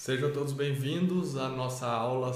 [0.00, 2.32] Sejam todos bem-vindos à nossa aula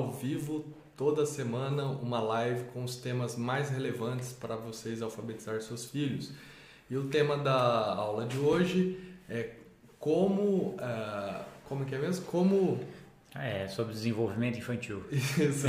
[0.00, 0.64] ao vivo
[0.96, 6.32] toda semana, uma live com os temas mais relevantes para vocês alfabetizar seus filhos.
[6.88, 9.50] E o tema da aula de hoje é
[9.98, 12.24] como, uh, como que é mesmo?
[12.26, 12.80] Como
[13.34, 15.04] é, sobre desenvolvimento infantil.
[15.12, 15.68] Isso.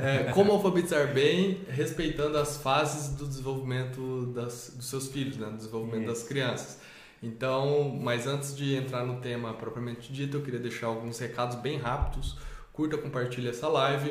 [0.00, 5.48] É, como alfabetizar bem, respeitando as fases do desenvolvimento das, dos seus filhos, né?
[5.48, 6.20] do desenvolvimento Isso.
[6.20, 6.80] das crianças.
[7.22, 11.78] Então, mas antes de entrar no tema propriamente dito, eu queria deixar alguns recados bem
[11.78, 12.36] rápidos.
[12.80, 14.10] Curta, compartilhe essa live.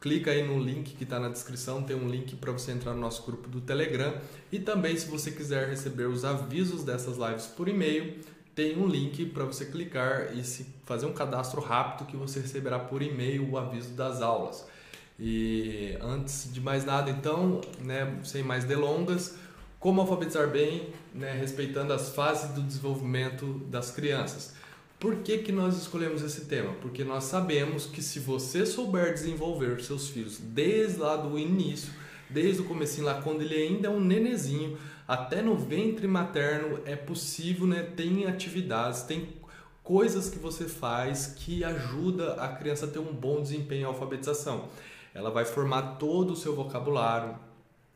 [0.00, 3.00] Clica aí no link que está na descrição, tem um link para você entrar no
[3.00, 4.12] nosso grupo do Telegram.
[4.50, 8.18] E também, se você quiser receber os avisos dessas lives por e-mail,
[8.56, 12.76] tem um link para você clicar e se fazer um cadastro rápido que você receberá
[12.76, 14.66] por e-mail o aviso das aulas.
[15.16, 19.36] E antes de mais nada, então, né, sem mais delongas,
[19.78, 24.60] como alfabetizar bem, né, respeitando as fases do desenvolvimento das crianças.
[25.02, 26.74] Por que, que nós escolhemos esse tema?
[26.74, 31.92] Porque nós sabemos que se você souber desenvolver seus filhos desde lá do início,
[32.30, 36.94] desde o comecinho lá, quando ele ainda é um nenezinho, até no ventre materno, é
[36.94, 37.82] possível, né?
[37.82, 39.26] Tem atividades, tem
[39.82, 44.68] coisas que você faz que ajuda a criança a ter um bom desempenho em alfabetização.
[45.12, 47.34] Ela vai formar todo o seu vocabulário,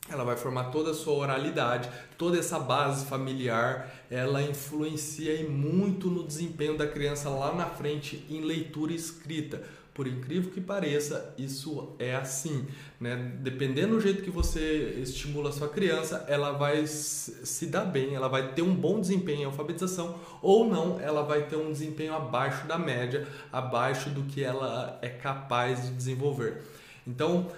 [0.08, 6.24] ela vai formar toda a sua oralidade, toda essa base familiar, ela influencia muito no
[6.24, 9.62] desempenho da criança lá na frente em leitura e escrita.
[9.92, 12.66] Por incrível que pareça, isso é assim,
[13.00, 13.32] né?
[13.40, 18.28] Dependendo do jeito que você estimula a sua criança, ela vai se dar bem, ela
[18.28, 22.66] vai ter um bom desempenho em alfabetização ou não, ela vai ter um desempenho abaixo
[22.66, 26.62] da média, abaixo do que ela é capaz de desenvolver.
[27.06, 27.50] Então,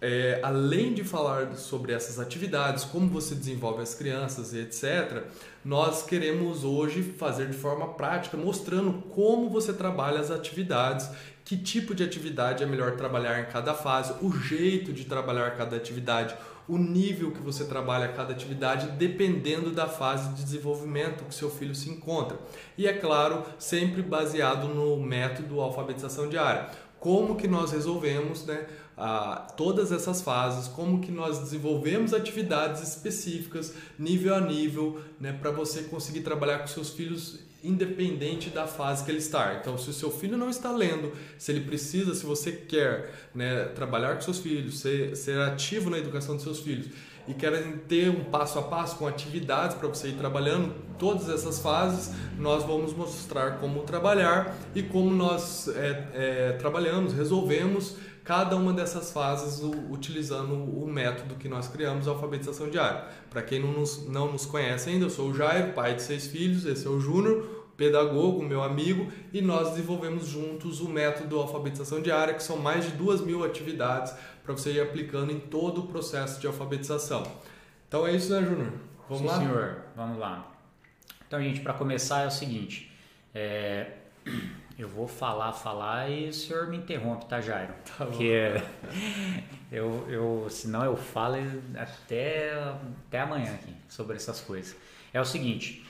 [0.00, 5.24] é, além de falar sobre essas atividades, como você desenvolve as crianças e etc.,
[5.64, 11.08] nós queremos hoje fazer de forma prática, mostrando como você trabalha as atividades,
[11.44, 15.76] que tipo de atividade é melhor trabalhar em cada fase, o jeito de trabalhar cada
[15.76, 16.36] atividade,
[16.68, 21.74] o nível que você trabalha cada atividade, dependendo da fase de desenvolvimento que seu filho
[21.74, 22.38] se encontra.
[22.76, 26.68] E é claro, sempre baseado no método alfabetização diária.
[26.98, 28.66] Como que nós resolvemos, né?
[28.96, 35.50] a todas essas fases, como que nós desenvolvemos atividades específicas, nível a nível, né, para
[35.50, 39.58] você conseguir trabalhar com seus filhos independente da fase que ele está.
[39.60, 43.64] Então, se o seu filho não está lendo, se ele precisa, se você quer né,
[43.74, 46.86] trabalhar com seus filhos, ser, ser ativo na educação dos seus filhos
[47.28, 51.58] e querem ter um passo a passo com atividades para você ir trabalhando todas essas
[51.58, 58.72] fases, nós vamos mostrar como trabalhar e como nós é, é, trabalhamos, resolvemos cada uma
[58.72, 63.04] dessas fases utilizando o método que nós criamos, a alfabetização diária.
[63.30, 66.26] Para quem não nos, não nos conhece ainda, eu sou o Jairo, pai de seis
[66.26, 72.00] filhos, esse é o Júnior, pedagogo, meu amigo, e nós desenvolvemos juntos o método alfabetização
[72.00, 75.86] diária, que são mais de duas mil atividades para você ir aplicando em todo o
[75.86, 77.22] processo de alfabetização.
[77.88, 78.72] Então é isso, né, Júnior?
[79.08, 79.38] Vamos Sim, lá?
[79.38, 79.76] senhor.
[79.94, 80.52] Vamos lá.
[81.26, 82.90] Então, gente, para começar é o seguinte.
[83.34, 83.92] É...
[84.78, 87.72] Eu vou falar, falar e o senhor me interrompe, tá, Jairo?
[87.96, 88.52] Tá Porque
[89.72, 91.36] eu, eu, senão eu falo
[91.74, 92.52] até,
[93.06, 94.76] até amanhã aqui sobre essas coisas.
[95.14, 95.85] É o seguinte,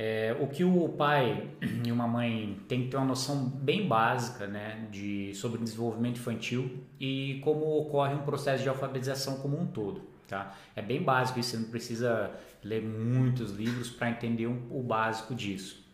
[0.00, 1.50] é, o que o pai
[1.84, 6.84] e uma mãe tem que ter uma noção bem básica né, de, sobre desenvolvimento infantil
[7.00, 10.00] e como ocorre um processo de alfabetização como um todo.
[10.28, 10.54] Tá?
[10.76, 12.30] É bem básico isso, você não precisa
[12.62, 15.84] ler muitos livros para entender um, o básico disso.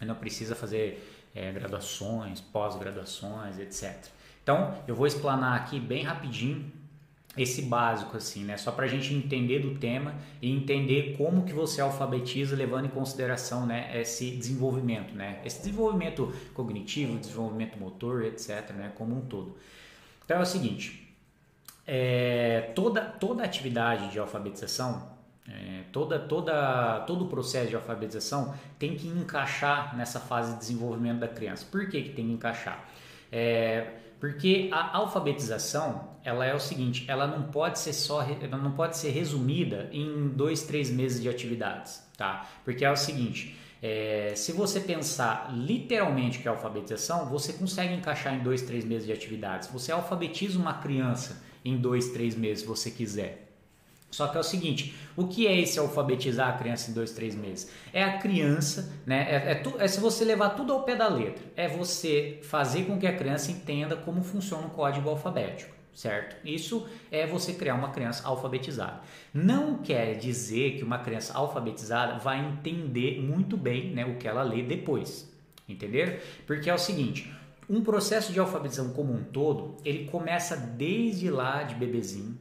[0.00, 4.06] Não precisa fazer é, graduações, pós-graduações, etc.
[4.42, 6.72] Então, eu vou explanar aqui bem rapidinho
[7.36, 8.56] esse básico assim, né?
[8.56, 12.90] Só para a gente entender do tema e entender como que você alfabetiza levando em
[12.90, 15.40] consideração, né, esse desenvolvimento, né?
[15.44, 19.56] Esse desenvolvimento cognitivo, desenvolvimento motor, etc, né, como um todo.
[20.24, 21.14] Então é o seguinte,
[21.86, 25.12] é, toda toda atividade de alfabetização
[25.48, 31.18] é, toda, toda, todo o processo de alfabetização tem que encaixar nessa fase de desenvolvimento
[31.18, 31.66] da criança.
[31.68, 32.88] Por que, que tem que encaixar?
[33.30, 33.88] É,
[34.22, 38.96] porque a alfabetização ela é o seguinte, ela não pode ser só, ela não pode
[38.96, 42.48] ser resumida em dois, três meses de atividades, tá?
[42.64, 48.32] Porque é o seguinte, É, se você pensar literalmente que é alfabetização, você consegue encaixar
[48.32, 49.68] em dois, três meses de atividades.
[49.72, 53.51] Você alfabetiza uma criança em dois, três meses, se você quiser.
[54.12, 57.34] Só que é o seguinte, o que é esse alfabetizar a criança em dois, três
[57.34, 57.72] meses?
[57.92, 59.26] É a criança, né?
[59.28, 61.42] É, é, tu, é, se você levar tudo ao pé da letra.
[61.56, 66.36] É você fazer com que a criança entenda como funciona o código alfabético certo?
[66.46, 69.00] Isso é você criar uma criança alfabetizada.
[69.32, 74.42] Não quer dizer que uma criança alfabetizada vai entender muito bem né, o que ela
[74.42, 75.30] lê depois,
[75.68, 76.42] entender?
[76.46, 77.30] Porque é o seguinte,
[77.68, 82.38] um processo de alfabetização como um todo, ele começa desde lá de bebezinho,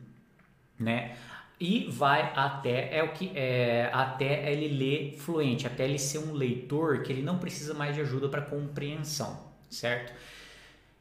[0.79, 1.15] né?
[1.61, 6.33] E vai até é o que é até ele ler fluente, até ele ser um
[6.33, 10.11] leitor que ele não precisa mais de ajuda para compreensão, certo?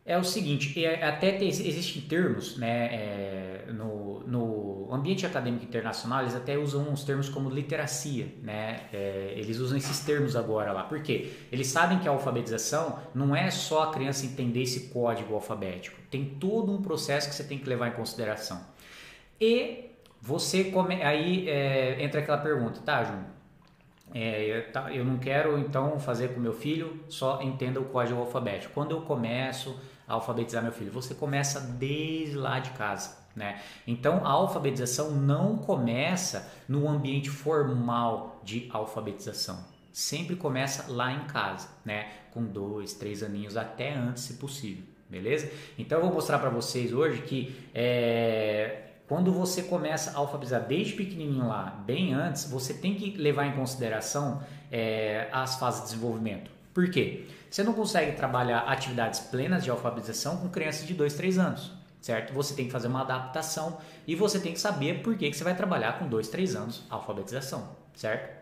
[0.04, 6.58] é o seguinte, até existem termos, né, é, no, no ambiente acadêmico internacional, eles até
[6.58, 11.30] usam uns termos como literacia, né, é, eles usam esses termos agora lá, por quê?
[11.52, 16.24] Eles sabem que a alfabetização não é só a criança entender esse código alfabético, tem
[16.24, 18.60] todo um processo que você tem que levar em consideração.
[19.40, 19.89] E
[20.20, 23.26] você, come, aí é, entra aquela pergunta, tá, Júnior?
[24.12, 28.74] É, eu não quero então fazer com meu filho só entenda o código alfabético.
[28.74, 33.18] Quando eu começo a alfabetizar meu filho, você começa desde lá de casa.
[33.34, 33.60] Né?
[33.86, 39.64] Então a alfabetização não começa no ambiente formal de alfabetização.
[39.92, 42.08] Sempre começa lá em casa, né?
[42.32, 44.84] com dois, três aninhos, até antes, se possível.
[45.08, 45.50] Beleza?
[45.78, 50.92] Então eu vou mostrar para vocês hoje que é, quando você começa a alfabetizar desde
[50.92, 54.40] pequenininho lá, bem antes, você tem que levar em consideração
[54.70, 56.48] é, as fases de desenvolvimento.
[56.72, 57.26] Por quê?
[57.50, 62.32] Você não consegue trabalhar atividades plenas de alfabetização com crianças de 2, 3 anos, certo?
[62.34, 65.42] Você tem que fazer uma adaptação e você tem que saber por que, que você
[65.42, 68.38] vai trabalhar com 2, 3 anos alfabetização, certo?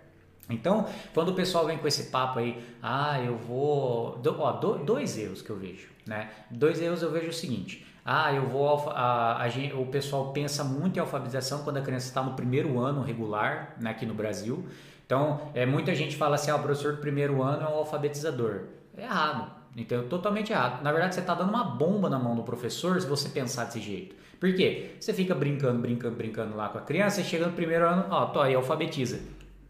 [0.50, 4.18] Então, quando o pessoal vem com esse papo aí, ah, eu vou.
[4.18, 6.30] Do, ó, do, dois erros que eu vejo, né?
[6.50, 8.88] Dois erros eu vejo o seguinte: ah, eu vou.
[8.88, 13.02] A, a, o pessoal pensa muito em alfabetização quando a criança está no primeiro ano
[13.02, 14.66] regular, né, aqui no Brasil.
[15.04, 18.62] Então, é, muita gente fala assim: ah, o professor do primeiro ano é um alfabetizador.
[18.96, 20.08] É errado, entendeu?
[20.08, 20.82] Totalmente errado.
[20.82, 23.80] Na verdade, você está dando uma bomba na mão do professor se você pensar desse
[23.80, 24.16] jeito.
[24.40, 24.92] Por quê?
[24.98, 28.40] Você fica brincando, brincando, brincando lá com a criança, chega no primeiro ano, ó, tô
[28.40, 29.20] aí, alfabetiza.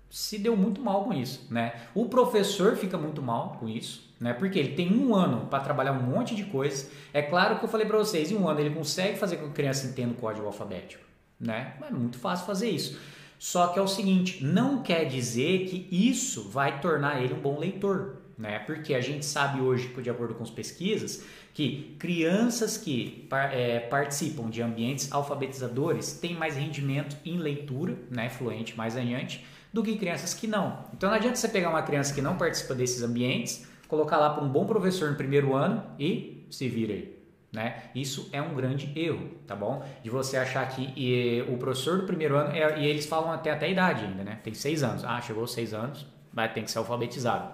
[0.09, 1.75] Se deu muito mal com isso, né?
[1.93, 4.33] O professor fica muito mal com isso né?
[4.33, 6.91] Porque ele tem um ano para trabalhar um monte de coisas.
[7.13, 9.51] É claro que eu falei para vocês, em um ano ele consegue fazer com que
[9.51, 11.05] a criança entenda o código alfabético,
[11.41, 11.75] né?
[11.87, 12.99] É muito fácil fazer isso.
[13.39, 17.59] Só que é o seguinte, não quer dizer que isso vai tornar ele um bom
[17.59, 18.59] leitor, né?
[18.61, 21.25] Porque a gente sabe hoje, de acordo com as pesquisas,
[21.55, 28.77] que crianças que é, participam de ambientes alfabetizadores têm mais rendimento em leitura, né, fluente,
[28.77, 30.85] mais adiante, do que crianças que não.
[30.97, 34.45] Então não adianta você pegar uma criança que não participa desses ambientes colocar lá para
[34.45, 37.19] um bom professor no primeiro ano e se vira aí.
[37.51, 37.85] Né?
[37.95, 39.83] Isso é um grande erro, tá bom?
[40.03, 43.51] De você achar que e, o professor do primeiro ano, é, e eles falam até,
[43.51, 44.39] até a idade ainda, né?
[44.45, 45.03] Tem seis anos.
[45.03, 47.51] Ah, chegou seis anos, vai ter que ser alfabetizado.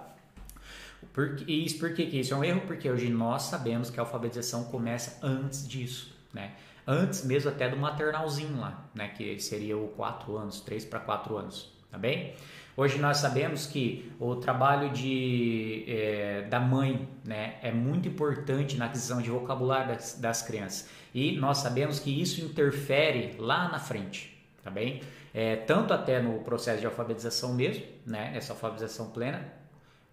[1.13, 2.61] Por, e isso, por que, que isso é um erro?
[2.67, 6.51] Porque hoje nós sabemos que a alfabetização começa antes disso, né?
[6.85, 9.07] Antes mesmo até do maternalzinho lá, né?
[9.07, 12.33] Que seria o quatro anos, três para quatro anos, tá bem?
[12.77, 18.85] Hoje nós sabemos que o trabalho de, é, da mãe né, é muito importante na
[18.85, 24.37] aquisição de vocabulário das, das, crianças e nós sabemos que isso interfere lá na frente,
[24.61, 25.01] tá bem?
[25.33, 29.41] É, tanto até no processo de alfabetização mesmo, né, essa alfabetização plena,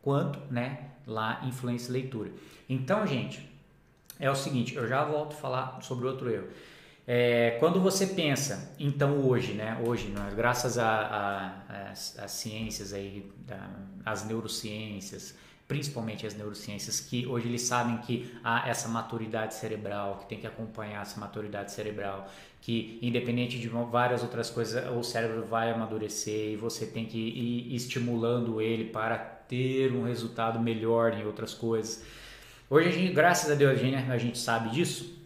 [0.00, 2.30] quanto né, lá influência leitura.
[2.68, 3.50] Então, gente,
[4.20, 6.46] é o seguinte, eu já volto a falar sobre outro erro.
[7.06, 13.30] É, quando você pensa, então hoje, né, hoje, nós, graças às ciências aí,
[14.04, 15.34] as neurociências,
[15.66, 20.46] principalmente as neurociências, que hoje eles sabem que há essa maturidade cerebral, que tem que
[20.46, 22.30] acompanhar essa maturidade cerebral,
[22.60, 27.74] que independente de várias outras coisas, o cérebro vai amadurecer e você tem que ir
[27.74, 32.04] estimulando ele para ter um resultado melhor em outras coisas.
[32.70, 35.21] Hoje, a gente, graças a Deus, a gente sabe disso,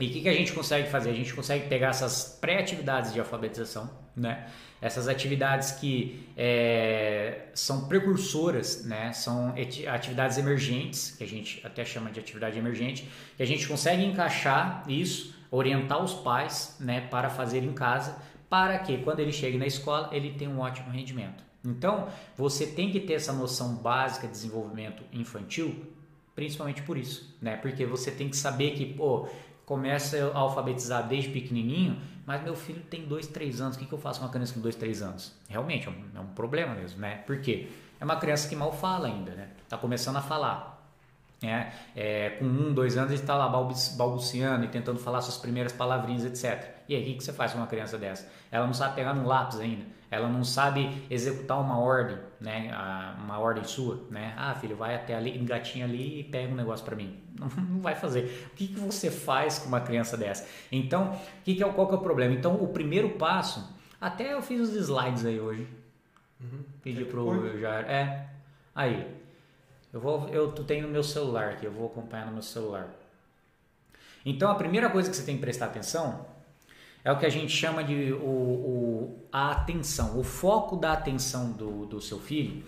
[0.00, 1.10] e o que, que a gente consegue fazer?
[1.10, 4.46] A gente consegue pegar essas pré-atividades de alfabetização, né?
[4.80, 9.12] essas atividades que é, são precursoras, né?
[9.12, 9.54] são
[9.86, 14.82] atividades emergentes, que a gente até chama de atividade emergente, que a gente consegue encaixar
[14.88, 18.16] isso, orientar os pais né, para fazer em casa,
[18.50, 21.44] para que quando ele chegue na escola ele tenha um ótimo rendimento.
[21.64, 25.86] Então, você tem que ter essa noção básica de desenvolvimento infantil,
[26.34, 27.56] principalmente por isso, né?
[27.56, 29.28] Porque você tem que saber que, pô,
[29.72, 33.92] começa a alfabetizar desde pequenininho, mas meu filho tem 2, 3 anos, o que, que
[33.92, 35.32] eu faço com uma criança com 2, 3 anos?
[35.48, 37.22] Realmente é um, é um problema mesmo, né?
[37.26, 37.68] Por quê?
[37.98, 39.48] É uma criança que mal fala ainda, né?
[39.70, 40.78] Tá começando a falar.
[41.42, 45.72] É, é, com um, dois anos ele está lá balbuciando e tentando falar suas primeiras
[45.72, 46.68] palavrinhas, etc.
[46.86, 48.30] E aí, o que, que você faz com uma criança dessa?
[48.50, 52.70] Ela não sabe pegar um lápis ainda, ela não sabe executar uma ordem, né?
[53.24, 54.34] uma ordem sua, né?
[54.36, 57.18] Ah, filho, vai até ali, engatinha ali e pega um negócio para mim.
[57.40, 58.46] Não, não, vai fazer.
[58.52, 60.46] O que, que você faz com uma criança dessa?
[60.70, 62.34] Então, que que é, qual que é o problema?
[62.34, 65.66] Então, o primeiro passo, até eu fiz os slides aí hoje.
[66.38, 66.62] Uhum.
[66.82, 68.28] Pedi pro já É.
[68.74, 69.06] Aí,
[69.94, 72.86] eu vou, eu tenho no meu celular aqui, eu vou acompanhar no meu celular.
[74.26, 76.26] Então a primeira coisa que você tem que prestar atenção
[77.04, 81.50] é o que a gente chama de o, o, a atenção, o foco da atenção
[81.52, 82.62] do, do seu filho.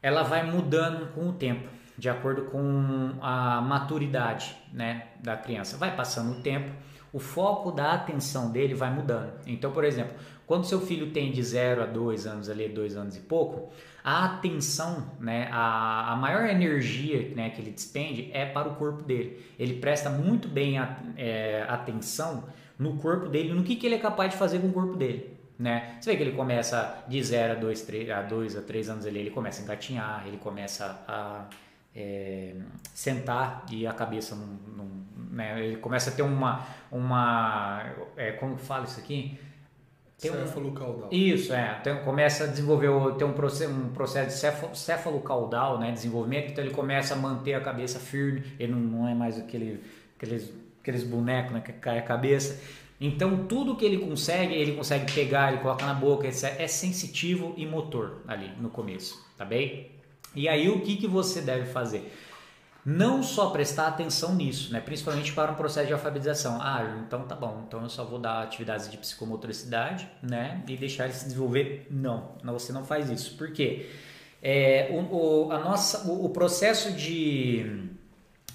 [0.00, 5.76] Ela vai mudando com o tempo, de acordo com a maturidade né, da criança.
[5.76, 6.70] Vai passando o tempo,
[7.12, 9.32] o foco da atenção dele vai mudando.
[9.44, 10.14] Então, por exemplo,
[10.46, 13.72] quando seu filho tem de 0 a 2 anos, ali, 2 anos e pouco,
[14.04, 19.02] a atenção, né, a, a maior energia né, que ele despende é para o corpo
[19.02, 19.44] dele.
[19.58, 22.44] Ele presta muito bem a, é, atenção
[22.78, 25.36] no corpo dele, no que, que ele é capaz de fazer com o corpo dele.
[25.58, 25.96] Né?
[26.00, 29.18] Você vê que ele começa de 0 a 2 a, dois, a 3 anos ali,
[29.18, 31.46] ele começa a engatinhar, ele começa a
[31.94, 32.54] é,
[32.94, 34.88] sentar e a cabeça não, não
[35.32, 35.64] né?
[35.64, 37.84] ele começa a ter uma, uma
[38.16, 39.36] é, como fala isso aqui?
[40.20, 41.08] Tem céfalo-caudal.
[41.12, 41.74] Isso, é.
[41.82, 45.92] Tem, começa a desenvolver, tem um processo, um processo de céfalo-caudal, né?
[45.92, 49.80] Desenvolvimento, então ele começa a manter a cabeça firme, ele não, não é mais aquele,
[50.16, 50.52] aqueles,
[50.88, 52.60] aqueles bonecos né, que cai a cabeça.
[53.00, 56.54] Então tudo que ele consegue, ele consegue pegar, ele coloca na boca, etc.
[56.58, 59.90] É sensitivo e motor ali no começo, tá bem?
[60.34, 62.12] E aí o que, que você deve fazer?
[62.84, 64.80] não só prestar atenção nisso, né?
[64.80, 66.58] principalmente para um processo de alfabetização.
[66.58, 70.62] Ah, então tá bom, então eu só vou dar atividades de psicomotricidade né?
[70.66, 71.86] e deixar ele se desenvolver.
[71.90, 73.36] Não, você não faz isso.
[73.36, 73.90] Por quê?
[74.42, 77.90] É, o, o, a nossa, o, o processo de,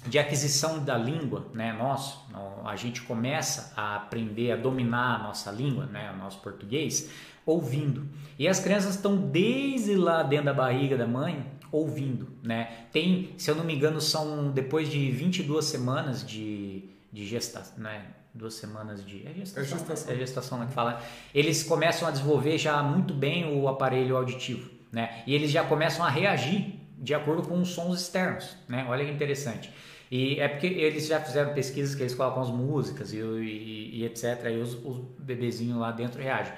[0.06, 2.26] de aquisição da língua, né, nosso,
[2.64, 7.10] a gente começa a aprender a dominar a nossa língua, né, o nosso português,
[7.46, 8.06] ouvindo.
[8.38, 12.86] E as crianças estão desde lá dentro da barriga da mãe ouvindo, né?
[12.92, 18.06] Tem, se eu não me engano, são depois de 22 semanas de, de gestação, né?
[18.32, 19.26] Duas semanas de.
[19.26, 20.12] É gestação, é gestação.
[20.12, 21.02] É gestação né, que fala.
[21.34, 25.22] Eles começam a desenvolver já muito bem o aparelho auditivo, né?
[25.26, 28.86] E eles já começam a reagir de acordo com os sons externos, né?
[28.88, 29.72] Olha que interessante.
[30.16, 34.04] E é porque eles já fizeram pesquisas que eles colocam as músicas e, e, e
[34.04, 34.44] etc.
[34.48, 36.52] E os, os bebezinhos lá dentro reagem.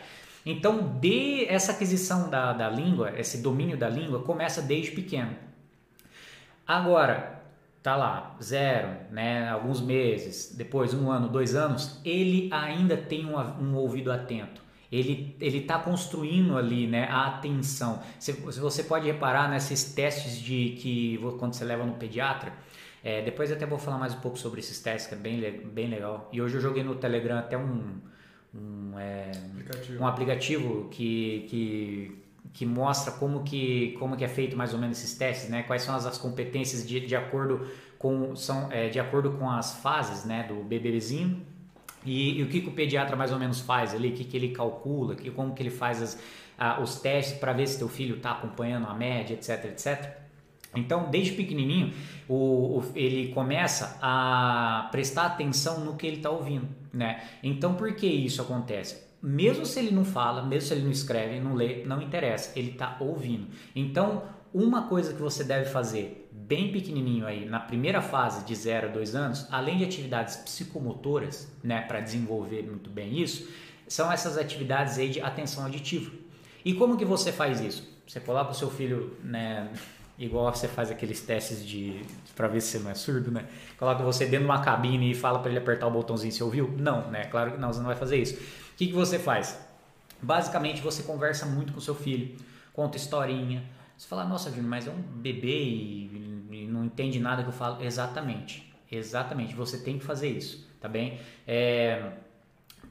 [0.45, 5.35] Então, de essa aquisição da, da língua, esse domínio da língua, começa desde pequeno.
[6.67, 7.45] Agora,
[7.83, 13.39] tá lá, zero, né, alguns meses, depois um ano, dois anos, ele ainda tem um,
[13.39, 14.61] um ouvido atento.
[14.93, 18.03] Ele está construindo ali, né, a atenção.
[18.19, 22.53] Se, você pode reparar nesses testes de que quando você leva no pediatra,
[23.07, 25.41] é, depois até vou falar mais um pouco sobre esses testes que é bem
[25.73, 26.29] bem legal.
[26.33, 28.01] E hoje eu joguei no Telegram até um
[28.53, 30.03] um, é, aplicativo.
[30.03, 32.23] um aplicativo que, que,
[32.53, 35.63] que mostra como que, como que é feito mais ou menos esses testes, né?
[35.63, 39.77] quais são as, as competências de, de acordo com são é, de acordo com as
[39.77, 41.47] fases né, do bebezinho
[42.05, 44.37] e, e, o que, que o pediatra mais ou menos faz ali, o que, que
[44.37, 46.19] ele calcula, que, como que ele faz as,
[46.59, 50.26] a, os testes para ver se teu filho está acompanhando a média, etc, etc.
[50.75, 51.93] Então, desde pequenininho,
[52.29, 57.23] o, o, ele começa a prestar atenção no que ele está ouvindo, né?
[57.43, 59.07] Então, por que isso acontece?
[59.23, 62.73] Mesmo se ele não fala, mesmo se ele não escreve, não lê, não interessa, ele
[62.73, 63.49] está ouvindo.
[63.75, 68.89] Então, uma coisa que você deve fazer bem pequenininho aí, na primeira fase de 0
[68.89, 73.49] a 2 anos, além de atividades psicomotoras, né, para desenvolver muito bem isso,
[73.89, 76.11] são essas atividades aí de atenção auditiva.
[76.65, 77.89] E como que você faz isso?
[78.07, 79.71] Você coloca o seu filho, né,
[80.19, 82.03] igual você faz aqueles testes de
[82.35, 83.47] para ver se você não é surdo, né?
[83.79, 86.75] Coloca você dentro de uma cabine e fala para ele apertar o botãozinho, você ouviu?
[86.79, 87.25] Não, né?
[87.25, 88.35] Claro que não, você não vai fazer isso.
[88.35, 89.59] O que, que você faz?
[90.21, 92.37] Basicamente, você conversa muito com seu filho,
[92.73, 93.63] conta historinha.
[93.97, 97.53] Você fala, nossa, Júnior, mas é um bebê e, e, não entende nada que eu
[97.53, 97.83] falo.
[97.83, 99.55] Exatamente, exatamente.
[99.55, 101.19] Você tem que fazer isso, tá bem?
[101.47, 102.13] É,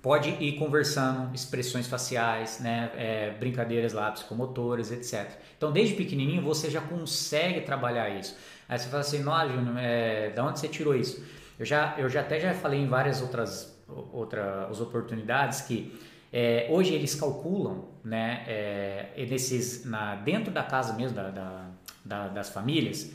[0.05, 5.27] pode ir conversando, expressões faciais, né, é, brincadeiras lá, psicomotoras, etc.
[5.57, 8.37] Então, desde pequenininho, você já consegue trabalhar isso.
[8.69, 11.25] Aí você fala assim, não, Júnior, é, da onde você tirou isso?
[11.57, 13.75] Eu já, eu já até já falei em várias outras,
[14.13, 15.99] outras oportunidades que
[16.31, 21.65] é, hoje eles calculam, né, é, nesses, na, dentro da casa mesmo, da, da,
[22.05, 23.11] da, das famílias,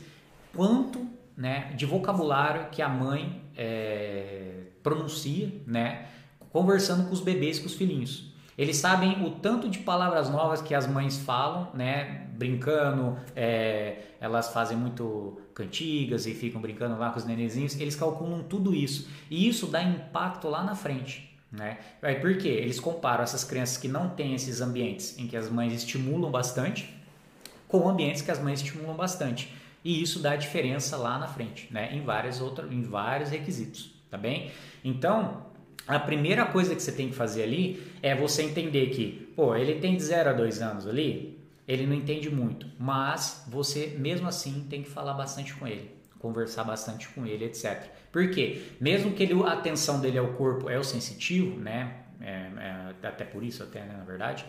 [0.53, 1.07] quanto
[1.37, 6.07] né, de vocabulário que a mãe é, pronuncia, né?
[6.51, 8.31] Conversando com os bebês, com os filhinhos.
[8.57, 12.27] Eles sabem o tanto de palavras novas que as mães falam, né?
[12.33, 17.79] Brincando, é, elas fazem muito cantigas e ficam brincando lá com os nenezinhos.
[17.79, 21.31] Eles calculam tudo isso e isso dá impacto lá na frente.
[21.51, 21.79] Né?
[22.21, 22.47] Por quê?
[22.47, 26.93] Eles comparam essas crianças que não têm esses ambientes em que as mães estimulam bastante
[27.67, 29.53] com ambientes que as mães estimulam bastante.
[29.83, 31.93] E isso dá diferença lá na frente, né?
[31.93, 33.91] em, várias outras, em vários requisitos.
[34.09, 34.51] Tá bem?
[34.83, 35.45] Então,
[35.87, 39.75] a primeira coisa que você tem que fazer ali é você entender que, pô, ele
[39.75, 44.65] tem de 0 a 2 anos ali, ele não entende muito, mas você mesmo assim
[44.69, 47.89] tem que falar bastante com ele, conversar bastante com ele, etc.
[48.11, 48.61] Por quê?
[48.79, 51.97] Mesmo que ele, a atenção dele ao corpo é o sensitivo, né?
[52.19, 52.49] É,
[53.03, 54.45] é, até por isso, até né, na verdade,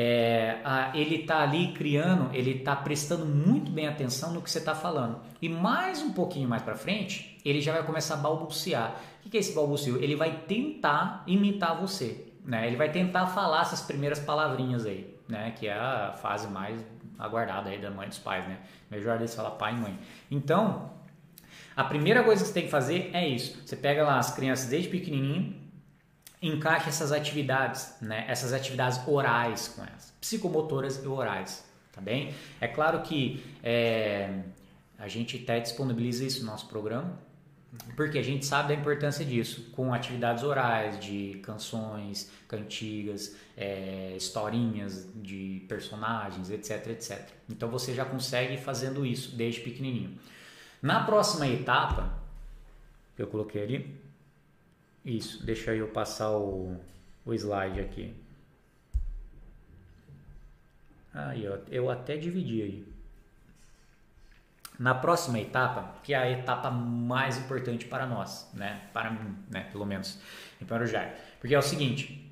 [0.00, 4.60] é, a, ele está ali criando, ele está prestando muito bem atenção no que você
[4.60, 5.18] está falando.
[5.42, 8.94] E mais um pouquinho mais para frente, ele já vai começar a balbuciar.
[9.26, 10.00] O que é esse balbucio?
[10.00, 12.68] Ele vai tentar imitar você, né?
[12.68, 15.50] Ele vai tentar falar essas primeiras palavrinhas aí, né?
[15.58, 16.80] Que é a fase mais
[17.18, 18.58] aguardada aí da mãe dos pais, né?
[18.88, 19.98] Melhor deles falar pai e mãe.
[20.30, 20.92] Então,
[21.74, 23.60] a primeira coisa que você tem que fazer é isso.
[23.66, 25.56] Você pega lá as crianças desde pequenininho,
[26.40, 28.24] encaixa essas atividades, né?
[28.28, 32.34] Essas atividades orais com elas, psicomotoras e orais, tá bem?
[32.60, 34.42] É claro que é,
[34.98, 37.18] a gente até disponibiliza isso no nosso programa,
[37.96, 45.06] porque a gente sabe da importância disso, com atividades orais, de canções, cantigas, é, historinhas
[45.14, 47.28] de personagens, etc, etc.
[47.48, 50.18] Então você já consegue fazendo isso desde pequenininho.
[50.80, 52.18] Na próxima etapa,
[53.18, 54.00] eu coloquei ali,
[55.16, 56.76] isso, deixa eu passar o,
[57.24, 58.14] o slide aqui.
[61.14, 62.98] Aí, ó, eu até dividi aí.
[64.78, 68.82] Na próxima etapa, que é a etapa mais importante para nós, né?
[68.92, 69.68] Para mim, né?
[69.72, 70.20] Pelo menos,
[70.60, 71.14] e para o Jair.
[71.40, 72.30] Porque é o seguinte,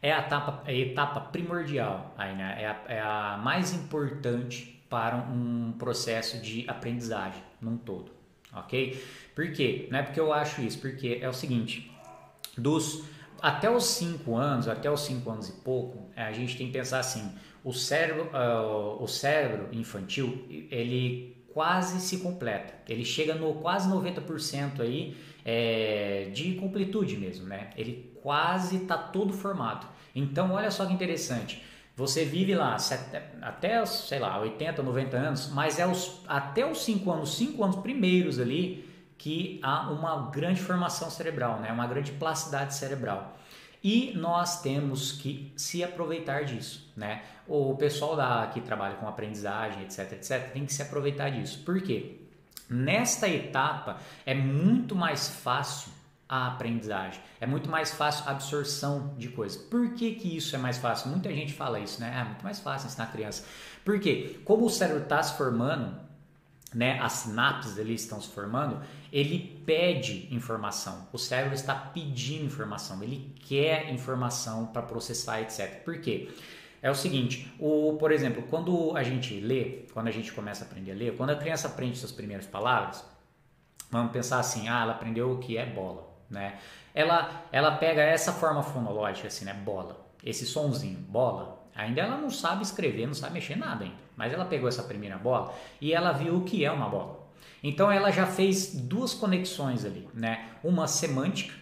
[0.00, 2.56] é a etapa, é a etapa primordial, aí, né?
[2.60, 8.10] é, a, é a mais importante para um processo de aprendizagem num todo,
[8.52, 9.02] ok?
[9.34, 9.88] Por quê?
[9.90, 11.90] Não é porque eu acho isso, porque é o seguinte,
[12.56, 13.04] dos
[13.40, 17.00] até os 5 anos, até os 5 anos e pouco, a gente tem que pensar
[17.00, 17.28] assim,
[17.64, 22.74] o cérebro, uh, o cérebro infantil, ele quase se completa.
[22.88, 27.70] Ele chega no quase 90% aí é, de completude mesmo, né?
[27.76, 29.86] Ele quase está todo formado.
[30.14, 31.62] Então, olha só que interessante.
[31.94, 32.76] Você vive lá
[33.42, 37.76] até, sei lá, 80, 90 anos, mas é os, até os 5 anos, 5 anos
[37.76, 41.70] primeiros ali, que há uma grande formação cerebral, né?
[41.70, 43.36] uma grande plasticidade cerebral.
[43.84, 47.22] E nós temos que se aproveitar disso, né?
[47.48, 51.64] O pessoal da, que trabalha com aprendizagem, etc, etc, tem que se aproveitar disso.
[51.64, 52.20] Por quê?
[52.70, 55.90] Nesta etapa é muito mais fácil
[56.32, 59.60] a aprendizagem, é muito mais fácil a absorção de coisas.
[59.60, 61.10] Por que, que isso é mais fácil?
[61.10, 62.10] Muita gente fala isso, né?
[62.18, 63.44] É muito mais fácil ensinar criança.
[63.84, 64.40] Por quê?
[64.42, 65.94] Como o cérebro está se formando,
[66.72, 68.80] né, as sinapses ali estão se formando,
[69.12, 71.06] ele pede informação.
[71.12, 75.84] O cérebro está pedindo informação, ele quer informação para processar, etc.
[75.84, 76.30] Por quê?
[76.80, 80.66] É o seguinte, o, por exemplo, quando a gente lê, quando a gente começa a
[80.66, 83.04] aprender a ler, quando a criança aprende suas primeiras palavras,
[83.90, 86.58] vamos pensar assim, ah, ela aprendeu o que é bola, né?
[86.94, 92.30] Ela, ela pega essa forma fonológica assim, né, bola, esse sonzinho, bola, Ainda ela não
[92.30, 93.96] sabe escrever, não sabe mexer nada ainda.
[94.16, 97.22] Mas ela pegou essa primeira bola e ela viu o que é uma bola.
[97.62, 100.48] Então ela já fez duas conexões ali, né?
[100.62, 101.54] Uma semântica,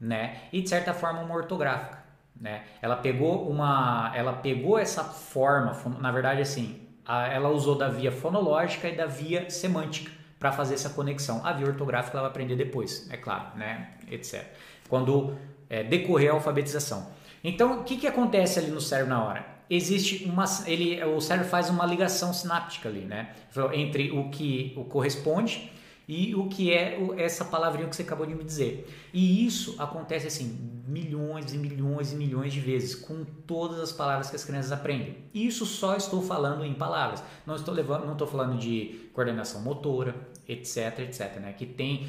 [0.00, 0.42] né?
[0.52, 2.02] E de certa forma uma ortográfica,
[2.38, 2.64] né?
[2.80, 8.88] Ela pegou uma, ela pegou essa forma, na verdade assim, ela usou da via fonológica
[8.88, 10.10] e da via semântica
[10.42, 11.40] para fazer essa conexão.
[11.46, 13.92] A via ortográfica ela vai aprender depois, é claro, né?
[14.10, 14.44] Etc.
[14.88, 15.38] Quando
[15.70, 17.06] é, decorrer a alfabetização.
[17.44, 19.52] Então, o que, que acontece ali no cérebro na hora?
[19.70, 23.34] existe uma ele o cérebro faz uma ligação sináptica ali, né?
[23.72, 25.70] Entre o que o corresponde
[26.06, 28.86] e o que é essa palavrinha que você acabou de me dizer.
[29.14, 34.28] E isso acontece assim milhões e milhões e milhões de vezes com todas as palavras
[34.28, 35.16] que as crianças aprendem.
[35.32, 37.22] Isso só estou falando em palavras.
[37.46, 40.14] Não estou levando, não estou falando de coordenação motora,
[40.52, 41.54] etc, etc, né?
[41.56, 42.06] Que tem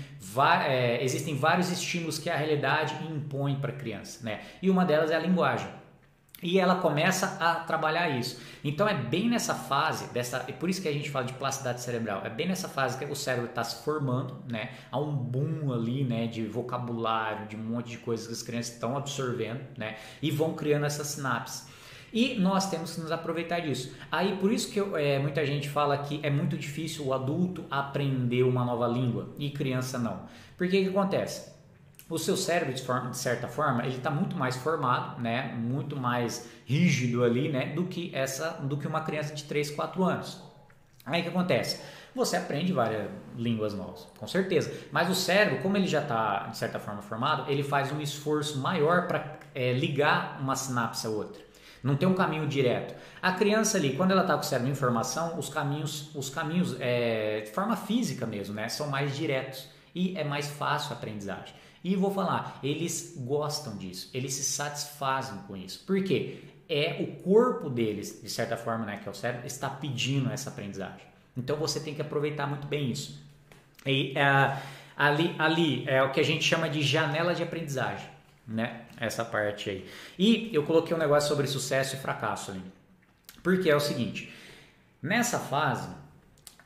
[0.65, 4.41] é, existem vários estímulos que a realidade impõe para a criança, né?
[4.61, 5.67] E uma delas é a linguagem
[6.43, 8.39] e ela começa a trabalhar isso.
[8.63, 11.81] Então é bem nessa fase, dessa, e por isso que a gente fala de plasticidade
[11.81, 14.71] cerebral, é bem nessa fase que o cérebro está se formando, né?
[14.91, 18.73] Há um boom ali, né, de vocabulário, de um monte de coisas que as crianças
[18.73, 19.95] estão absorvendo, né?
[20.21, 21.71] E vão criando essas sinapses.
[22.13, 23.95] E nós temos que nos aproveitar disso.
[24.11, 27.65] Aí por isso que eu, é, muita gente fala que é muito difícil o adulto
[27.71, 30.21] aprender uma nova língua e criança não.
[30.55, 31.51] Porque que acontece?
[32.07, 35.55] O seu cérebro, de, de certa forma, ele está muito mais formado, né?
[35.57, 37.73] muito mais rígido ali, né?
[37.73, 40.39] do que essa, do que uma criança de 3, 4 anos.
[41.05, 41.81] Aí o que acontece?
[42.13, 44.71] Você aprende várias línguas novas, com certeza.
[44.91, 48.59] Mas o cérebro, como ele já está de certa forma formado, ele faz um esforço
[48.59, 51.41] maior para é, ligar uma sinapse a outra.
[51.83, 52.95] Não tem um caminho direto.
[53.21, 56.77] A criança ali, quando ela está com o cérebro em formação, os caminhos, os caminhos
[56.79, 61.53] é, de forma física mesmo, né, são mais diretos e é mais fácil a aprendizagem.
[61.83, 65.83] E vou falar, eles gostam disso, eles se satisfazem com isso.
[65.85, 66.41] Por quê?
[66.69, 70.49] É o corpo deles, de certa forma, né, que é o cérebro, está pedindo essa
[70.49, 71.05] aprendizagem.
[71.35, 73.21] Então você tem que aproveitar muito bem isso.
[73.85, 74.57] E uh,
[74.95, 78.07] ali, ali é o que a gente chama de janela de aprendizagem,
[78.47, 78.82] né?
[79.03, 79.89] Essa parte aí.
[80.17, 82.63] E eu coloquei um negócio sobre sucesso e fracasso ali.
[83.43, 84.33] Porque é o seguinte,
[85.01, 85.89] nessa fase,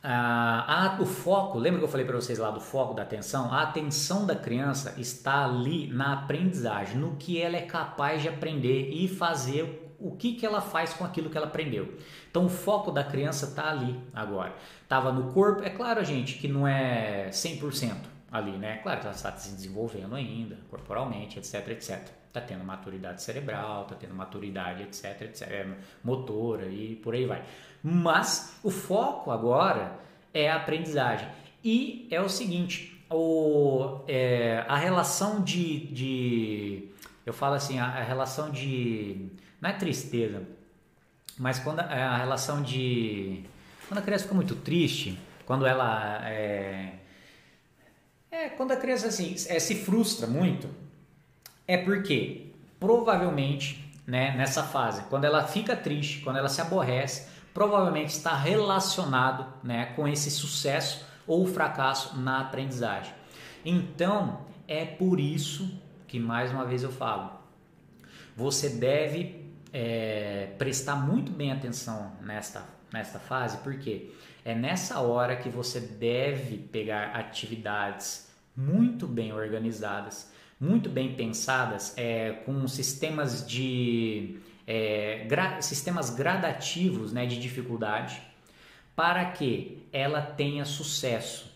[0.04, 3.52] uh, o foco, lembra que eu falei para vocês lá do foco da atenção?
[3.52, 8.92] A atenção da criança está ali na aprendizagem, no que ela é capaz de aprender
[8.92, 11.98] e fazer o que, que ela faz com aquilo que ela aprendeu.
[12.30, 14.54] Então o foco da criança está ali agora.
[14.84, 17.96] Estava no corpo, é claro, gente, que não é 100%
[18.32, 18.78] ali, né?
[18.78, 22.08] Claro que ela está se desenvolvendo ainda, corporalmente, etc, etc.
[22.28, 25.68] Está tendo maturidade cerebral, está tendo maturidade, etc, etc, é,
[26.04, 27.44] motora e por aí vai.
[27.82, 29.98] Mas o foco agora
[30.34, 31.28] é a aprendizagem.
[31.64, 36.90] E é o seguinte, o, é, a relação de, de,
[37.26, 40.44] eu falo assim, a, a relação de não é tristeza,
[41.38, 43.44] mas quando a, a relação de.
[43.88, 46.22] Quando a criança fica muito triste, quando ela.
[46.28, 46.94] É,
[48.30, 50.70] é quando a criança assim, é, se frustra muito,
[51.68, 58.10] é porque provavelmente né, nessa fase, quando ela fica triste, quando ela se aborrece, provavelmente
[58.10, 63.14] está relacionado né, com esse sucesso ou fracasso na aprendizagem.
[63.66, 65.70] Então, é por isso
[66.08, 67.32] que, mais uma vez eu falo,
[68.34, 74.12] você deve é, prestar muito bem atenção nesta, nesta fase, porque
[74.46, 82.32] é nessa hora que você deve pegar atividades muito bem organizadas, muito bem pensadas, é,
[82.46, 88.22] com sistemas de é, gra, sistemas gradativos né, de dificuldade,
[88.96, 91.56] para que ela tenha sucesso.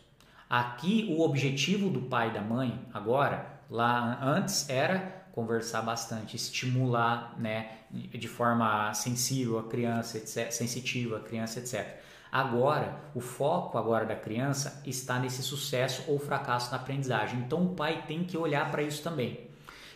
[0.50, 7.36] Aqui o objetivo do pai e da mãe agora, lá antes era conversar bastante, estimular,
[7.40, 12.00] né, de forma sensível a criança, etc, sensitiva a criança, etc.
[12.32, 17.40] Agora, o foco agora da criança está nesse sucesso ou fracasso na aprendizagem.
[17.40, 19.42] Então, o pai tem que olhar para isso também.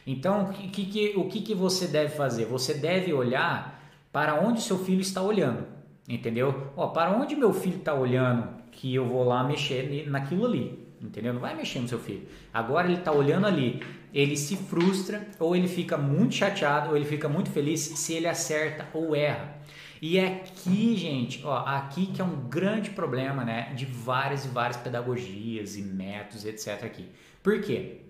[0.05, 2.45] Então, o que, que, o que, que você deve fazer?
[2.45, 5.65] Você deve olhar para onde seu filho está olhando,
[6.07, 6.71] entendeu?
[6.75, 11.33] Ó, para onde meu filho está olhando que eu vou lá mexer naquilo ali, entendeu?
[11.33, 12.27] Não vai mexer no seu filho.
[12.53, 13.81] Agora ele está olhando ali
[14.15, 18.27] ele se frustra ou ele fica muito chateado ou ele fica muito feliz se ele
[18.27, 19.57] acerta ou erra.
[20.01, 24.47] E é aqui, gente, ó, aqui que é um grande problema, né, de várias e
[24.47, 27.09] várias pedagogias e métodos, etc aqui.
[27.41, 28.01] Por quê?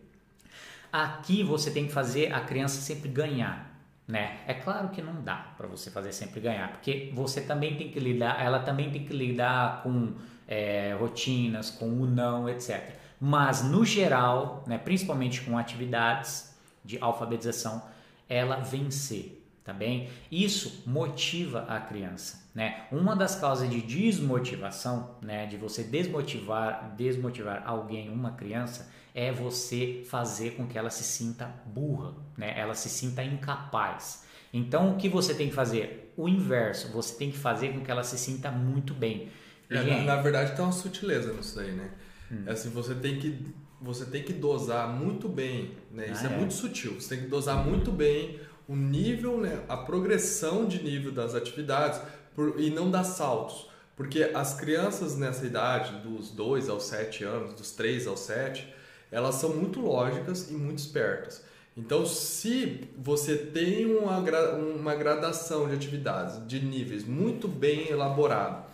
[0.92, 4.38] Aqui você tem que fazer a criança sempre ganhar, né?
[4.48, 8.00] É claro que não dá para você fazer sempre ganhar, porque você também tem que
[8.00, 10.14] lidar, ela também tem que lidar com
[10.48, 17.82] é, rotinas, com o não, etc mas no geral, né, principalmente com atividades de alfabetização,
[18.28, 20.08] ela vencer, tá bem?
[20.32, 22.86] Isso motiva a criança, né?
[22.92, 30.04] Uma das causas de desmotivação, né, de você desmotivar, desmotivar alguém, uma criança, é você
[30.08, 32.54] fazer com que ela se sinta burra, né?
[32.56, 34.24] Ela se sinta incapaz.
[34.54, 36.14] Então, o que você tem que fazer?
[36.16, 39.30] O inverso, você tem que fazer com que ela se sinta muito bem.
[39.70, 41.90] É, na, na, verdade, tem uma sutileza nisso daí, né?
[42.32, 42.44] Hum.
[42.46, 46.10] É assim, você tem que você tem que dosar muito bem, né?
[46.10, 47.00] Isso ah, é, é, muito sutil.
[47.00, 49.64] Você tem que dosar muito bem o nível, né?
[49.68, 52.00] a progressão de nível das atividades
[52.34, 53.70] por, e não dar saltos.
[53.96, 58.74] Porque as crianças nessa idade, dos 2 aos 7 anos, dos 3 aos 7,
[59.12, 61.44] elas são muito lógicas e muito espertas.
[61.78, 68.66] Então, se você tem uma, uma gradação de atividades, de níveis muito bem elaborado,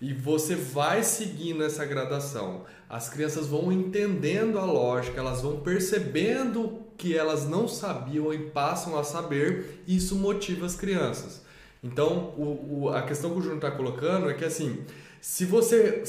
[0.00, 6.85] e você vai seguindo essa gradação, as crianças vão entendendo a lógica, elas vão percebendo
[6.96, 11.42] que elas não sabiam e passam a saber, isso motiva as crianças.
[11.82, 14.84] Então, o, o, a questão que o Júnior está colocando é que assim,
[15.20, 16.02] se você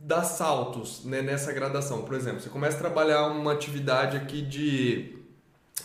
[0.00, 5.16] dá saltos né, nessa gradação, por exemplo, você começa a trabalhar uma atividade aqui de,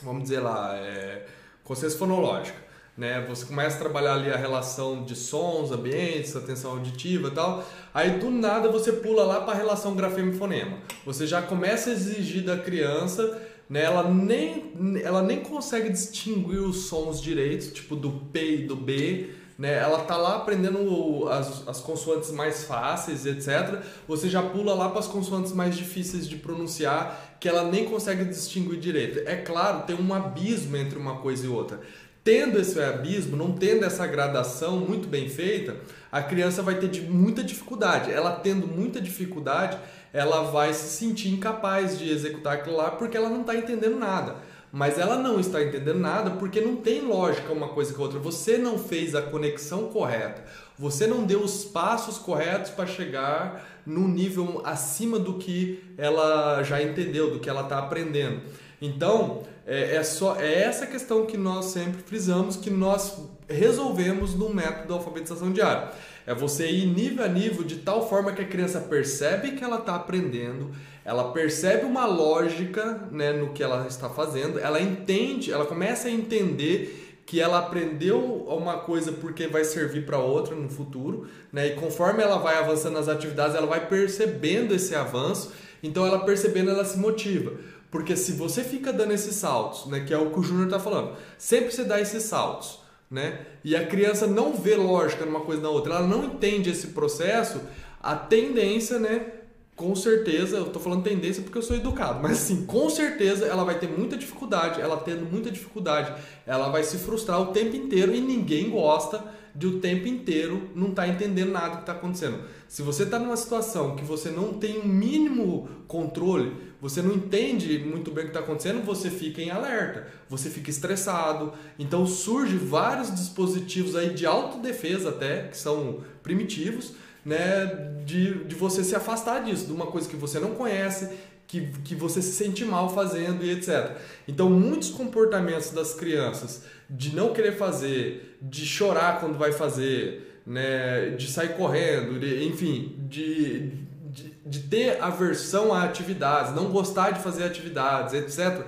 [0.01, 1.25] vamos dizer lá, é,
[1.63, 2.58] consciência fonológica.
[2.97, 3.25] né?
[3.27, 7.65] Você começa a trabalhar ali a relação de sons, ambientes, atenção auditiva e tal.
[7.93, 10.77] Aí do nada você pula lá para a relação grafema e fonema.
[11.06, 13.84] Você já começa a exigir da criança, né?
[13.84, 14.73] Ela nem
[15.04, 19.30] ela nem consegue distinguir os sons direitos, tipo do P e do B.
[19.58, 19.78] Né?
[19.78, 23.82] Ela tá lá aprendendo as, as consoantes mais fáceis, etc.
[24.08, 28.26] Você já pula lá para as consoantes mais difíceis de pronunciar, que ela nem consegue
[28.26, 29.19] distinguir direito.
[29.28, 31.80] É claro, tem um abismo entre uma coisa e outra.
[32.23, 35.76] Tendo esse abismo, não tendo essa gradação muito bem feita,
[36.10, 38.12] a criança vai ter muita dificuldade.
[38.12, 39.78] Ela tendo muita dificuldade,
[40.13, 44.36] ela vai se sentir incapaz de executar aquilo lá porque ela não está entendendo nada.
[44.71, 48.19] Mas ela não está entendendo nada porque não tem lógica uma coisa com a outra.
[48.19, 50.43] Você não fez a conexão correta.
[50.80, 56.82] Você não deu os passos corretos para chegar no nível acima do que ela já
[56.82, 58.41] entendeu, do que ela está aprendendo.
[58.82, 64.54] Então, é, é, só é essa questão que nós sempre frisamos, que nós resolvemos no
[64.54, 65.91] método da alfabetização diária.
[66.25, 69.79] É você ir nível a nível de tal forma que a criança percebe que ela
[69.79, 70.71] está aprendendo,
[71.03, 76.12] ela percebe uma lógica né, no que ela está fazendo, ela entende, ela começa a
[76.12, 81.67] entender que ela aprendeu uma coisa porque vai servir para outra no futuro, né?
[81.67, 85.51] E conforme ela vai avançando nas atividades, ela vai percebendo esse avanço.
[85.81, 87.53] Então, ela percebendo, ela se motiva.
[87.89, 90.79] Porque se você fica dando esses saltos, né, que é o que o Júnior está
[90.79, 92.79] falando, sempre você dá esses saltos,
[93.13, 96.88] né, e a criança não vê lógica numa coisa na outra, ela não entende esse
[96.88, 97.62] processo,
[98.02, 99.28] a tendência, né,
[99.76, 103.63] com certeza, eu estou falando tendência porque eu sou educado, mas assim, com certeza ela
[103.63, 106.12] vai ter muita dificuldade, ela tendo muita dificuldade,
[106.47, 109.23] ela vai se frustrar o tempo inteiro e ninguém gosta
[109.56, 112.39] de o tempo inteiro não estar tá entendendo nada que está acontecendo.
[112.67, 117.79] Se você está numa situação que você não tem um mínimo controle, você não entende
[117.79, 121.53] muito bem o que está acontecendo, você fica em alerta, você fica estressado.
[121.79, 126.91] Então surge vários dispositivos aí de autodefesa até, que são primitivos,
[127.23, 127.67] né,
[128.05, 131.07] de, de você se afastar disso, de uma coisa que você não conhece,
[131.47, 133.95] que, que você se sente mal fazendo e etc.
[134.27, 141.11] Então, muitos comportamentos das crianças de não querer fazer, de chorar quando vai fazer, né,
[141.11, 143.71] de sair correndo, de, enfim, de,
[144.13, 148.65] de, de, ter aversão a atividades, não gostar de fazer atividades, etc.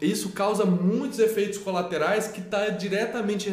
[0.00, 3.48] Isso causa muitos efeitos colaterais que está diretamente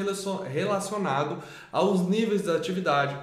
[0.47, 3.15] relacionado aos níveis da atividade,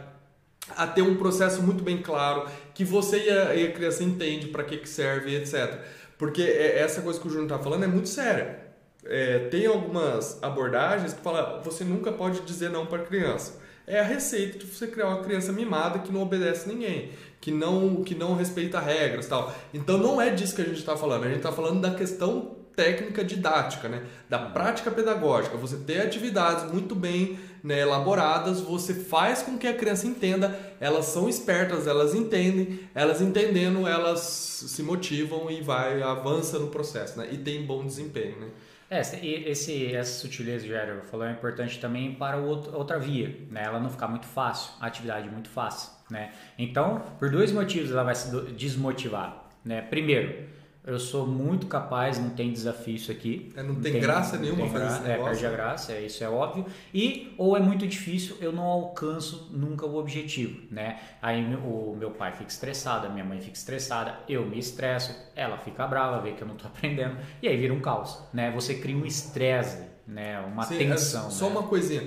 [0.77, 4.49] a ter um processo muito bem claro que você e a, e a criança entende
[4.49, 5.81] para que, que serve, etc.
[6.16, 8.66] Porque é, essa coisa que o Júnior está falando é muito séria.
[9.05, 14.03] É, tem algumas abordagens que falam você nunca pode dizer não para criança é a
[14.03, 18.35] receita de você criar uma criança mimada que não obedece ninguém, que não, que não
[18.35, 19.55] respeita regras tal.
[19.72, 22.57] Então não é disso que a gente está falando, a gente está falando da questão
[22.77, 24.05] técnica didática, né?
[24.29, 25.57] da prática pedagógica.
[25.57, 31.07] Você ter atividades muito bem né, elaboradas, você faz com que a criança entenda, elas
[31.07, 37.29] são espertas, elas entendem, elas entendendo, elas se motivam e vai avança no processo, né?
[37.33, 38.49] E tem bom desempenho, né?
[38.88, 43.64] É, esse, essa sutileza que o falou é importante também para outra via, né?
[43.64, 46.33] Ela não ficar muito fácil, a atividade muito fácil, né?
[46.59, 49.83] Então, por dois motivos ela vai se desmotivar, né?
[49.83, 50.47] Primeiro,
[50.87, 53.53] eu sou muito capaz, não tem desafio isso aqui.
[53.57, 54.95] É, não, tem, tem graça nenhuma tem fazer gra...
[54.95, 55.25] esse negócio.
[55.25, 56.64] É, perde a graça, é, isso é óbvio.
[56.95, 61.01] E, ou é muito difícil, eu não alcanço nunca o objetivo, né?
[61.21, 65.59] Aí o meu pai fica estressado, a minha mãe fica estressada, eu me estresso, ela
[65.59, 68.53] fica brava, vê que eu não estou aprendendo, e aí vira um caos, né?
[68.53, 70.38] Você cria um estresse, né?
[70.40, 71.27] Uma Sim, é tensão.
[71.27, 71.51] É só né?
[71.51, 72.03] uma coisinha.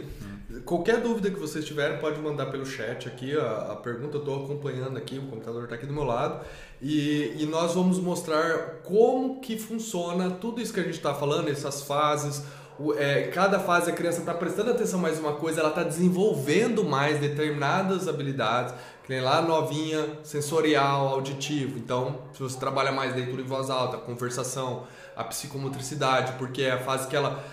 [0.66, 3.38] Qualquer dúvida que vocês tiverem, pode mandar pelo chat aqui.
[3.38, 6.44] A, a pergunta eu estou acompanhando aqui, o computador está aqui do meu lado.
[6.82, 11.50] E, e, nós vamos mostrar como que funciona tudo isso que a gente está falando,
[11.50, 12.44] essas fases.
[12.80, 16.84] O, é, cada fase a criança está prestando atenção mais uma coisa, ela está desenvolvendo
[16.84, 18.74] mais determinadas habilidades.
[19.04, 21.78] Que nem lá novinha, sensorial, auditivo.
[21.78, 26.80] Então, se você trabalha mais leitura em voz alta, conversação, a psicomotricidade, porque é a
[26.80, 27.44] fase que ela.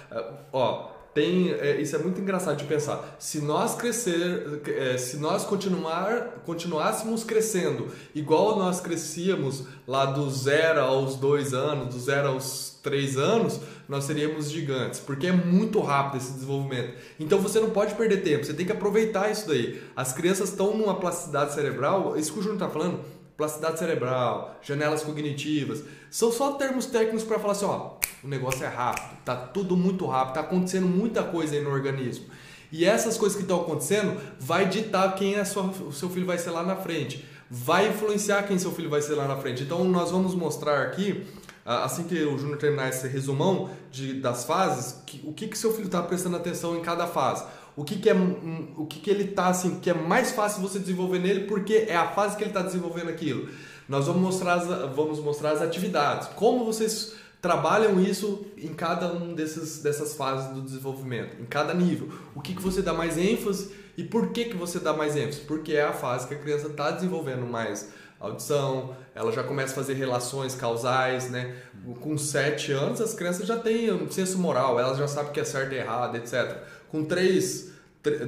[0.51, 3.17] Ó, tem é, isso é muito engraçado de pensar.
[3.19, 10.79] Se nós crescer, é, se nós continuar, continuássemos crescendo igual nós crescíamos lá do zero
[10.83, 16.21] aos dois anos, do zero aos três anos, nós seríamos gigantes, porque é muito rápido
[16.21, 16.93] esse desenvolvimento.
[17.19, 19.83] Então você não pode perder tempo, você tem que aproveitar isso daí.
[19.97, 23.01] As crianças estão numa plasticidade cerebral, isso que o Júnior está falando,
[23.39, 28.69] plasticidade cerebral, janelas cognitivas, são só termos técnicos para falar assim, ó, o negócio é
[28.69, 32.27] rápido, tá tudo muito rápido, tá acontecendo muita coisa aí no organismo.
[32.71, 36.39] E essas coisas que estão acontecendo vai ditar quem é sua, o seu filho vai
[36.39, 39.63] ser lá na frente, vai influenciar quem seu filho vai ser lá na frente.
[39.63, 41.27] Então nós vamos mostrar aqui
[41.65, 45.73] assim que o Júnior terminar esse resumão de, das fases, que, o que, que seu
[45.73, 47.45] filho está prestando atenção em cada fase.
[47.75, 50.79] O que, que é o que, que ele está assim, que é mais fácil você
[50.79, 53.51] desenvolver nele, porque é a fase que ele está desenvolvendo aquilo.
[53.89, 57.15] Nós vamos mostrar, as, vamos mostrar as atividades, como vocês
[57.47, 62.09] trabalham isso em cada um desses, dessas fases do desenvolvimento, em cada nível.
[62.35, 65.43] O que, que você dá mais ênfase e por que, que você dá mais ênfase?
[65.43, 69.77] Porque é a fase que a criança está desenvolvendo mais audição, ela já começa a
[69.77, 71.55] fazer relações causais, né?
[72.01, 75.39] Com 7 anos as crianças já têm um senso moral, elas já sabem o que
[75.39, 76.57] é certo e errado, etc.
[76.91, 77.71] Com 3,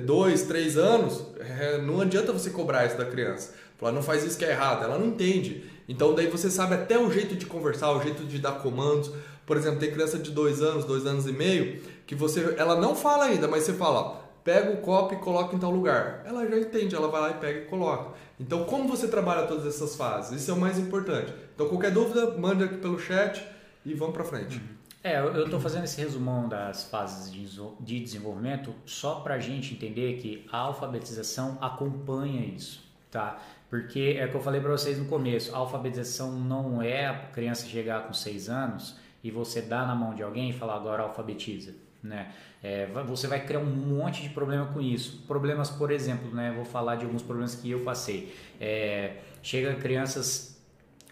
[0.06, 3.52] 2, 3 anos, é, não adianta você cobrar isso da criança.
[3.78, 5.64] Falar, não faz isso que é errado, ela não entende.
[5.88, 9.10] Então daí você sabe até o jeito de conversar, o jeito de dar comandos.
[9.46, 12.94] Por exemplo, tem criança de 2 anos, 2 anos e meio, que você, ela não
[12.94, 16.22] fala ainda, mas você fala, pega o copo e coloca em tal lugar.
[16.26, 18.14] Ela já entende, ela vai lá e pega e coloca.
[18.38, 20.40] Então, como você trabalha todas essas fases?
[20.40, 21.32] Isso é o mais importante.
[21.54, 23.42] Então, qualquer dúvida, mande aqui pelo chat
[23.84, 24.58] e vamos para frente.
[24.58, 24.78] Uhum.
[25.02, 30.18] É, eu estou fazendo esse resumão das fases de desenvolvimento só para a gente entender
[30.18, 33.40] que a alfabetização acompanha isso, tá?
[33.70, 37.14] Porque é o que eu falei para vocês no começo, a alfabetização não é a
[37.14, 41.02] criança chegar com seis anos e você dar na mão de alguém e falar agora
[41.02, 42.32] alfabetiza, né?
[42.62, 45.22] É, você vai criar um monte de problema com isso.
[45.26, 46.52] Problemas, por exemplo, né?
[46.56, 48.34] Vou falar de alguns problemas que eu passei.
[48.60, 50.60] É, chega crianças,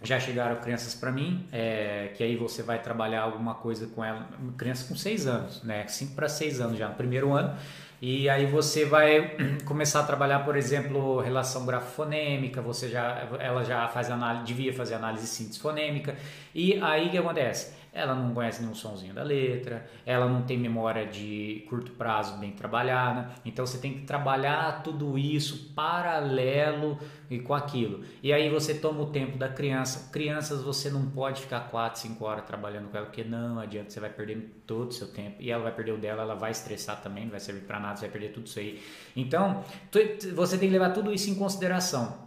[0.02, 4.28] já chegaram crianças para mim, é, que aí você vai trabalhar alguma coisa com ela,
[4.56, 5.86] crianças com 6 anos, né?
[5.86, 7.56] 5 para 6 anos já no primeiro ano.
[8.00, 13.88] E aí você vai começar a trabalhar, por exemplo, relação grafofonêmica, você já, ela já
[13.88, 16.14] faz análise, devia fazer análise síntese fonêmica.
[16.54, 17.74] E aí o que acontece?
[17.96, 22.52] Ela não conhece nenhum sonzinho da letra, ela não tem memória de curto prazo bem
[22.52, 26.98] trabalhada, então você tem que trabalhar tudo isso paralelo
[27.30, 28.04] e com aquilo.
[28.22, 30.10] E aí você toma o tempo da criança.
[30.12, 33.98] Crianças você não pode ficar 4, 5 horas trabalhando com ela, porque não adianta, você
[33.98, 37.00] vai perder todo o seu tempo e ela vai perder o dela, ela vai estressar
[37.00, 38.82] também, não vai servir para nada, você vai perder tudo isso aí.
[39.16, 39.64] Então,
[40.34, 42.25] você tem que levar tudo isso em consideração.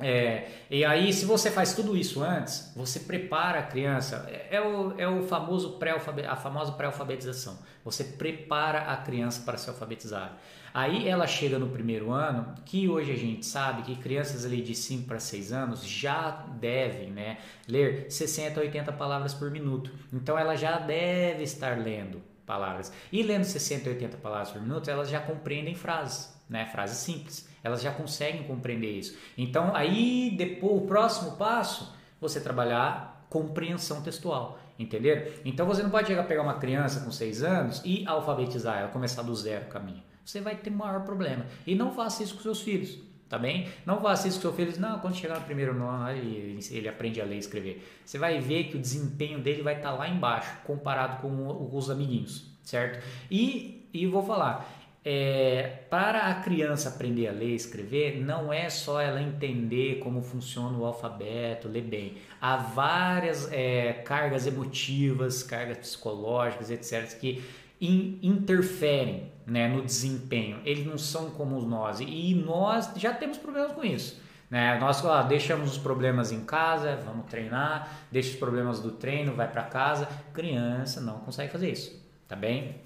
[0.00, 4.26] É, e aí, se você faz tudo isso antes, você prepara a criança.
[4.28, 7.56] É, é o, é o famoso pré a famosa pré-alfabetização.
[7.84, 10.36] Você prepara a criança para se alfabetizar.
[10.72, 14.74] Aí ela chega no primeiro ano, que hoje a gente sabe que crianças ali de
[14.74, 19.92] 5 para 6 anos já devem né, ler 60 a 80 palavras por minuto.
[20.12, 22.92] Então ela já deve estar lendo palavras.
[23.12, 27.53] E lendo 60 a 80 palavras por minuto, elas já compreendem frases, né, frases simples
[27.64, 29.16] elas já conseguem compreender isso.
[29.36, 35.42] Então, aí depois o próximo passo, você trabalhar compreensão textual, entender?
[35.44, 38.88] Então você não pode chegar a pegar uma criança com 6 anos e alfabetizar ela,
[38.88, 40.02] começar do zero o caminho.
[40.24, 41.44] Você vai ter maior problema.
[41.66, 42.98] E não faça isso com seus filhos,
[43.28, 43.68] tá bem?
[43.84, 44.78] Não faça isso com seus filhos.
[44.78, 47.84] Não, quando chegar no primeiro ano, ele, ele aprende a ler e escrever.
[48.04, 51.90] Você vai ver que o desempenho dele vai estar tá lá embaixo, comparado com os
[51.90, 53.04] amiguinhos, certo?
[53.30, 54.66] E, e vou falar,
[55.04, 60.22] é, para a criança aprender a ler e escrever, não é só ela entender como
[60.22, 62.16] funciona o alfabeto, ler bem.
[62.40, 67.44] Há várias é, cargas emotivas, cargas psicológicas, etc., que
[67.78, 70.60] in, interferem né, no desempenho.
[70.64, 72.00] Eles não são como nós.
[72.00, 74.22] E nós já temos problemas com isso.
[74.48, 74.78] Né?
[74.78, 79.50] Nós ó, deixamos os problemas em casa, vamos treinar, deixa os problemas do treino, vai
[79.50, 80.08] para casa.
[80.32, 82.76] Criança não consegue fazer isso, tá bem?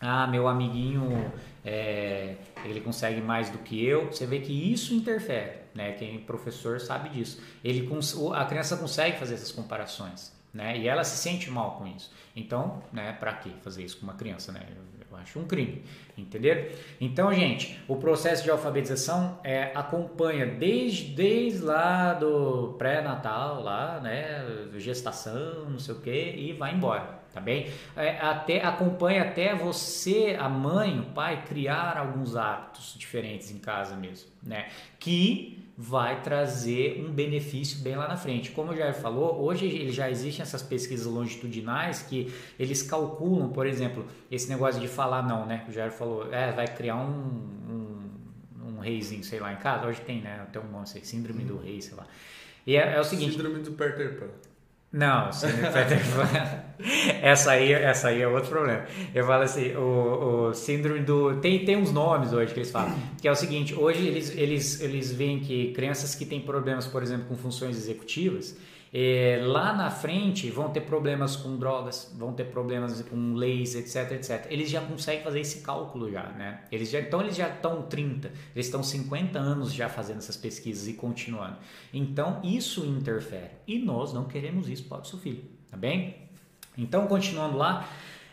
[0.00, 1.32] Ah, meu amiguinho
[1.64, 5.92] é, ele consegue mais do que eu, você vê que isso interfere, né?
[5.92, 7.42] Quem é professor sabe disso.
[7.62, 7.88] Ele,
[8.34, 10.78] a criança consegue fazer essas comparações, né?
[10.78, 12.12] E ela se sente mal com isso.
[12.34, 13.12] Então, né?
[13.12, 14.66] Para que fazer isso com uma criança, né?
[14.70, 15.82] Eu, eu acho um crime,
[16.16, 16.96] entender?
[17.00, 24.68] Então, gente, o processo de alfabetização é, acompanha desde, desde lá do pré-natal, lá, né?
[24.76, 27.70] Gestação, não sei o que, e vai embora tá bem?
[27.96, 33.96] É, até acompanha até você, a mãe, o pai, criar alguns hábitos diferentes em casa
[33.96, 34.68] mesmo, né?
[34.98, 38.50] Que vai trazer um benefício bem lá na frente.
[38.50, 44.04] Como o Jair falou, hoje já existem essas pesquisas longitudinais que eles calculam, por exemplo,
[44.28, 45.64] esse negócio de falar não, né?
[45.68, 47.38] O Jair falou, é, vai criar um,
[47.70, 49.86] um, um reizinho, sei lá, em casa.
[49.86, 50.44] Hoje tem, né?
[50.52, 52.06] Tem um monte, síndrome do rei, sei lá.
[52.66, 53.32] E é, é o seguinte...
[53.32, 54.47] Síndrome do Peter Pan.
[54.90, 55.28] Não,
[57.22, 58.86] essa aí, essa aí é outro problema.
[59.14, 62.96] Eu falo assim, o, o síndrome do tem tem uns nomes hoje que eles falam,
[63.20, 67.02] que é o seguinte, hoje eles eles eles veem que crianças que têm problemas, por
[67.02, 68.56] exemplo, com funções executivas,
[68.92, 74.12] é, lá na frente vão ter problemas com drogas, vão ter problemas com leis, etc,
[74.12, 74.46] etc.
[74.50, 76.62] Eles já conseguem fazer esse cálculo já, né?
[76.72, 80.88] Eles já, então eles já estão 30, eles estão 50 anos já fazendo essas pesquisas
[80.88, 81.56] e continuando.
[81.92, 83.50] Então isso interfere.
[83.66, 85.44] E nós não queremos isso para o seu filho.
[85.70, 86.28] tá bem?
[86.76, 87.88] Então, continuando lá,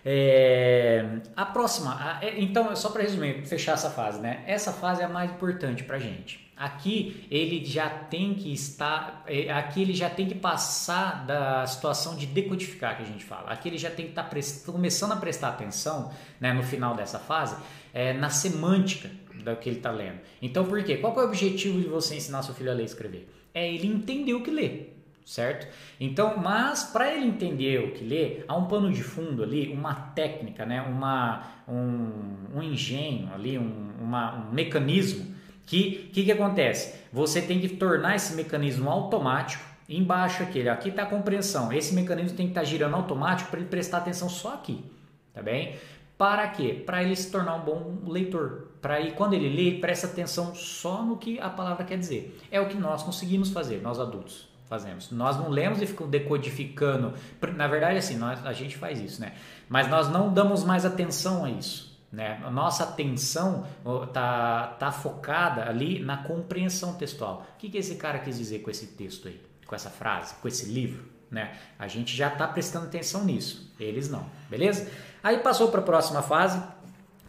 [0.06, 1.03] é,
[1.36, 4.43] a próxima, a, é, então, só para resumir, fechar essa fase, né?
[4.45, 6.44] Essa fase é a mais importante para gente.
[6.58, 12.16] Aqui ele já tem que estar, é, aqui ele já tem que passar da situação
[12.16, 13.51] de decodificar que a gente fala.
[13.51, 16.95] Aqui ele já tem que estar tá prest, começando a prestar atenção, né, no final
[16.95, 17.58] dessa fase,
[17.93, 20.20] é, na semântica do que ele está lendo.
[20.41, 20.95] Então, por quê?
[20.95, 23.30] Qual é o objetivo de você ensinar seu filho a ler e escrever?
[23.53, 24.95] É ele entender o que lê
[25.26, 25.68] certo?
[25.99, 29.95] Então, mas para ele entender o que lê, há um pano de fundo ali, uma
[29.95, 30.82] técnica, né?
[30.84, 35.34] uma, um, um engenho ali, um, uma, um mecanismo
[35.66, 36.95] que que, que acontece?
[37.11, 39.63] Você tem que tornar esse mecanismo automático.
[39.88, 41.72] Embaixo aqui, aqui está a compreensão.
[41.72, 44.84] Esse mecanismo tem que estar tá girando automático para ele prestar atenção só aqui,
[45.32, 45.76] tá bem?
[46.18, 46.82] Para quê?
[46.86, 48.70] Para ele se tornar um bom leitor.
[48.82, 52.39] Para aí, quando ele lê, ele presta atenção só no que a palavra quer dizer.
[52.49, 55.11] É o que nós conseguimos fazer, nós adultos fazemos.
[55.11, 57.13] Nós não lemos e ficamos decodificando.
[57.55, 59.34] Na verdade, assim, nós, a gente faz isso, né?
[59.70, 61.84] Mas nós não damos mais atenção a isso.
[62.16, 62.39] Né?
[62.45, 63.68] A nossa atenção
[64.07, 67.45] está tá focada ali na compreensão textual.
[67.55, 70.47] O que, que esse cara quis dizer com esse texto aí, com essa frase, com
[70.47, 71.03] esse livro?
[71.30, 71.53] Né?
[71.78, 74.89] A gente já está prestando atenção nisso, eles não, beleza?
[75.22, 76.63] Aí passou para a próxima fase,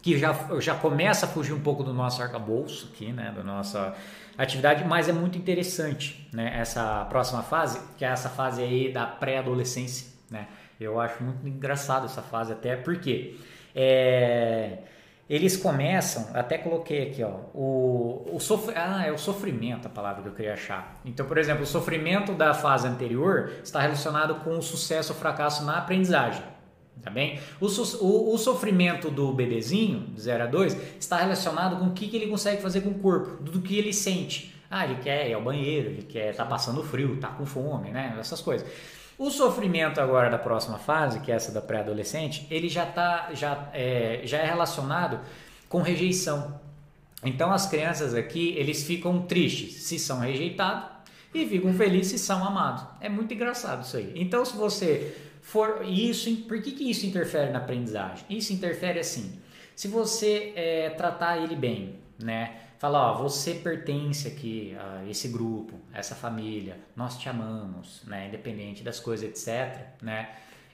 [0.01, 3.33] que já, já começa a fugir um pouco do nosso arcabouço aqui, né?
[3.35, 3.93] da nossa
[4.37, 6.57] atividade, mas é muito interessante né?
[6.57, 10.07] essa próxima fase, que é essa fase aí da pré-adolescência.
[10.31, 10.47] Né?
[10.79, 13.35] Eu acho muito engraçado essa fase, até porque
[13.79, 14.79] é,
[15.29, 20.23] eles começam, até coloquei aqui, ó, o, o sofr, ah, é o sofrimento a palavra
[20.23, 20.99] que eu queria achar.
[21.05, 25.63] Então, por exemplo, o sofrimento da fase anterior está relacionado com o sucesso ou fracasso
[25.63, 26.43] na aprendizagem.
[27.03, 27.39] Tá bem?
[27.61, 32.07] O, o, o sofrimento do bebezinho, de 0 a 2, está relacionado com o que,
[32.07, 34.55] que ele consegue fazer com o corpo, do que ele sente.
[34.69, 37.91] Ah, ele quer ir ao banheiro, ele quer estar tá passando frio, tá com fome,
[37.91, 38.15] né?
[38.19, 38.67] Essas coisas.
[39.17, 43.69] O sofrimento agora da próxima fase, que é essa da pré-adolescente, ele já, tá, já,
[43.73, 45.19] é, já é relacionado
[45.67, 46.59] com rejeição.
[47.23, 50.89] Então as crianças aqui, eles ficam tristes se são rejeitados
[51.33, 52.83] e ficam felizes se são amados.
[53.01, 54.13] É muito engraçado isso aí.
[54.15, 58.23] Então se você for isso, por que, que isso interfere na aprendizagem?
[58.29, 59.39] Isso interfere assim.
[59.75, 62.55] Se você é, tratar ele bem, né?
[62.77, 68.27] Fala, ó, você pertence aqui a esse grupo, a essa família, nós te amamos, né?
[68.27, 70.29] Independente das coisas, etc, né?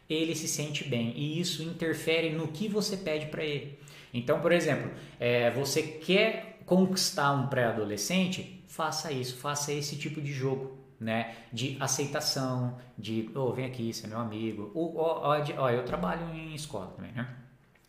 [0.10, 3.80] Ele se sente bem e isso interfere no que você pede para ele.
[4.14, 10.34] Então, por exemplo, é, você quer conquistar um pré-adolescente, faça isso, faça esse tipo de
[10.34, 11.36] jogo, né?
[11.54, 14.72] De aceitação, de, oh, vem aqui, você é meu amigo.
[14.76, 17.43] Ou, ó, ó, eu trabalho em escola também, né?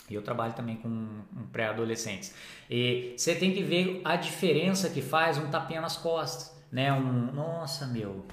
[0.08, 2.34] E eu trabalho também com um pré-adolescentes.
[2.70, 6.92] E você tem que ver a diferença que faz um tapinha nas costas, né?
[6.92, 8.24] Um, nossa, meu,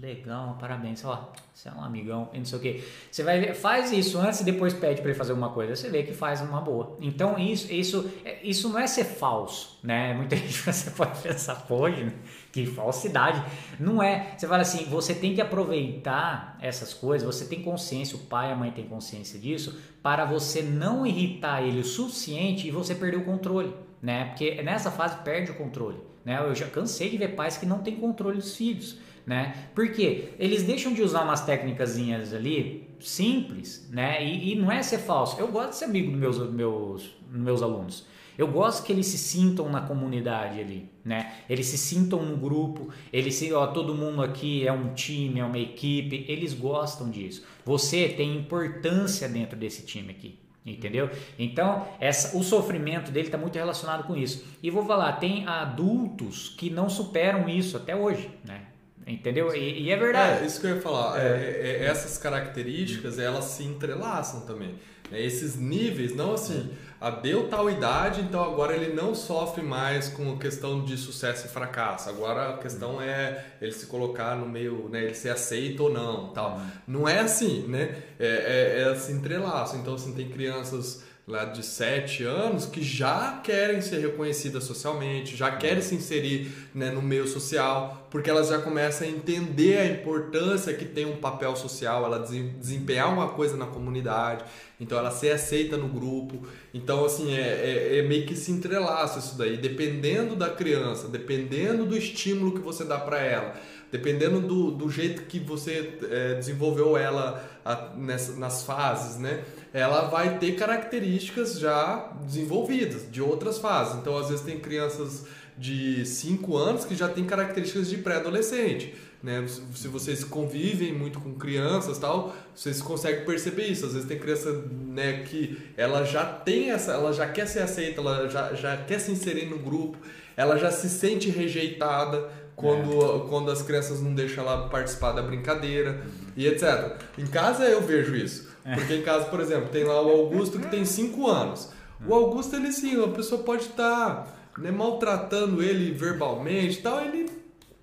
[0.00, 2.84] legal, parabéns, ó, você é um amigão e não sei o que.
[3.10, 5.90] Você vai ver, faz isso antes e depois pede para ele fazer uma coisa, você
[5.90, 6.96] vê que faz uma boa.
[7.00, 8.10] Então isso, isso,
[8.42, 10.14] isso não é ser falso, né?
[10.14, 12.12] Muita gente você pode pensar, pode, né?
[12.52, 13.42] Que falsidade.
[13.80, 14.34] Não é.
[14.36, 18.52] Você fala assim, você tem que aproveitar essas coisas, você tem consciência, o pai e
[18.52, 23.16] a mãe têm consciência disso, para você não irritar ele o suficiente e você perder
[23.16, 24.26] o controle, né?
[24.26, 26.38] Porque nessa fase perde o controle, né?
[26.40, 29.68] Eu já cansei de ver pais que não têm controle dos filhos né?
[29.74, 31.96] Porque eles deixam de usar umas técnicas
[32.34, 34.24] ali simples, né?
[34.24, 35.38] E, e, não é ser falso.
[35.38, 38.06] Eu gosto de ser amigo dos meus, meus, meus alunos.
[38.36, 41.32] Eu gosto que eles se sintam na comunidade ali, né?
[41.48, 45.44] Eles se sintam no grupo, eles se, ó, todo mundo aqui é um time, é
[45.44, 47.44] uma equipe, eles gostam disso.
[47.64, 51.10] Você tem importância dentro desse time aqui, entendeu?
[51.38, 54.44] Então, essa, o sofrimento dele está muito relacionado com isso.
[54.62, 58.66] E vou falar, tem adultos que não superam isso até hoje, né?
[59.06, 59.54] Entendeu?
[59.54, 60.42] E, e, é verdade.
[60.42, 61.20] É, isso que eu ia falar.
[61.20, 61.26] É.
[61.26, 64.74] É, é essas características, elas se entrelaçam também.
[65.10, 66.70] É, esses níveis, não assim,
[67.02, 71.46] a deu tal idade, então agora ele não sofre mais com a questão de sucesso
[71.46, 72.08] e fracasso.
[72.08, 76.28] Agora a questão é ele se colocar no meio, né, ele ser aceito ou não,
[76.28, 76.52] tal.
[76.52, 76.66] Uhum.
[76.86, 77.96] Não é assim, né?
[78.20, 79.80] É, é, é se entrelaçam.
[79.80, 85.52] Então, assim, tem crianças lá de 7 anos que já querem ser reconhecidas socialmente, já
[85.52, 90.74] querem se inserir né, no meio social, porque elas já começam a entender a importância
[90.74, 94.44] que tem um papel social, ela desempenhar uma coisa na comunidade,
[94.80, 96.44] então ela ser aceita no grupo.
[96.74, 101.86] Então, assim, é, é, é meio que se entrelaça isso daí, dependendo da criança, dependendo
[101.86, 103.54] do estímulo que você dá para ela
[103.92, 109.44] dependendo do, do jeito que você é, desenvolveu ela a, nessa, nas fases, né?
[109.72, 113.96] Ela vai ter características já desenvolvidas de outras fases.
[113.96, 115.24] Então, às vezes tem crianças
[115.56, 118.94] de 5 anos que já tem características de pré-adolescente.
[119.22, 119.46] né?
[119.74, 123.86] Se vocês convivem muito com crianças tal, vocês conseguem perceber isso.
[123.86, 128.00] Às vezes tem criança, né, que ela já tem essa, ela já quer ser aceita,
[128.00, 129.98] ela já, já quer se inserir no grupo,
[130.36, 132.28] ela já se sente rejeitada
[132.62, 133.28] quando, é.
[133.28, 136.00] quando as crianças não deixam ela participar da brincadeira
[136.36, 136.96] e etc.
[137.18, 138.50] Em casa eu vejo isso.
[138.64, 138.76] É.
[138.76, 141.70] Porque em casa, por exemplo, tem lá o Augusto que tem 5 anos.
[142.06, 144.26] O Augusto, ele sim, a pessoa pode estar tá,
[144.58, 147.28] né, maltratando ele verbalmente e tal, ele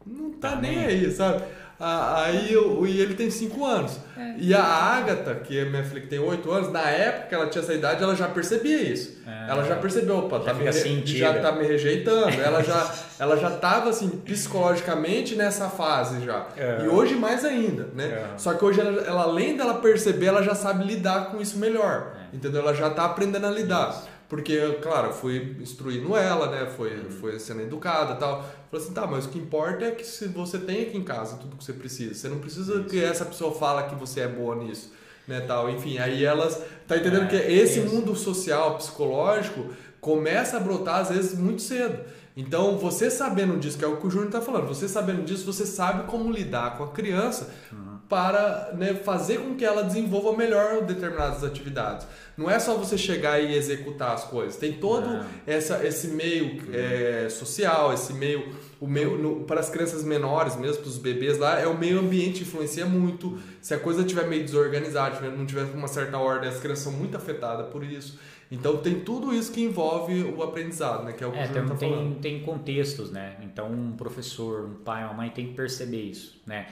[0.06, 1.44] não tá, tá nem aí, sabe?
[1.80, 3.98] Aí o, e ele tem 5 anos.
[4.18, 4.34] É.
[4.38, 7.48] E a Agatha, que é minha filha que tem 8 anos, na época que ela
[7.48, 9.18] tinha essa idade, ela já percebia isso.
[9.26, 9.50] É.
[9.50, 12.42] Ela já percebeu, opa, já, tá me, já tá me rejeitando.
[12.42, 16.48] ela já ela já tava assim psicologicamente nessa fase já.
[16.58, 16.84] É.
[16.84, 18.06] E hoje mais ainda, né?
[18.06, 18.26] É.
[18.38, 22.14] Só que hoje ela, ela, além dela perceber, ela já sabe lidar com isso melhor.
[22.34, 22.36] É.
[22.36, 22.62] Entendeu?
[22.62, 23.90] Ela já tá aprendendo a lidar.
[23.90, 24.09] Isso.
[24.30, 26.72] Porque, claro, fui instruindo ela, né?
[26.78, 27.10] Foi, uhum.
[27.10, 28.44] foi sendo educada e tal.
[28.70, 31.38] Falei assim, tá, mas o que importa é que se você tem aqui em casa
[31.38, 32.14] tudo que você precisa.
[32.14, 34.94] Você não precisa que essa pessoa fala que você é boa nisso,
[35.28, 35.68] né, tal.
[35.68, 36.62] Enfim, aí elas...
[36.88, 37.90] Tá entendendo é, que esse isso.
[37.90, 42.00] mundo social, psicológico, começa a brotar, às vezes, muito cedo.
[42.38, 45.44] Então, você sabendo disso, que é o que o Júnior está falando, você sabendo disso,
[45.44, 47.89] você sabe como lidar com a criança uhum.
[48.10, 52.08] Para né, fazer com que ela desenvolva melhor determinadas atividades.
[52.36, 54.56] Não é só você chegar e executar as coisas.
[54.56, 60.04] Tem todo essa, esse meio é, social, esse meio, o meio no, para as crianças
[60.04, 63.38] menores mesmo, para os bebês lá, é o meio ambiente influencia muito.
[63.62, 67.16] Se a coisa estiver meio desorganizada, não tiver uma certa ordem, as crianças são muito
[67.16, 68.18] afetadas por isso.
[68.52, 71.14] Então tem tudo isso que envolve o aprendizado, né?
[71.14, 73.38] Que é o que é, tem, tá tem, tem, contextos, né?
[73.44, 76.68] Então um professor, um pai, uma mãe tem que perceber isso, né?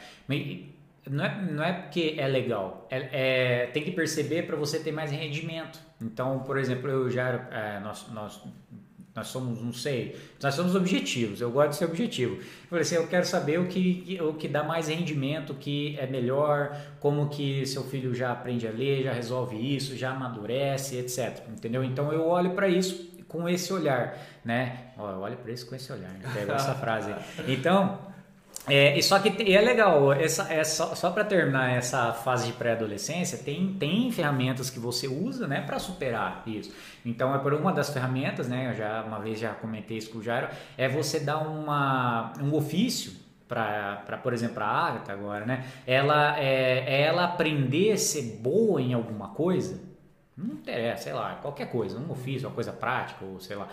[1.10, 4.92] Não é, não é porque é legal, é, é tem que perceber para você ter
[4.92, 5.80] mais rendimento.
[6.02, 8.42] Então, por exemplo, eu já é, nós, nós,
[9.16, 12.36] nós somos, não sei, nós somos objetivos, eu gosto de ser objetivo.
[12.36, 15.98] Eu falei assim, eu quero saber o que, o que dá mais rendimento, o que
[15.98, 20.98] é melhor, como que seu filho já aprende a ler, já resolve isso, já amadurece,
[20.98, 21.44] etc.
[21.50, 21.84] Entendeu?
[21.84, 24.92] Então eu olho para isso com esse olhar, né?
[24.98, 26.30] Olha para isso com esse olhar, né?
[26.34, 27.14] Pega essa frase.
[27.48, 28.00] Então,
[28.68, 32.54] é, e só que é legal, essa, é só, só para terminar essa fase de
[32.54, 36.74] pré-adolescência, tem, tem ferramentas que você usa né, para superar isso.
[37.06, 40.18] Então, é por uma das ferramentas, né, eu já uma vez já comentei isso com
[40.18, 43.14] o Jairo, é você dar uma, um ofício
[43.48, 45.66] para, por exemplo, a Agatha agora, né?
[45.86, 49.80] Ela, é ela aprender a ser boa em alguma coisa,
[50.36, 53.70] não interessa, sei lá, qualquer coisa, um ofício, uma coisa prática, ou sei lá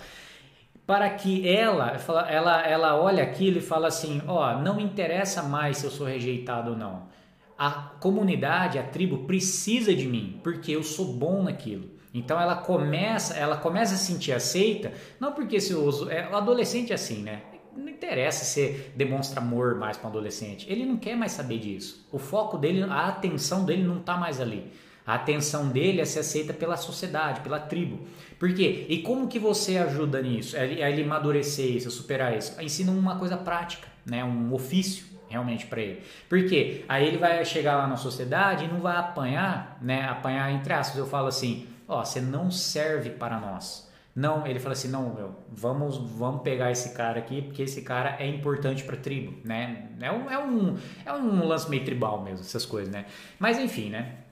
[0.87, 1.97] para que ela,
[2.29, 6.07] ela, ela olhe aquilo e fala assim, ó, oh, não interessa mais se eu sou
[6.07, 7.09] rejeitado ou não.
[7.57, 11.89] A comunidade, a tribo precisa de mim, porque eu sou bom naquilo.
[12.13, 16.37] Então ela começa, ela começa a se sentir aceita, não porque se uso, é, o
[16.37, 17.43] adolescente é assim, né?
[17.77, 20.71] Não interessa se demonstra amor mais para o adolescente.
[20.71, 22.07] Ele não quer mais saber disso.
[22.13, 24.71] O foco dele, a atenção dele não está mais ali.
[25.07, 28.07] A atenção dele é ser aceita pela sociedade, pela tribo.
[28.39, 28.87] Por quê?
[28.89, 30.57] E como que você ajuda nisso?
[30.57, 32.61] A ele amadurecer isso, a superar isso?
[32.61, 34.25] Ensina uma coisa prática, né?
[34.25, 36.03] um ofício realmente para ele.
[36.29, 36.85] Por quê?
[36.89, 40.05] Aí ele vai chegar lá na sociedade e não vai apanhar, né?
[40.09, 40.97] Apanhar entre aspas.
[40.97, 43.91] Eu falo assim, ó, você não serve para nós.
[44.15, 48.17] Não, ele fala assim, não, meu, vamos, vamos pegar esse cara aqui, porque esse cara
[48.21, 49.89] é importante para a tribo, né?
[50.01, 53.07] É um, é, um, é um lance meio tribal mesmo, essas coisas, né?
[53.41, 54.24] Mas enfim, né?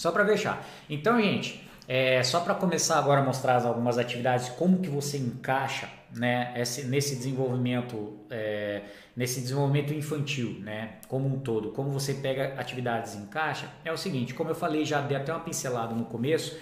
[0.00, 0.64] Só para fechar.
[0.88, 5.88] Então, gente, é, só para começar agora a mostrar algumas atividades, como que você encaixa
[6.14, 8.82] né, esse, nesse desenvolvimento, é,
[9.16, 13.96] nesse desenvolvimento infantil, né, como um todo, como você pega atividades e encaixa, é o
[13.96, 16.56] seguinte, como eu falei, já dei até uma pincelada no começo,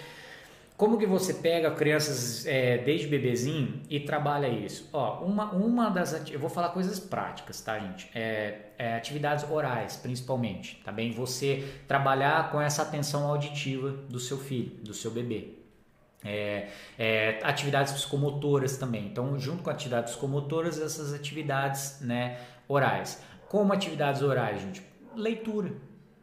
[0.76, 4.90] como que você pega crianças é, desde bebezinho e trabalha isso?
[4.92, 8.10] Ó, uma, uma das eu vou falar coisas práticas, tá, gente?
[8.14, 11.12] É, é, atividades orais, principalmente, tá bem?
[11.12, 15.54] Você trabalhar com essa atenção auditiva do seu filho, do seu bebê.
[16.22, 16.68] É,
[16.98, 19.06] é, atividades psicomotoras também.
[19.06, 23.22] Então, junto com atividades psicomotoras, essas atividades né, orais.
[23.48, 24.82] Como atividades orais, gente?
[25.14, 25.72] Leitura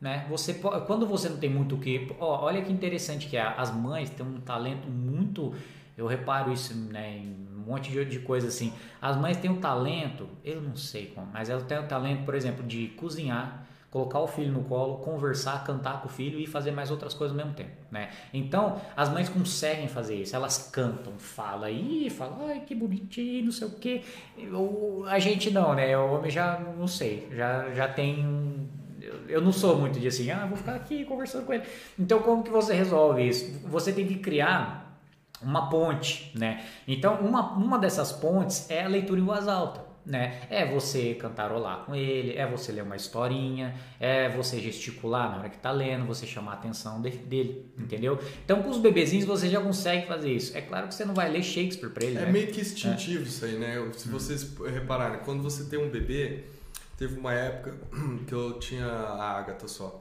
[0.04, 0.26] né?
[0.30, 0.54] Você
[0.86, 4.10] quando você não tem muito o que, ó, olha que interessante que é, as mães
[4.10, 5.54] têm um talento muito,
[5.98, 8.74] eu reparo isso, né, em um monte de, de coisa assim.
[9.02, 12.36] As mães têm um talento, eu não sei como, mas elas têm o talento, por
[12.36, 16.72] exemplo, de cozinhar, colocar o filho no colo, conversar, cantar com o filho e fazer
[16.72, 18.10] mais outras coisas ao mesmo tempo, né?
[18.34, 23.52] Então, as mães conseguem fazer isso, elas cantam, falam e falam, ai, que bonitinho, não
[23.54, 24.02] sei o quê.
[25.08, 25.98] a gente não, né?
[25.98, 28.83] O homem já, não sei, já, já tem um
[29.28, 31.64] eu não sou muito de assim, ah, vou ficar aqui conversando com ele.
[31.98, 33.60] Então, como que você resolve isso?
[33.68, 35.00] Você tem que criar
[35.42, 36.64] uma ponte, né?
[36.88, 39.82] Então, uma, uma dessas pontes é a leitura em voz alta.
[40.06, 40.42] né?
[40.50, 45.50] É você cantarolar com ele, é você ler uma historinha, é você gesticular na hora
[45.50, 48.20] que tá lendo, você chamar a atenção de, dele, entendeu?
[48.44, 50.58] Então com os bebezinhos você já consegue fazer isso.
[50.58, 52.32] É claro que você não vai ler Shakespeare para ele, É né?
[52.34, 53.28] meio que instintivo é.
[53.28, 53.82] isso aí, né?
[53.96, 56.44] Se vocês repararem, quando você tem um bebê,
[56.98, 57.76] teve uma época
[58.28, 60.00] que eu tinha a Agatha só.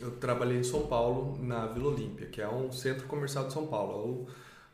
[0.00, 3.66] Eu trabalhei em São Paulo, na Vila Olímpia, que é um centro comercial de São
[3.66, 3.92] Paulo.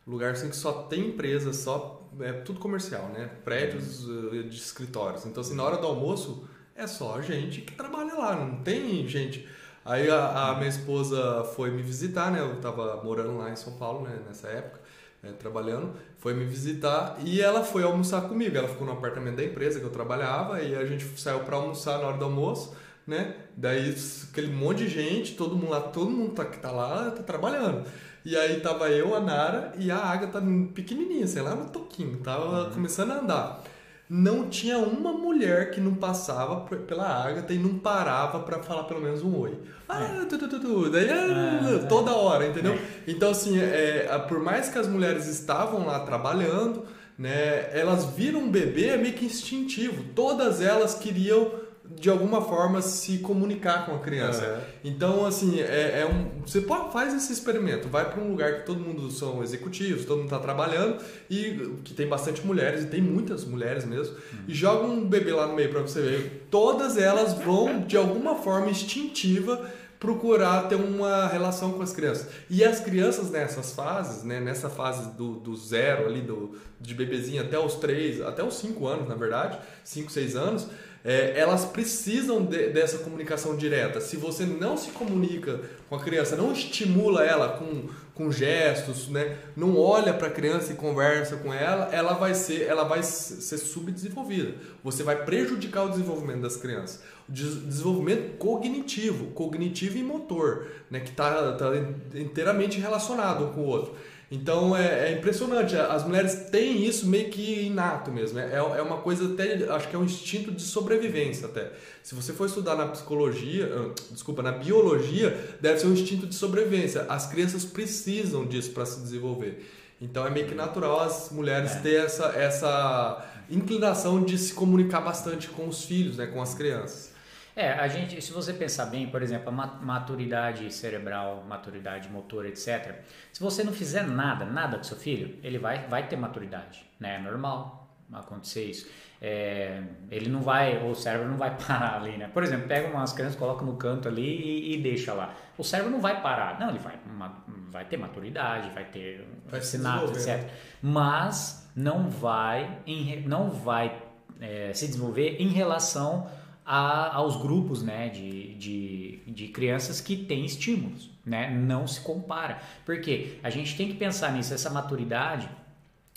[0.07, 3.29] É o lugar assim que só tem empresas, só é tudo comercial, né?
[3.45, 4.49] Prédios uhum.
[4.49, 5.27] de escritórios.
[5.27, 9.47] Então, assim, na hora do almoço, é só gente que trabalha lá, não tem gente.
[9.85, 12.41] Aí a, a minha esposa foi me visitar, né?
[12.41, 14.19] Eu tava morando lá em São Paulo, né?
[14.27, 14.81] Nessa época,
[15.23, 15.93] é, trabalhando.
[16.19, 18.57] Foi me visitar e ela foi almoçar comigo.
[18.57, 21.99] Ela ficou no apartamento da empresa que eu trabalhava e a gente saiu para almoçar
[21.99, 22.75] na hora do almoço,
[23.07, 23.37] né?
[23.57, 23.95] Daí
[24.31, 27.85] aquele monte de gente, todo mundo lá, todo mundo tá, que tá lá, tá trabalhando.
[28.25, 30.43] E aí tava eu, a Nara e a Agatha
[30.75, 32.71] pequenininha, sei lá, no toquinho, tava uhum.
[32.71, 33.63] começando a andar.
[34.09, 39.03] Não tinha uma mulher que não passava pela Agatha e não parava para falar pelo
[39.03, 39.61] menos um oi.
[39.87, 40.25] Ah, é.
[40.25, 40.91] tu, tu, tu, tu.
[40.91, 42.73] Daí, é, toda hora, entendeu?
[42.73, 42.79] É.
[43.07, 46.87] Então, assim, é, por mais que as mulheres estavam lá trabalhando,
[47.19, 50.03] né, elas viram um bebê meio que instintivo.
[50.15, 51.51] Todas elas queriam
[51.97, 54.45] de alguma forma se comunicar com a criança.
[54.45, 54.91] Uhum.
[54.91, 58.67] Então, assim, é, é, um, você pode, faz esse experimento, vai para um lugar que
[58.67, 63.01] todo mundo são executivos, todo mundo está trabalhando e que tem bastante mulheres, e tem
[63.01, 64.39] muitas mulheres mesmo, uhum.
[64.49, 66.47] e joga um bebê lá no meio para você ver.
[66.51, 69.69] Todas elas vão, de alguma forma instintiva,
[69.99, 72.29] procurar ter uma relação com as crianças.
[72.49, 77.43] E as crianças nessas fases, né, nessa fase do, do zero ali, do, de bebezinho
[77.43, 80.69] até os três, até os cinco anos, na verdade, cinco, seis anos,
[81.05, 84.01] é, elas precisam de, dessa comunicação direta.
[84.01, 89.37] Se você não se comunica com a criança, não estimula ela com, com gestos, né?
[89.57, 93.59] não olha para a criança e conversa com ela, ela vai ser, ela vai ser
[93.59, 94.55] subdesenvolvida.
[94.83, 97.01] Você vai prejudicar o desenvolvimento das crianças.
[97.29, 101.01] O desenvolvimento cognitivo, cognitivo e motor, né?
[101.01, 101.71] que está tá
[102.15, 103.95] inteiramente relacionado um com o outro.
[104.31, 108.99] Então é, é, impressionante, as mulheres têm isso meio que inato mesmo, é, é uma
[108.99, 111.73] coisa até, acho que é um instinto de sobrevivência até.
[112.03, 116.35] Se você for estudar na psicologia, ah, desculpa, na biologia, deve ser um instinto de
[116.35, 117.07] sobrevivência.
[117.09, 119.67] As crianças precisam disso para se desenvolver.
[120.01, 121.81] Então é meio que natural as mulheres é.
[121.81, 127.13] ter essa, essa inclinação de se comunicar bastante com os filhos, né, com as crianças.
[127.59, 133.01] É, a gente, se você pensar bem, por exemplo, a maturidade cerebral, maturidade motora, etc.
[133.33, 137.17] Se você não fizer nada, nada com seu filho, ele vai, vai ter maturidade, né?
[137.17, 138.89] É normal acontecer isso.
[139.21, 142.31] É, ele não vai, o cérebro não vai parar ali, né?
[142.33, 145.35] Por exemplo, pega umas crianças, coloca no canto ali e, e deixa lá.
[145.59, 149.61] O cérebro não vai parar, não, ele vai, uma, vai ter maturidade, vai ter vai
[149.61, 150.45] sinapse, etc.
[150.45, 150.51] Né?
[150.81, 154.01] Mas não vai, em, não vai
[154.41, 156.31] é, se desenvolver em relação
[156.71, 161.11] a, aos grupos né, de, de, de crianças que têm estímulos.
[161.25, 161.49] Né?
[161.51, 162.61] Não se compara.
[162.85, 165.49] Porque a gente tem que pensar nisso, essa maturidade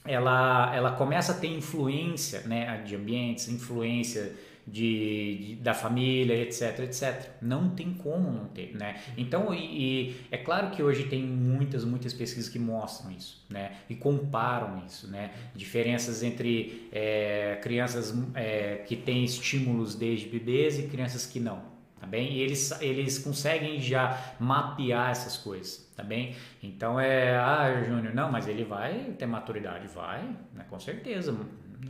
[0.03, 4.35] ela, ela começa a ter influência né, de ambientes, influência
[4.67, 7.29] de, de, da família, etc, etc.
[7.41, 9.01] Não tem como não ter, né?
[9.17, 13.73] Então, e, e, é claro que hoje tem muitas, muitas pesquisas que mostram isso, né?
[13.89, 15.31] E comparam isso, né?
[15.55, 21.63] Diferenças entre é, crianças é, que têm estímulos desde bebês e crianças que não,
[21.99, 22.33] tá bem?
[22.33, 26.35] E eles, eles conseguem já mapear essas coisas, tá bem?
[26.61, 30.65] Então é, ah, Júnior, não, mas ele vai ter maturidade, vai, né?
[30.69, 31.35] com certeza,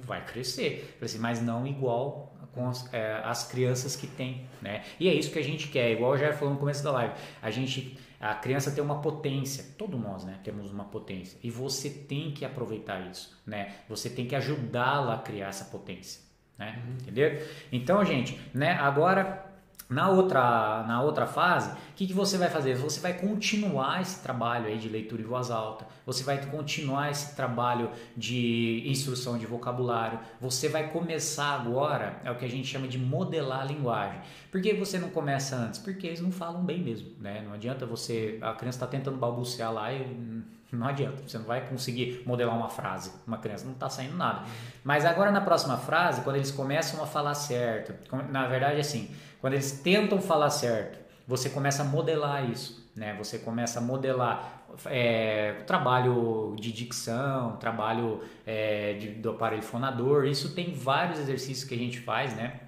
[0.04, 4.84] vai crescer, assim, mas não igual com as, é, as crianças que têm, né?
[5.00, 7.50] E é isso que a gente quer, igual já falou no começo da live, a
[7.50, 12.32] gente, a criança tem uma potência, todos nós, né, temos uma potência, e você tem
[12.32, 13.74] que aproveitar isso, né?
[13.88, 16.22] Você tem que ajudá-la a criar essa potência,
[16.58, 16.82] né?
[16.86, 16.94] Uhum.
[17.02, 17.42] Entendeu?
[17.72, 19.51] Então, gente, né, agora
[19.92, 22.76] na outra, na outra fase, o que, que você vai fazer?
[22.76, 27.36] Você vai continuar esse trabalho aí de leitura em voz alta, você vai continuar esse
[27.36, 32.88] trabalho de instrução de vocabulário, você vai começar agora, é o que a gente chama
[32.88, 34.22] de modelar a linguagem.
[34.50, 35.82] Por que você não começa antes?
[35.82, 37.44] Porque eles não falam bem mesmo, né?
[37.46, 41.68] Não adianta você, a criança está tentando balbuciar lá e não adianta, você não vai
[41.68, 43.12] conseguir modelar uma frase.
[43.28, 44.44] Uma criança não está saindo nada.
[44.86, 47.94] Mas agora na próxima frase, quando eles começam a falar certo,
[48.30, 53.16] na verdade assim, quando eles tentam falar certo, você começa a modelar isso, né?
[53.18, 60.26] Você começa a modelar é, trabalho de dicção, trabalho é, de, do aparelho fonador.
[60.26, 62.60] Isso tem vários exercícios que a gente faz, né?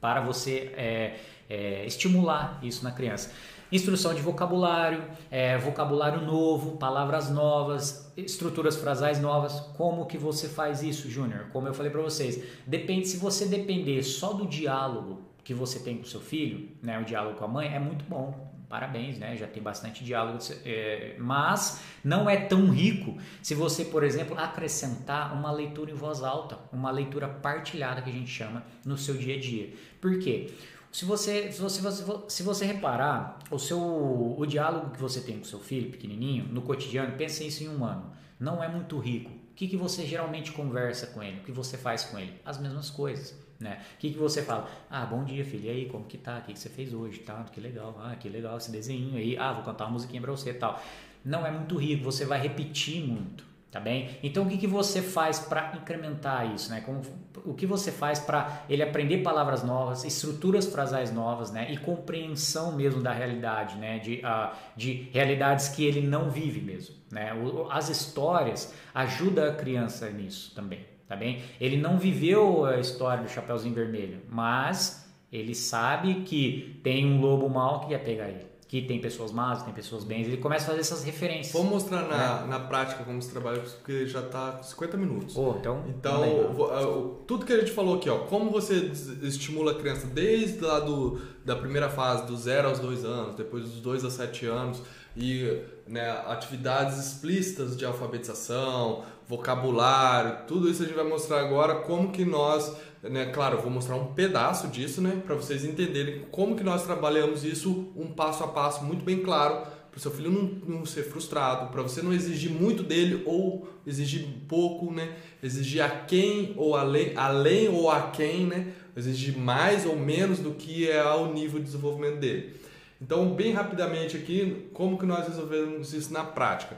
[0.00, 1.16] Para você é,
[1.48, 3.30] é estimular isso na criança.
[3.70, 9.60] Instrução de vocabulário, é, vocabulário novo, palavras novas, estruturas frasais novas.
[9.76, 11.48] Como que você faz isso, Júnior?
[11.52, 15.96] Como eu falei para vocês, depende se você depender só do diálogo que você tem
[15.96, 18.54] com seu filho, né, o diálogo com a mãe é muito bom.
[18.68, 19.34] Parabéns, né?
[19.34, 25.32] Já tem bastante diálogo, é, mas não é tão rico se você, por exemplo, acrescentar
[25.32, 29.36] uma leitura em voz alta, uma leitura partilhada que a gente chama no seu dia
[29.36, 29.72] a dia.
[30.02, 30.52] Por quê?
[30.92, 31.80] Se você, se você,
[32.28, 36.60] se você reparar, o, seu, o diálogo que você tem com seu filho pequenininho, no
[36.60, 39.30] cotidiano, pense isso em um ano, não é muito rico.
[39.30, 41.40] O que, que você geralmente conversa com ele?
[41.40, 42.38] O que você faz com ele?
[42.44, 43.47] As mesmas coisas.
[43.60, 43.80] Né?
[43.94, 44.68] O que, que você fala?
[44.88, 45.64] Ah, bom dia, filho.
[45.64, 46.38] E aí, como que tá?
[46.38, 47.18] O que, que você fez hoje?
[47.20, 47.44] Tá?
[47.52, 47.98] Que legal.
[48.00, 49.36] Ah, que legal esse desenho aí.
[49.36, 50.80] Ah, vou cantar uma musiquinha pra você tal.
[51.24, 53.48] Não é muito rico, você vai repetir muito.
[53.70, 54.16] Tá bem?
[54.22, 56.80] Então o que, que você faz para incrementar isso, né?
[56.80, 57.02] Como,
[57.44, 61.70] o que você faz para ele aprender palavras novas, estruturas frasais novas, né?
[61.70, 63.98] E compreensão mesmo da realidade, né?
[63.98, 67.32] De, uh, de realidades que ele não vive mesmo, né?
[67.70, 71.42] As histórias ajudam a criança nisso também, tá bem?
[71.60, 77.48] Ele não viveu a história do Chapeuzinho Vermelho, mas ele sabe que tem um lobo
[77.48, 80.68] mau que ia pegar ele que tem pessoas más, tem pessoas bens, ele começa a
[80.68, 81.54] fazer essas referências.
[81.54, 82.46] Vamos mostrar na, né?
[82.48, 85.36] na prática como se trabalha, porque já está com 50 minutos.
[85.38, 88.92] Oh, então, então é, tudo que a gente falou aqui, ó, como você
[89.22, 93.64] estimula a criança desde lá do, da primeira fase, do 0 aos 2 anos, depois
[93.64, 94.82] dos 2 a 7 anos,
[95.16, 102.10] e né, atividades explícitas de alfabetização, vocabulário, tudo isso a gente vai mostrar agora como
[102.10, 106.64] que nós né, claro, vou mostrar um pedaço disso, né, para vocês entenderem como que
[106.64, 110.78] nós trabalhamos isso um passo a passo muito bem claro, para o seu filho não,
[110.78, 115.88] não ser frustrado, para você não exigir muito dele ou exigir pouco, né, exigir a
[115.88, 121.04] quem ou além, além ou a quem, né, exigir mais ou menos do que é
[121.04, 122.56] o nível de desenvolvimento dele.
[123.00, 126.76] Então, bem rapidamente aqui, como que nós resolvemos isso na prática?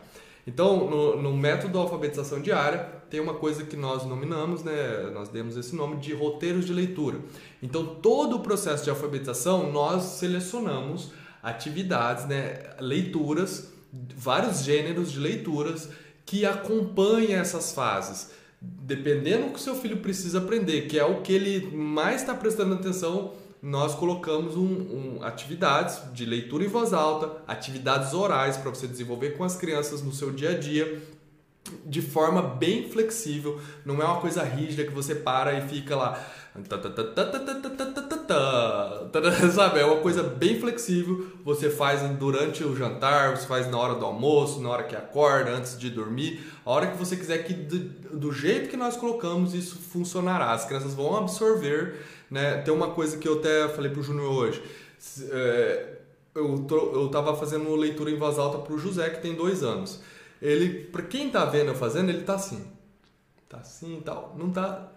[0.53, 2.78] Então, no, no método de alfabetização diária,
[3.09, 7.20] tem uma coisa que nós nominamos, né, nós demos esse nome de roteiros de leitura.
[7.62, 13.72] Então, todo o processo de alfabetização, nós selecionamos atividades, né, leituras,
[14.16, 15.88] vários gêneros de leituras
[16.26, 18.32] que acompanham essas fases.
[18.61, 22.34] Dependendo do que o seu filho precisa aprender, que é o que ele mais está
[22.34, 28.71] prestando atenção, nós colocamos um, um, atividades de leitura em voz alta, atividades orais para
[28.71, 31.03] você desenvolver com as crianças no seu dia a dia
[31.85, 36.19] de forma bem flexível, não é uma coisa rígida que você para e fica lá.
[39.55, 41.29] Sabe, é uma coisa bem flexível.
[41.45, 45.51] Você faz durante o jantar, você faz na hora do almoço, na hora que acorda,
[45.53, 49.77] antes de dormir, a hora que você quiser que do jeito que nós colocamos isso
[49.77, 50.53] funcionará.
[50.53, 52.01] As crianças vão absorver,
[52.31, 52.59] né?
[52.59, 54.62] Tem uma coisa que eu até falei pro Júnior hoje.
[56.35, 60.01] eu, eu tava fazendo leitura em voz alta pro José que tem dois anos
[60.41, 62.66] ele, para quem tá vendo eu fazendo, ele tá assim.
[63.49, 64.35] Tá assim e tal.
[64.39, 64.89] Não tá,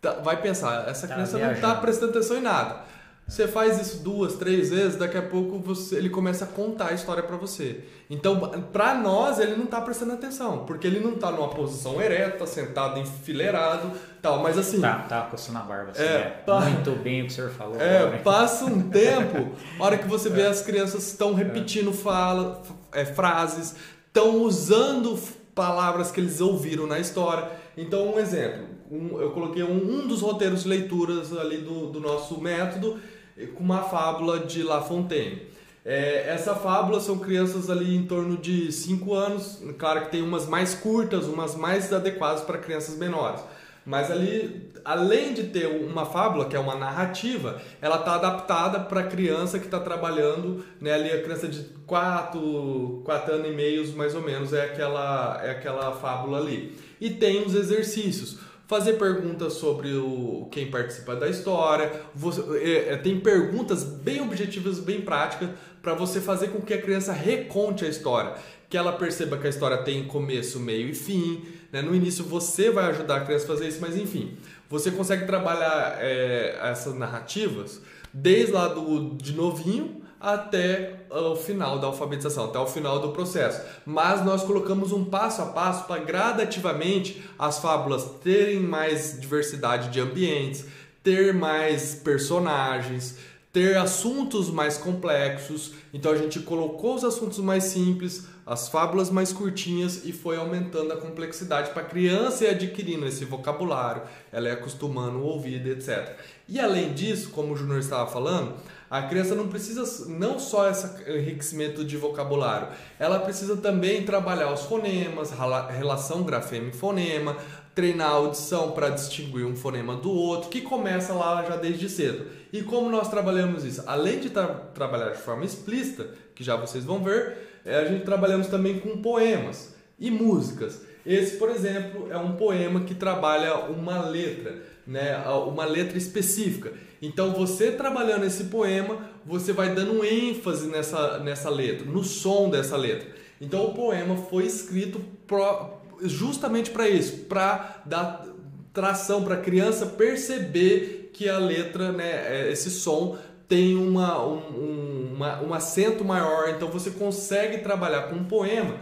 [0.00, 1.60] tá vai pensar, essa tá criança viajando.
[1.60, 2.84] não tá prestando atenção em nada.
[3.28, 6.92] Você faz isso duas, três vezes, daqui a pouco você, ele começa a contar a
[6.94, 7.84] história para você.
[8.08, 8.40] Então,
[8.72, 12.98] para nós, ele não tá prestando atenção, porque ele não tá numa posição ereta, sentado
[12.98, 14.80] enfileirado, tal, mas assim...
[14.80, 16.70] Tá, tá coçando a barba, assim, é, é.
[16.70, 17.78] Muito bem o que o senhor falou.
[17.78, 18.18] É, agora.
[18.20, 22.62] passa um tempo, a hora que você vê as crianças estão repetindo fala,
[22.92, 23.76] é, frases,
[24.06, 25.18] estão usando
[25.54, 27.46] palavras que eles ouviram na história.
[27.76, 32.00] Então, um exemplo, um, eu coloquei um, um, dos roteiros de leituras ali do, do
[32.00, 32.98] nosso método
[33.46, 35.42] com uma fábula de La Fontaine.
[35.84, 40.46] É, essa fábula são crianças ali em torno de 5 anos, claro que tem umas
[40.46, 43.40] mais curtas, umas mais adequadas para crianças menores.
[43.86, 49.00] Mas ali, além de ter uma fábula, que é uma narrativa, ela está adaptada para
[49.00, 50.92] a criança que está trabalhando, né?
[50.92, 55.52] Ali a criança de 4, 4 anos e meio, mais ou menos, é aquela, é
[55.52, 56.76] aquela fábula ali.
[57.00, 58.36] E tem os exercícios
[58.68, 61.90] fazer perguntas sobre o, quem participa da história.
[62.14, 65.48] Você, é, é, tem perguntas bem objetivas, bem práticas,
[65.80, 68.34] para você fazer com que a criança reconte a história.
[68.68, 71.46] Que ela perceba que a história tem começo, meio e fim.
[71.72, 71.80] Né?
[71.80, 74.36] No início você vai ajudar a criança a fazer isso, mas enfim,
[74.68, 77.80] você consegue trabalhar é, essas narrativas
[78.12, 83.60] desde lá do, de novinho até o final da alfabetização, até o final do processo.
[83.86, 90.00] Mas nós colocamos um passo a passo para gradativamente as fábulas terem mais diversidade de
[90.00, 90.64] ambientes,
[91.02, 93.18] ter mais personagens,
[93.52, 95.72] ter assuntos mais complexos.
[95.92, 100.92] Então a gente colocou os assuntos mais simples, as fábulas mais curtinhas e foi aumentando
[100.92, 104.02] a complexidade para a criança ir adquirindo esse vocabulário,
[104.32, 106.16] ela é acostumando o ouvido, etc.
[106.48, 108.54] E além disso, como o Júnior estava falando,
[108.90, 112.68] A criança não precisa não só esse enriquecimento de vocabulário,
[112.98, 115.30] ela precisa também trabalhar os fonemas,
[115.70, 117.36] relação grafema e fonema,
[117.74, 122.26] treinar a audição para distinguir um fonema do outro, que começa lá já desde cedo.
[122.52, 123.84] E como nós trabalhamos isso?
[123.86, 128.04] Além de tra trabalhar de forma explícita, que já vocês vão ver, é, a gente
[128.04, 130.80] trabalhamos também com poemas e músicas.
[131.04, 136.72] Esse, por exemplo, é um poema que trabalha uma letra, né, uma letra específica.
[137.00, 142.74] Então, você trabalhando esse poema, você vai dando ênfase nessa, nessa letra, no som dessa
[142.74, 143.06] letra.
[143.38, 148.26] Então, o poema foi escrito pro, justamente para isso, para dar
[148.72, 155.12] tração para a criança perceber que a letra, né, é, esse som tem uma, um,
[155.14, 156.48] uma, um acento maior.
[156.48, 158.76] Então, você consegue trabalhar com um poema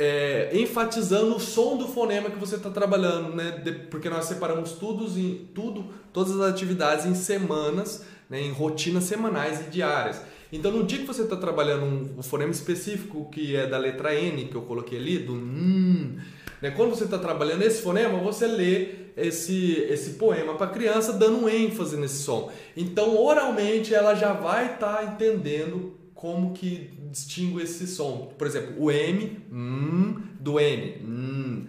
[0.00, 3.60] é, enfatizando o som do fonema que você está trabalhando, né?
[3.62, 8.40] De, porque nós separamos tudo, em, tudo, todas as atividades em semanas, né?
[8.40, 10.22] em rotinas semanais e diárias.
[10.50, 14.14] Então, no dia que você está trabalhando um, um, fonema específico que é da letra
[14.14, 16.18] N, que eu coloquei ali, do N,
[16.62, 16.70] né?
[16.70, 18.88] quando você está trabalhando esse fonema, você lê
[19.18, 22.50] esse, esse poema para a criança, dando ênfase nesse som.
[22.74, 28.32] Então, oralmente, ela já vai estar tá entendendo como que distingo esse som.
[28.36, 31.66] Por exemplo, o M hum, do N hum,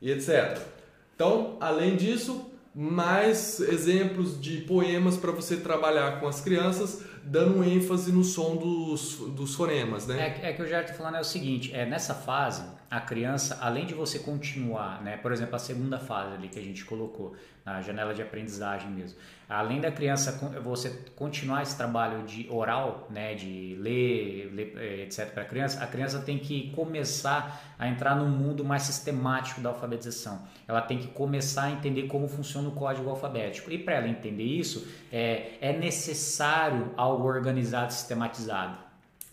[0.00, 0.56] e etc.
[1.16, 8.12] Então, além disso, mais exemplos de poemas para você trabalhar com as crianças, dando ênfase
[8.12, 10.38] no som dos, dos fonemas, né?
[10.40, 13.58] É, é que eu já estou falando é o seguinte, é nessa fase a criança,
[13.60, 17.36] além de você continuar, né, por exemplo, a segunda fase ali que a gente colocou,
[17.64, 20.32] na janela de aprendizagem mesmo, além da criança
[20.62, 25.84] você continuar esse trabalho de oral, né, de ler, ler eh, etc para a criança,
[25.84, 30.40] a criança tem que começar a entrar no mundo mais sistemático da alfabetização.
[30.66, 33.70] Ela tem que começar a entender como funciona o código alfabético.
[33.70, 38.88] E para ela entender isso, é, é necessário algo organizado, sistematizado.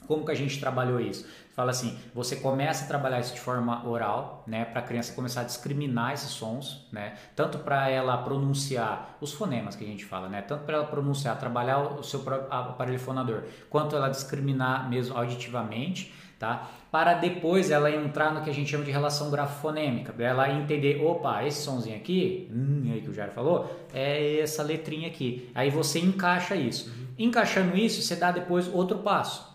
[0.05, 1.25] Como que a gente trabalhou isso?
[1.55, 5.39] Fala assim, você começa a trabalhar isso de forma oral, né, para a criança começar
[5.39, 10.27] a discriminar esses sons, né, tanto para ela pronunciar os fonemas que a gente fala,
[10.27, 16.13] né, tanto para ela pronunciar, trabalhar o seu aparelho fonador, quanto ela discriminar mesmo auditivamente,
[16.37, 16.67] tá?
[16.91, 21.41] Para depois ela entrar no que a gente chama de relação grafonêmica, ela entender, opa,
[21.45, 25.49] esse sonzinho aqui, hum, aí que o Jair falou, é essa letrinha aqui.
[25.55, 26.89] Aí você encaixa isso.
[26.89, 27.05] Uhum.
[27.17, 29.54] Encaixando isso, você dá depois outro passo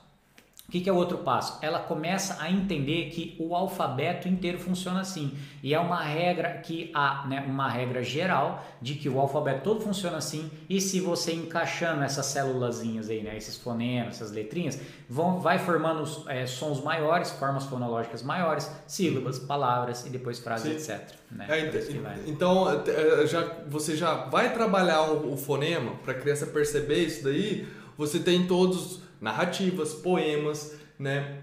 [0.71, 1.59] o que, que, é o outro passo?
[1.62, 5.37] Ela começa a entender que o alfabeto inteiro funciona assim.
[5.64, 9.81] E é uma regra que há, né, uma regra geral de que o alfabeto todo
[9.81, 10.49] funciona assim.
[10.68, 16.09] E se você encaixando essas célulazinhas aí, né, esses fonemas, essas letrinhas, vão, vai formando
[16.29, 20.93] é, sons maiores, formas fonológicas maiores, sílabas, palavras e depois frases, Sim.
[20.93, 21.16] etc.
[21.33, 21.47] Né?
[21.49, 27.07] É, então, é, já, você já vai trabalhar o, o fonema para a criança perceber
[27.07, 27.66] isso daí.
[27.99, 31.39] Você tem todos narrativas, poemas, né,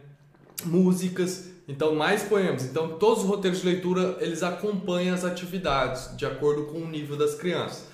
[0.65, 2.65] músicas, então mais poemas.
[2.65, 7.15] Então todos os roteiros de leitura eles acompanham as atividades de acordo com o nível
[7.15, 7.85] das crianças.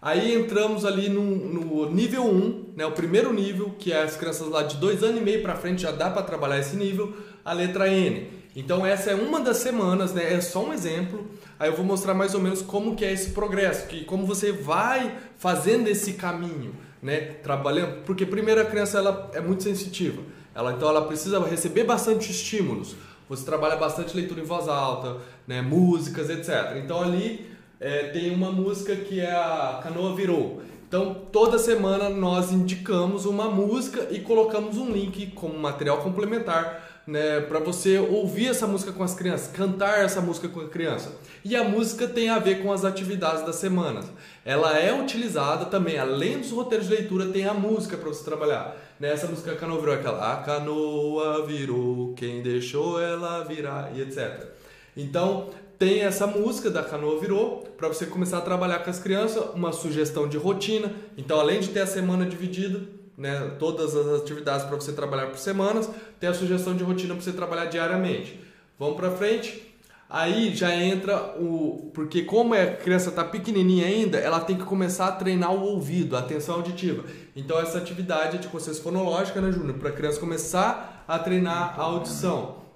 [0.00, 4.46] Aí entramos ali no, no nível 1, né, o primeiro nível, que é as crianças
[4.48, 7.14] lá de dois anos e meio para frente já dá para trabalhar esse nível,
[7.44, 8.30] a letra N.
[8.54, 11.26] Então essa é uma das semanas, né, é só um exemplo.
[11.58, 14.52] Aí eu vou mostrar mais ou menos como que é esse progresso, que como você
[14.52, 16.74] vai fazendo esse caminho
[17.06, 20.20] né, trabalhando, porque primeiro a criança ela é muito sensitiva.
[20.52, 22.96] Ela então ela precisa receber bastante estímulos.
[23.28, 26.76] Você trabalha bastante leitura em voz alta, né, músicas, etc.
[26.82, 27.46] Então ali
[27.78, 30.60] é, tem uma música que é a Canoa Virou.
[30.88, 37.40] Então toda semana nós indicamos uma música e colocamos um link como material complementar né,
[37.40, 41.12] para você ouvir essa música com as crianças, cantar essa música com a criança.
[41.44, 44.00] E a música tem a ver com as atividades da semana.
[44.44, 48.76] Ela é utilizada também, além dos roteiros de leitura, tem a música para você trabalhar.
[48.98, 54.48] Nessa música a canoa virou aquela, a canoa virou, quem deixou ela virar e etc.
[54.96, 59.54] Então tem essa música da canoa virou para você começar a trabalhar com as crianças,
[59.54, 60.90] uma sugestão de rotina.
[61.18, 62.80] Então além de ter a semana dividida,
[63.16, 65.88] né, todas as atividades para você trabalhar por semanas,
[66.20, 68.40] tem a sugestão de rotina para você trabalhar diariamente.
[68.78, 69.62] Vamos para frente.
[70.08, 71.90] Aí já entra o.
[71.92, 76.14] Porque, como a criança está pequenininha ainda, ela tem que começar a treinar o ouvido,
[76.14, 77.04] a atenção auditiva.
[77.34, 79.78] Então, essa atividade é de consciência fonológica, né, Júnior?
[79.78, 82.66] Para a criança começar a treinar a audição.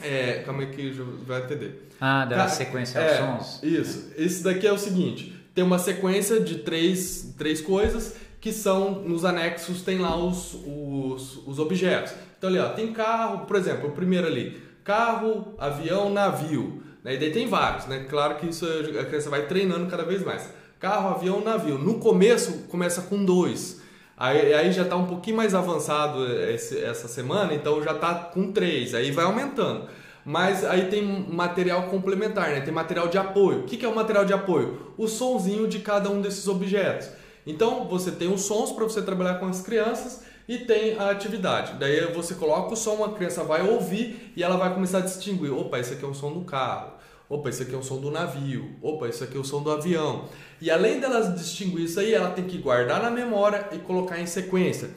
[0.00, 0.90] É, calma aí que
[1.26, 1.88] vai entender.
[2.00, 3.62] Ah, da sequência aos é, sons?
[3.64, 4.12] Isso.
[4.16, 9.24] Esse daqui é o seguinte: tem uma sequência de três, três coisas que são nos
[9.24, 12.14] anexos tem lá os, os, os objetos.
[12.38, 16.82] Então ali ó, tem carro, por exemplo, o primeiro ali, carro, avião, navio.
[17.04, 17.14] Né?
[17.14, 18.06] E daí tem vários, né?
[18.08, 18.66] Claro que isso
[18.98, 20.48] a criança vai treinando cada vez mais.
[20.78, 21.78] Carro, avião, navio.
[21.78, 23.80] No começo começa com dois.
[24.16, 28.52] Aí, aí já está um pouquinho mais avançado esse, essa semana, então já está com
[28.52, 29.86] três, aí vai aumentando.
[30.24, 32.60] Mas aí tem material complementar, né?
[32.60, 33.60] tem material de apoio.
[33.60, 34.92] O que, que é o material de apoio?
[34.98, 37.08] O sonzinho de cada um desses objetos.
[37.46, 41.74] Então você tem os sons para você trabalhar com as crianças e tem a atividade.
[41.78, 45.52] Daí você coloca o som, a criança vai ouvir e ela vai começar a distinguir:
[45.52, 46.92] opa, esse aqui é o som do carro,
[47.28, 49.70] opa, esse aqui é o som do navio, opa, esse aqui é o som do
[49.70, 50.24] avião.
[50.60, 54.26] E além delas distinguir isso aí, ela tem que guardar na memória e colocar em
[54.26, 54.90] sequência.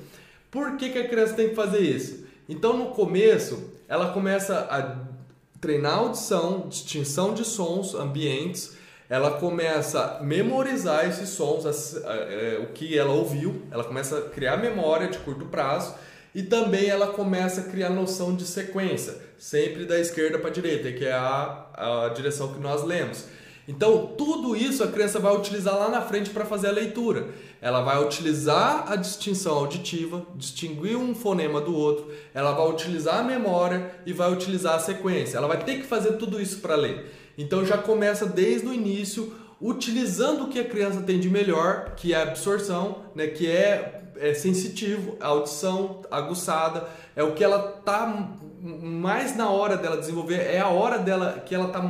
[0.50, 2.26] Por que, que a criança tem que fazer isso?
[2.48, 5.14] Então no começo ela começa a
[5.60, 8.76] treinar audição, distinção de sons, ambientes
[9.14, 11.66] ela começa a memorizar esses sons,
[12.04, 15.94] é, o que ela ouviu, ela começa a criar memória de curto prazo
[16.34, 20.92] e também ela começa a criar noção de sequência, sempre da esquerda para a direita,
[20.92, 23.26] que é a, a direção que nós lemos.
[23.68, 27.28] Então, tudo isso a criança vai utilizar lá na frente para fazer a leitura.
[27.62, 33.24] Ela vai utilizar a distinção auditiva, distinguir um fonema do outro, ela vai utilizar a
[33.24, 35.38] memória e vai utilizar a sequência.
[35.38, 37.23] Ela vai ter que fazer tudo isso para ler.
[37.38, 42.14] Então já começa desde o início utilizando o que a criança tem de melhor, que
[42.14, 47.60] é a absorção, né, que é, é sensitivo, a audição aguçada, é o que ela
[47.86, 48.30] tá
[48.62, 51.82] mais na hora dela desenvolver, é a hora dela que ela tá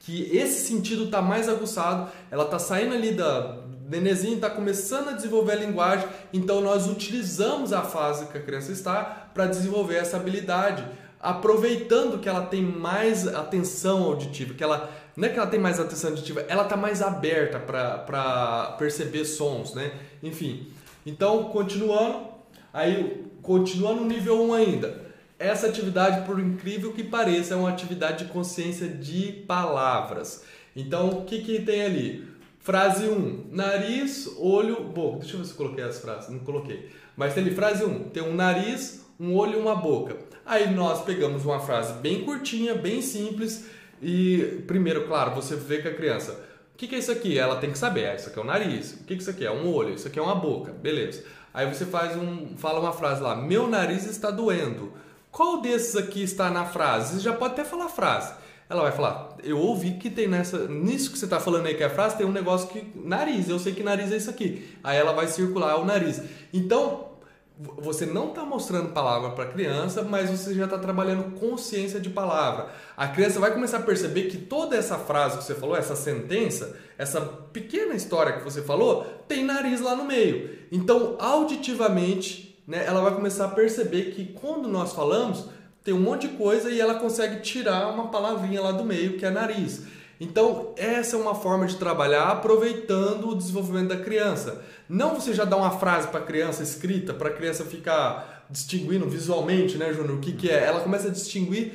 [0.00, 3.58] que esse sentido tá mais aguçado, ela tá saindo ali da
[3.88, 8.72] Nenezinho está começando a desenvolver a linguagem, então nós utilizamos a fase que a criança
[8.72, 10.84] está para desenvolver essa habilidade
[11.24, 15.80] aproveitando que ela tem mais atenção auditiva, que ela não é que ela tem mais
[15.80, 19.92] atenção auditiva, ela está mais aberta para perceber sons, né?
[20.22, 20.68] Enfim.
[21.06, 22.28] Então, continuando,
[22.72, 25.04] aí continuando no nível 1 ainda.
[25.38, 30.44] Essa atividade, por incrível que pareça, é uma atividade de consciência de palavras.
[30.74, 32.28] Então, o que, que tem ali?
[32.58, 35.18] Frase 1, nariz, olho, boca.
[35.18, 36.90] Deixa eu ver se eu coloquei as frases, não coloquei.
[37.16, 40.16] Mas tem ali, frase 1, tem um nariz, um olho e uma boca.
[40.44, 43.66] Aí nós pegamos uma frase bem curtinha, bem simples
[44.02, 46.32] e primeiro, claro, você vê com a criança,
[46.74, 47.38] o que, que é isso aqui?
[47.38, 49.46] Ela tem que saber, ah, isso aqui é um nariz, o que, que isso aqui
[49.46, 49.50] é?
[49.50, 51.24] Um olho, isso aqui é uma boca, beleza.
[51.52, 54.92] Aí você faz um, fala uma frase lá, meu nariz está doendo.
[55.30, 57.14] Qual desses aqui está na frase?
[57.14, 58.34] Você já pode até falar a frase.
[58.68, 61.82] Ela vai falar, eu ouvi que tem nessa, nisso que você está falando aí que
[61.82, 64.68] é a frase, tem um negócio que, nariz, eu sei que nariz é isso aqui.
[64.82, 66.20] Aí ela vai circular o nariz.
[66.52, 67.13] Então,
[67.56, 72.10] você não está mostrando palavra para a criança, mas você já está trabalhando consciência de
[72.10, 72.68] palavra.
[72.96, 76.76] A criança vai começar a perceber que toda essa frase que você falou, essa sentença,
[76.98, 80.58] essa pequena história que você falou, tem nariz lá no meio.
[80.72, 85.48] Então, auditivamente, né, ela vai começar a perceber que quando nós falamos,
[85.84, 89.24] tem um monte de coisa e ela consegue tirar uma palavrinha lá do meio, que
[89.24, 89.82] é nariz.
[90.24, 94.64] Então, essa é uma forma de trabalhar aproveitando o desenvolvimento da criança.
[94.88, 99.06] Não você já dá uma frase para a criança escrita, para a criança ficar distinguindo
[99.06, 100.64] visualmente, né, Júnior, o que, que é.
[100.64, 101.74] Ela começa a distinguir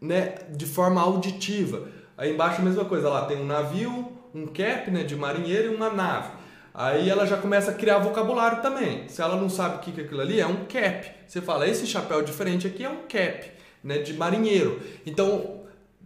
[0.00, 1.88] né, de forma auditiva.
[2.16, 5.76] Aí embaixo a mesma coisa, lá tem um navio, um cap né, de marinheiro e
[5.76, 6.30] uma nave.
[6.72, 9.06] Aí ela já começa a criar vocabulário também.
[9.08, 11.06] Se ela não sabe o que é aquilo ali, é um cap.
[11.26, 13.50] Você fala, esse chapéu diferente aqui é um cap,
[13.84, 14.80] né, de marinheiro.
[15.04, 15.59] Então,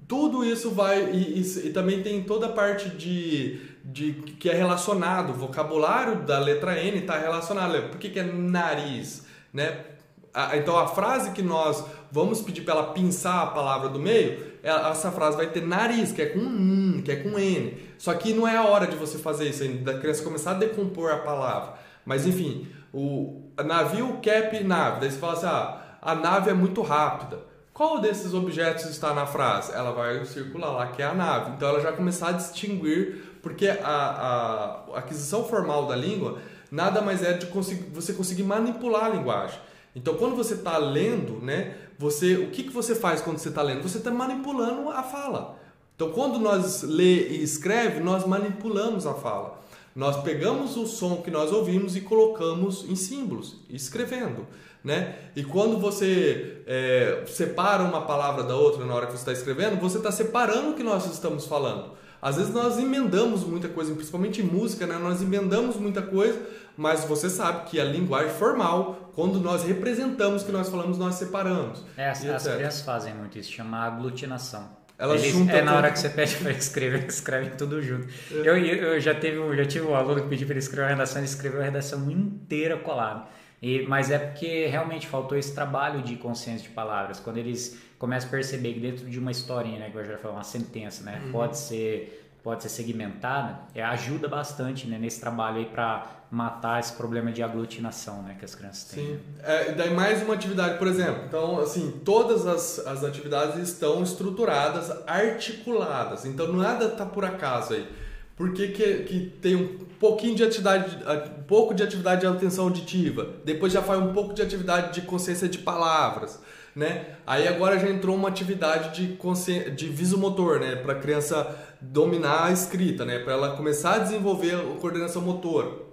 [0.07, 4.55] tudo isso vai e, e, e, também tem toda a parte de, de que é
[4.55, 9.85] relacionado o vocabulário da letra N está relacionado por que, que é nariz né?
[10.33, 14.55] A, então a frase que nós vamos pedir para ela pinçar a palavra do meio
[14.63, 17.79] é, essa frase vai ter nariz que é com n que é com n.
[17.99, 20.55] Só que não é a hora de você fazer isso ainda da criança começar a
[20.55, 21.75] decompor a palavra.
[22.05, 26.83] Mas enfim o navio cap nave daí você fala assim ah, a nave é muito
[26.83, 29.73] rápida qual desses objetos está na frase?
[29.73, 31.51] Ela vai circular lá, que é a nave.
[31.51, 36.39] Então ela já começar a distinguir, porque a, a aquisição formal da língua
[36.71, 37.47] nada mais é de
[37.93, 39.59] você conseguir manipular a linguagem.
[39.95, 43.61] Então quando você está lendo, né, você, o que, que você faz quando você está
[43.61, 43.83] lendo?
[43.83, 45.59] Você está manipulando a fala.
[45.97, 49.61] Então quando nós lê e escreve, nós manipulamos a fala.
[49.97, 54.47] Nós pegamos o som que nós ouvimos e colocamos em símbolos, escrevendo
[54.85, 55.15] né?
[55.35, 59.81] E quando você é, separa uma palavra da outra na hora que você está escrevendo,
[59.81, 61.93] você está separando o que nós estamos falando.
[62.21, 64.97] Às vezes nós emendamos muita coisa, principalmente em música, né?
[64.99, 66.41] Nós emendamos muita coisa,
[66.77, 71.17] mas você sabe que a linguagem formal, quando nós representamos o que nós falamos, nós
[71.17, 71.85] separamos.
[71.97, 74.85] É, as, as crianças fazem muito isso, chama aglutinação.
[74.97, 78.07] Elas Eles, juntam é na hora que você pede para escrever, escrevem tudo junto.
[78.31, 78.37] É.
[78.37, 81.19] Eu, eu, já, teve, já tive um aluno que pediu para ele escrever uma redação,
[81.19, 83.27] ele escreveu a redação inteira colada.
[83.65, 87.19] E, mas é porque realmente faltou esse trabalho de consciência de palavras.
[87.19, 90.37] Quando eles começam a perceber que dentro de uma historinha, né, que eu já falei,
[90.37, 91.33] uma sentença, né, uhum.
[91.33, 96.93] pode ser pode ser segmentada, é, ajuda bastante né, nesse trabalho aí para matar esse
[96.93, 99.03] problema de aglutinação né, que as crianças têm.
[99.03, 99.21] Sim.
[99.43, 101.23] É, daí mais uma atividade, por exemplo.
[101.27, 106.27] Então, assim, todas as, as atividades estão estruturadas, articuladas.
[106.27, 107.89] Então, nada está por acaso aí.
[108.37, 110.99] Porque que, que tem um pouquinho de atividade,
[111.39, 115.07] um pouco de atividade de atenção auditiva, depois já faz um pouco de atividade de
[115.07, 116.41] consciência de palavras,
[116.75, 117.17] né?
[117.25, 122.47] Aí agora já entrou uma atividade de consciência, de visomotor, né, para a criança dominar
[122.47, 125.85] a escrita, né, para ela começar a desenvolver a coordenação motora.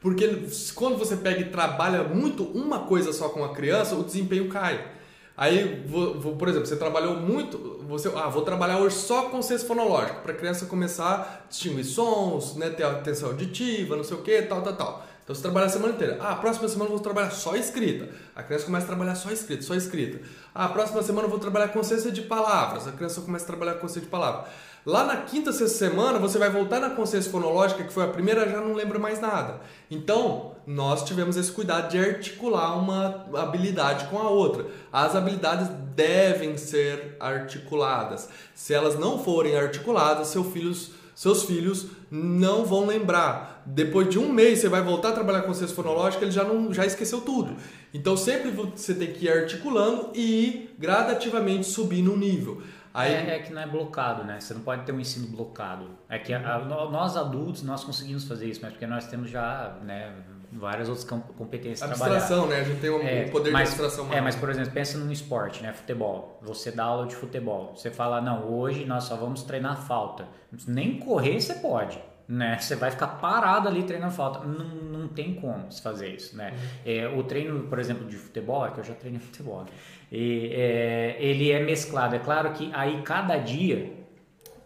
[0.00, 4.48] Porque quando você pega e trabalha muito uma coisa só com a criança, o desempenho
[4.48, 4.97] cai.
[5.40, 9.40] Aí, vou, vou, por exemplo, você trabalhou muito, você, ah, vou trabalhar hoje só com
[9.40, 14.16] senso fonológico, para a criança começar a distinguir sons, né, ter atenção auditiva, não sei
[14.16, 15.06] o que, tal, tal, tal.
[15.22, 16.16] Então você trabalha a semana inteira.
[16.20, 18.08] Ah, próxima semana eu vou trabalhar só escrita.
[18.34, 20.26] A criança começa a trabalhar só escrita, só escrita.
[20.52, 22.88] Ah, próxima semana eu vou trabalhar consciência de palavras.
[22.88, 24.50] A criança começa a trabalhar consciência de palavras.
[24.88, 28.48] Lá na quinta, sexta semana, você vai voltar na consciência fonológica, que foi a primeira,
[28.48, 29.60] já não lembra mais nada.
[29.90, 34.64] Então, nós tivemos esse cuidado de articular uma habilidade com a outra.
[34.90, 38.30] As habilidades devem ser articuladas.
[38.54, 43.62] Se elas não forem articuladas, seu filhos, seus filhos não vão lembrar.
[43.66, 46.72] Depois de um mês, você vai voltar a trabalhar com consciência fonológica, ele já, não,
[46.72, 47.54] já esqueceu tudo.
[47.92, 52.62] Então, sempre você tem que ir articulando e ir gradativamente subir no nível.
[52.98, 53.14] Aí...
[53.14, 54.40] É, é, que não é blocado, né?
[54.40, 55.90] Você não pode ter um ensino blocado.
[56.08, 59.76] É que a, a, nós adultos, nós conseguimos fazer isso, mas porque nós temos já
[59.82, 60.12] né,
[60.52, 62.60] várias outras competências Abstração, né?
[62.60, 64.18] A gente tem um é, poder mas, de abstração maior.
[64.18, 65.72] É, mas por exemplo, pensa num esporte, né?
[65.72, 66.40] Futebol.
[66.42, 67.74] Você dá aula de futebol.
[67.76, 70.26] Você fala, não, hoje nós só vamos treinar falta.
[70.66, 72.00] Nem correr você pode.
[72.28, 72.58] Né?
[72.58, 74.40] Você vai ficar parado ali treinando falta.
[74.40, 76.52] Não, não tem como se fazer isso, né?
[76.52, 76.92] Uhum.
[76.92, 79.68] É, o treino, por exemplo, de futebol, é que eu já treinei futebol, né?
[80.12, 82.14] e, é, ele é mesclado.
[82.14, 83.92] É claro que aí cada dia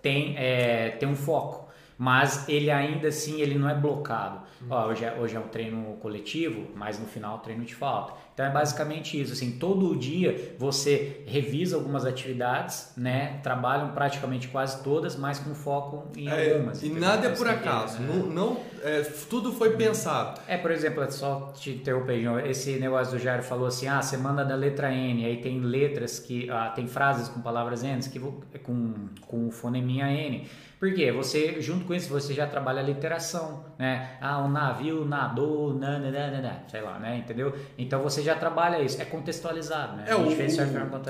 [0.02, 4.40] tem, é, tem um foco, mas ele ainda assim ele não é blocado.
[4.68, 8.12] Ó, hoje, é, hoje é um treino coletivo, mas no final treino de falta.
[8.34, 13.40] Então é basicamente isso, assim, todo dia você revisa algumas atividades, né?
[13.42, 16.82] Trabalham praticamente quase todas, mas com foco em é, algumas.
[16.82, 18.08] E nada é por acaso, né?
[18.08, 20.40] não, não é, tudo foi pensado.
[20.48, 24.44] É, por exemplo, só te interromper, esse negócio do Jairo falou assim, ah, você manda
[24.44, 28.18] da letra N, aí tem letras que, ah, tem frases com palavras N, que
[28.58, 30.46] com, com o foneminha N.
[30.80, 31.12] Por quê?
[31.12, 34.16] Você, junto com isso, você já trabalha a literação, né?
[34.20, 37.18] Ah, o navio nadou, nananana, sei lá, né?
[37.18, 37.54] Entendeu?
[37.78, 40.04] Então você já trabalha isso, é contextualizado, né?
[40.06, 40.32] É, o, o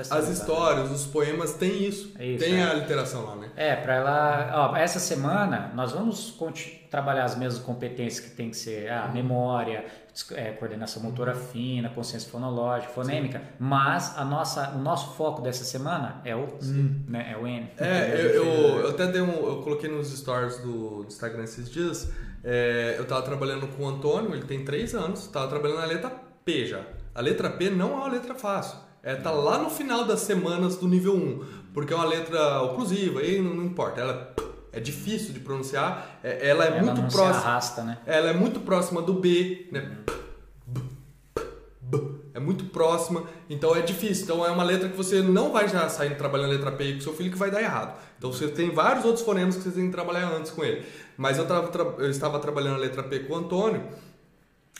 [0.09, 2.63] as histórias, os poemas têm isso, é isso tem é.
[2.63, 3.49] a literação lá, né?
[3.55, 6.37] É, para ela, ó, essa semana nós vamos
[6.89, 9.13] trabalhar as mesmas competências que tem que ser a uhum.
[9.13, 9.85] memória,
[10.31, 13.45] é, coordenação motora fina, consciência fonológica, fonêmica, Sim.
[13.59, 17.31] mas a nossa, o nosso foco dessa semana é o N, né?
[17.33, 17.67] É o N.
[17.77, 22.11] É, eu, eu, eu, até dei um, eu coloquei nos stories do, Instagram esses dias,
[22.43, 26.11] é, eu estava trabalhando com o Antônio, ele tem 3 anos, estava trabalhando na letra
[26.45, 26.81] P já.
[27.15, 28.77] A letra P não é uma letra fácil.
[29.03, 33.19] É, tá lá no final das semanas do nível 1, porque é uma letra oclusiva,
[33.19, 34.33] aí não, não importa, ela
[34.71, 37.37] é difícil de pronunciar, é, ela é ela muito próxima.
[37.37, 37.97] Arrasta, né?
[38.05, 39.97] Ela é muito próxima do B, né?
[42.33, 44.23] É muito próxima, então é difícil.
[44.23, 47.01] Então é uma letra que você não vai já sair trabalhando a letra P com
[47.01, 47.95] seu filho que vai dar errado.
[48.17, 50.83] Então você tem vários outros fonemas que você tem que trabalhar antes com ele.
[51.15, 53.83] Mas eu, tava, eu estava trabalhando a letra P com o Antônio,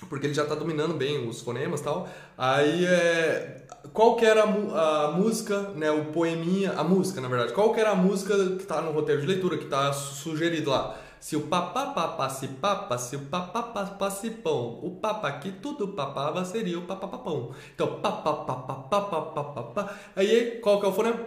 [0.10, 2.08] porque ele já está dominando bem os fonemas e tal.
[2.38, 7.54] Aí é, qual que era a, a, música, né, o poeminha, a música na verdade,
[7.54, 10.98] qual que era a música que está no roteiro de leitura, que está sugerido lá?
[11.20, 15.88] Se o papá se papa, se o papá papá se pão, o papá que tudo
[15.90, 17.52] papava seria o papá papão.
[17.74, 21.18] Então, papá papá papá papá, aí qual que é o fonema?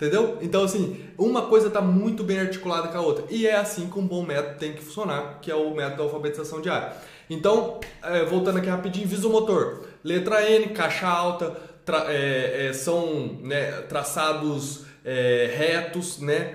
[0.00, 0.38] Entendeu?
[0.40, 3.26] Então, assim, uma coisa está muito bem articulada com a outra.
[3.28, 6.02] E é assim que um bom método tem que funcionar, que é o método da
[6.04, 6.94] alfabetização diária.
[7.28, 9.82] Então, é, voltando aqui rapidinho, visomotor.
[10.02, 16.54] Letra N, caixa alta, tra, é, é, são né, traçados é, retos, né?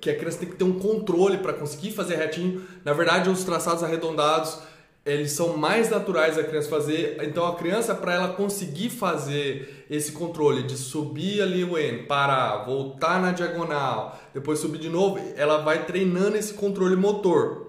[0.00, 2.66] Que a criança tem que ter um controle para conseguir fazer retinho.
[2.86, 4.60] Na verdade, os traçados arredondados
[5.08, 7.18] eles são mais naturais a criança fazer.
[7.22, 12.64] Então a criança para ela conseguir fazer esse controle de subir ali o N, parar,
[12.64, 17.68] voltar na diagonal, depois subir de novo, ela vai treinando esse controle motor.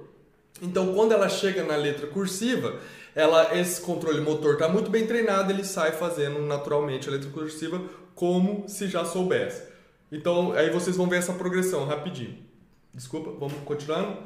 [0.62, 2.76] Então quando ela chega na letra cursiva,
[3.16, 7.82] ela esse controle motor está muito bem treinado, ele sai fazendo naturalmente a letra cursiva
[8.14, 9.64] como se já soubesse.
[10.12, 12.38] Então aí vocês vão ver essa progressão rapidinho.
[12.94, 14.18] Desculpa, vamos continuando.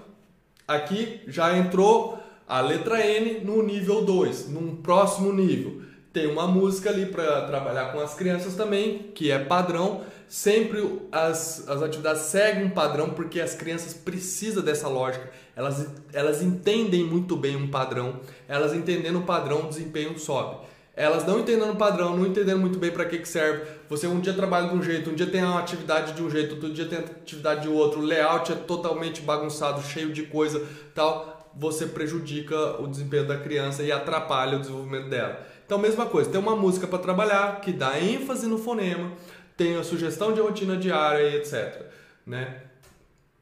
[0.68, 2.23] Aqui já entrou
[2.54, 5.82] a letra N no nível 2, num próximo nível.
[6.14, 10.04] Tem uma música ali para trabalhar com as crianças também, que é padrão.
[10.28, 15.32] sempre as, as atividades seguem um padrão porque as crianças precisam dessa lógica.
[15.56, 20.58] Elas, elas entendem muito bem um padrão, elas entendendo o padrão, o desempenho sobe.
[20.96, 23.66] Elas não entendendo o padrão, não entendendo muito bem para que, que serve.
[23.90, 26.54] Você um dia trabalha de um jeito, um dia tem uma atividade de um jeito,
[26.54, 30.64] outro dia tem atividade de outro, o layout é totalmente bagunçado, cheio de coisa,
[30.94, 35.46] tal, você prejudica o desempenho da criança e atrapalha o desenvolvimento dela.
[35.66, 39.12] Então, mesma coisa, tem uma música para trabalhar que dá ênfase no fonema,
[39.56, 41.86] tem a sugestão de rotina diária e etc.
[42.26, 42.62] Né?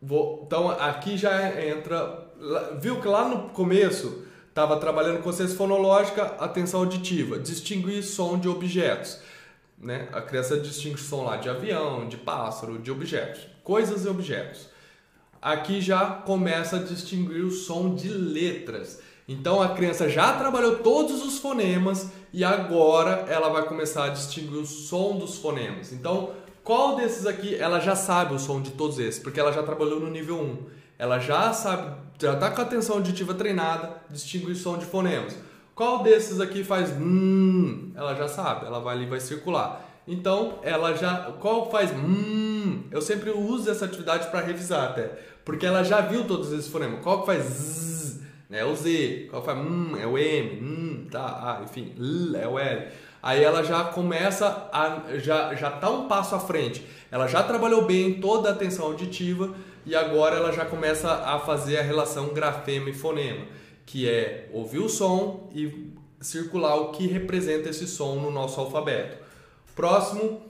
[0.01, 2.27] Vou, então, aqui já entra.
[2.79, 9.19] Viu que lá no começo estava trabalhando consciência fonológica, atenção auditiva, distinguir som de objetos.
[9.77, 10.07] Né?
[10.11, 14.70] A criança distingue som lá de avião, de pássaro, de objetos, coisas e objetos.
[15.41, 19.01] Aqui já começa a distinguir o som de letras.
[19.27, 24.59] Então a criança já trabalhou todos os fonemas e agora ela vai começar a distinguir
[24.59, 25.91] o som dos fonemas.
[25.91, 26.31] Então,
[26.63, 29.19] qual desses aqui ela já sabe o som de todos esses?
[29.19, 30.57] Porque ela já trabalhou no nível 1.
[30.99, 35.35] Ela já sabe, já está com a atenção auditiva treinada, distingue o som de fonemas.
[35.73, 37.91] Qual desses aqui faz hum?
[37.95, 39.89] Ela já sabe, ela vai ali vai circular.
[40.07, 42.83] Então, ela já qual faz hum?
[42.91, 47.01] Eu sempre uso essa atividade para revisar até, porque ela já viu todos esses fonemas.
[47.01, 47.91] Qual que faz zzz?
[48.51, 52.47] é o Z, qual faz hum, é o M, hum, tá, ah, enfim, L é
[52.47, 52.87] o L.
[53.23, 56.85] Aí ela já começa a já já tá um passo à frente.
[57.09, 59.53] Ela já trabalhou bem toda a atenção auditiva
[59.85, 63.45] e agora ela já começa a fazer a relação grafema e fonema,
[63.85, 69.17] que é ouvir o som e circular o que representa esse som no nosso alfabeto.
[69.75, 70.41] Próximo,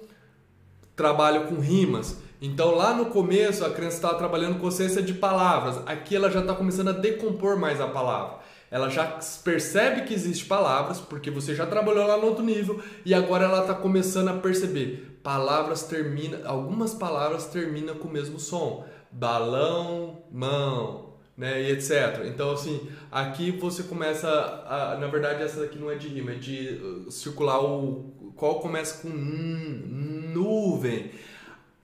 [0.95, 2.17] trabalho com rimas.
[2.41, 6.55] Então lá no começo a criança estava trabalhando consciência de palavras, aqui ela já está
[6.55, 8.39] começando a decompor mais a palavra.
[8.71, 13.13] Ela já percebe que existe palavras, porque você já trabalhou lá no outro nível, e
[13.13, 15.19] agora ela está começando a perceber.
[15.21, 18.85] Palavras terminam, algumas palavras terminam com o mesmo som.
[19.11, 22.25] Balão, mão, né, e etc.
[22.27, 24.29] Então, assim, aqui você começa,
[24.65, 28.61] a, na verdade, essa daqui não é de rima, é de uh, circular o qual
[28.61, 31.11] começa com n, nuvem.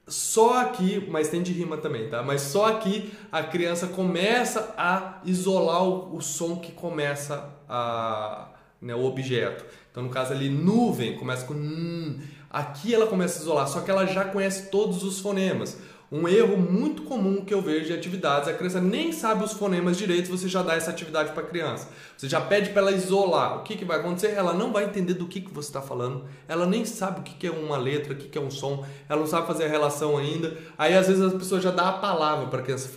[0.08, 2.24] Só aqui, mas tem de rima também, tá?
[2.24, 8.48] Mas só aqui a criança começa a isolar o, o som que começa a,
[8.82, 9.66] né, o objeto.
[9.92, 12.20] Então, no caso ali, nuvem, começa com.
[12.50, 15.78] Aqui ela começa a isolar, só que ela já conhece todos os fonemas.
[16.10, 19.98] Um erro muito comum que eu vejo de atividades, a criança nem sabe os fonemas
[19.98, 21.90] direito, você já dá essa atividade para a criança.
[22.16, 23.58] Você já pede para ela isolar.
[23.58, 24.28] O que, que vai acontecer?
[24.28, 27.34] Ela não vai entender do que, que você está falando, ela nem sabe o que,
[27.34, 29.68] que é uma letra, o que, que é um som, ela não sabe fazer a
[29.68, 30.58] relação ainda.
[30.78, 32.90] Aí às vezes as pessoas já dá a palavra para a criança,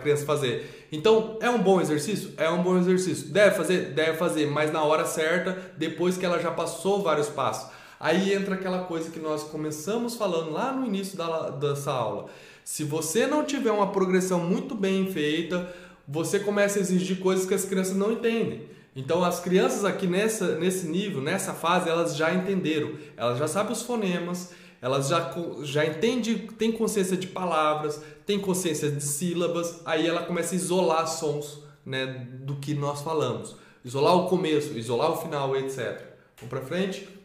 [0.00, 0.88] criança fazer.
[0.90, 2.32] Então é um bom exercício?
[2.38, 3.28] É um bom exercício.
[3.28, 3.92] Deve fazer?
[3.92, 7.70] Deve fazer, mas na hora certa, depois que ela já passou vários passos.
[7.98, 12.26] Aí entra aquela coisa que nós começamos falando lá no início da, dessa aula.
[12.64, 15.72] Se você não tiver uma progressão muito bem feita,
[16.06, 18.68] você começa a exigir coisas que as crianças não entendem.
[18.94, 22.92] Então as crianças aqui nessa, nesse nível, nessa fase, elas já entenderam.
[23.16, 28.90] Elas já sabem os fonemas, elas já, já entendem, tem consciência de palavras, tem consciência
[28.90, 33.56] de sílabas, aí ela começa a isolar sons né, do que nós falamos.
[33.84, 36.02] Isolar o começo, isolar o final, etc.
[36.36, 37.15] Vamos para frente?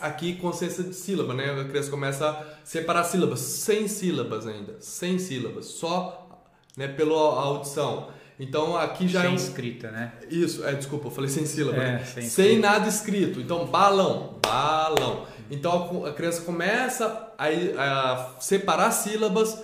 [0.00, 1.50] Aqui consciência de sílaba, né?
[1.60, 6.28] A criança começa a separar sílabas, sem sílabas ainda, sem sílabas, só
[6.76, 8.08] né, pela audição.
[8.38, 9.36] Então aqui já sem é um...
[9.36, 10.12] escrita, né?
[10.28, 12.04] Isso, é, desculpa, eu falei sem sílaba, é, né?
[12.04, 13.40] sem, sem nada escrito.
[13.40, 15.26] Então balão, balão.
[15.50, 19.62] Então a criança começa a, a separar sílabas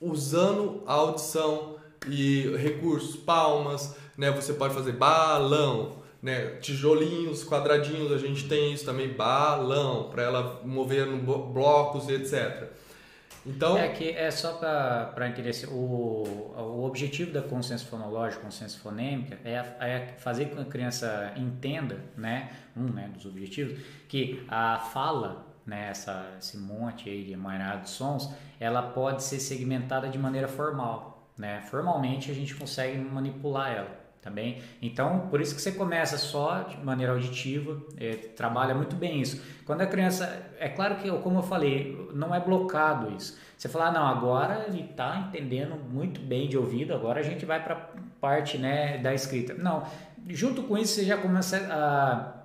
[0.00, 1.76] usando a audição
[2.08, 4.30] e recursos, palmas, né?
[4.30, 10.60] Você pode fazer balão, né, tijolinhos, quadradinhos, a gente tem isso também, balão, para ela
[10.64, 12.70] mover no blocos etc.
[13.44, 19.36] Então, é que é só para entender o, o objetivo da consciência fonológica, consciência fonêmica
[19.44, 24.78] é, é fazer com que a criança entenda, né, um né, dos objetivos, que a
[24.78, 30.18] fala né, essa, esse monte aí de emaranhado de sons, ela pode ser segmentada de
[30.18, 31.28] maneira formal.
[31.36, 31.62] Né?
[31.62, 34.62] Formalmente a gente consegue manipular ela também.
[34.80, 39.42] Então, por isso que você começa só de maneira auditiva, é, trabalha muito bem isso.
[39.66, 43.36] Quando a criança, é claro que, como eu falei, não é blocado isso.
[43.58, 47.44] Você fala, ah, não, agora ele está entendendo muito bem de ouvido, agora a gente
[47.44, 47.90] vai para
[48.20, 49.54] parte né, da escrita.
[49.54, 49.84] Não,
[50.28, 52.41] junto com isso você já começa a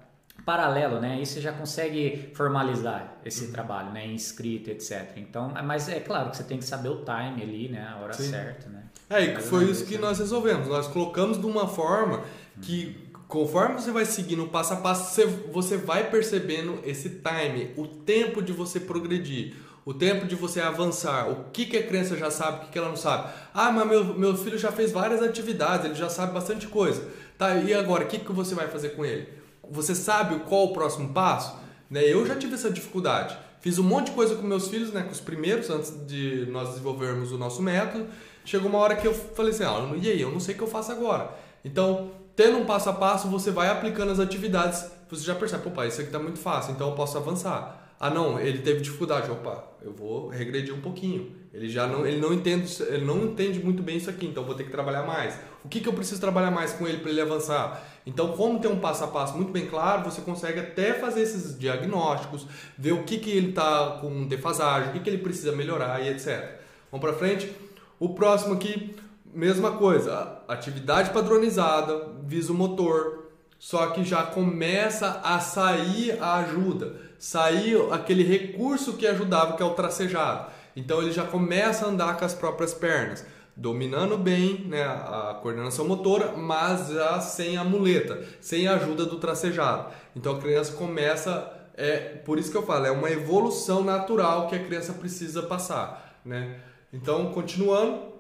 [0.48, 1.16] paralelo, né?
[1.16, 3.52] Aí você já consegue formalizar esse uhum.
[3.52, 4.08] trabalho, né?
[4.08, 5.18] Em escrita, etc.
[5.18, 7.86] Então, mas é claro que você tem que saber o time ali, né?
[7.86, 8.30] A hora Sim.
[8.30, 8.84] certa, né?
[9.10, 10.70] É, e foi isso que nós resolvemos.
[10.70, 12.24] Nós colocamos de uma forma
[12.62, 17.86] que conforme você vai seguindo passo a passo, você, você vai percebendo esse time, o
[17.86, 19.54] tempo de você progredir.
[19.84, 22.78] o tempo de você avançar, o que, que a criança já sabe, o que, que
[22.78, 23.32] ela não sabe.
[23.54, 27.08] Ah, mas meu, meu filho já fez várias atividades, ele já sabe bastante coisa.
[27.38, 29.30] Tá, e agora, o que, que você vai fazer com ele?
[29.72, 31.58] Você sabe qual o próximo passo?
[31.90, 32.04] Né?
[32.04, 33.38] Eu já tive essa dificuldade.
[33.60, 36.70] Fiz um monte de coisa com meus filhos, né, com os primeiros, antes de nós
[36.70, 38.08] desenvolvermos o nosso método.
[38.46, 40.64] Chegou uma hora que eu falei assim, ah, e aí, eu não sei o que
[40.64, 41.32] eu faço agora.
[41.66, 45.86] Então, tendo um passo a passo, você vai aplicando as atividades, você já percebe, opa,
[45.86, 47.96] isso aqui está muito fácil, então eu posso avançar.
[48.00, 51.36] Ah, não, ele teve dificuldade, opa, eu vou regredir um pouquinho.
[51.52, 54.54] Ele já não, ele não entende, ele não entende muito bem isso aqui, então vou
[54.54, 55.38] ter que trabalhar mais.
[55.68, 57.84] O que, que eu preciso trabalhar mais com ele para ele avançar?
[58.06, 61.60] Então, como tem um passo a passo muito bem claro, você consegue até fazer esses
[61.60, 66.02] diagnósticos, ver o que, que ele está com defasagem, o que, que ele precisa melhorar
[66.02, 66.62] e etc.
[66.90, 67.54] Vamos para frente.
[68.00, 68.96] O próximo aqui,
[69.26, 73.26] mesma coisa, atividade padronizada, viso motor,
[73.60, 79.66] só que já começa a sair a ajuda, sair aquele recurso que ajudava, que é
[79.66, 80.50] o tracejado.
[80.78, 83.26] Então ele já começa a andar com as próprias pernas,
[83.58, 89.18] dominando bem né, a coordenação motora, mas já sem a muleta, sem a ajuda do
[89.18, 89.92] tracejado.
[90.16, 94.56] Então a criança começa, é por isso que eu falo, é uma evolução natural que
[94.56, 96.22] a criança precisa passar.
[96.24, 96.60] Né?
[96.94, 98.14] Então, continuando,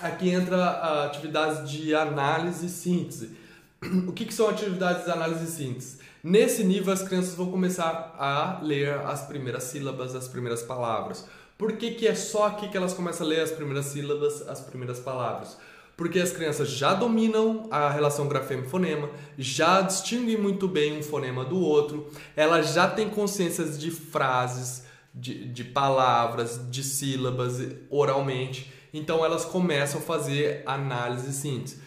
[0.00, 3.36] aqui entra atividades de análise e síntese.
[4.06, 5.98] O que, que são atividades de análise e síntese?
[6.22, 11.26] Nesse nível, as crianças vão começar a ler as primeiras sílabas, as primeiras palavras.
[11.58, 14.60] Por que, que é só aqui que elas começam a ler as primeiras sílabas, as
[14.60, 15.58] primeiras palavras?
[15.96, 21.58] Porque as crianças já dominam a relação grafema-fonema, já distinguem muito bem um fonema do
[21.58, 27.60] outro, elas já têm consciências de frases, de, de palavras, de sílabas
[27.90, 28.72] oralmente.
[28.94, 31.82] Então elas começam a fazer análise e síntese.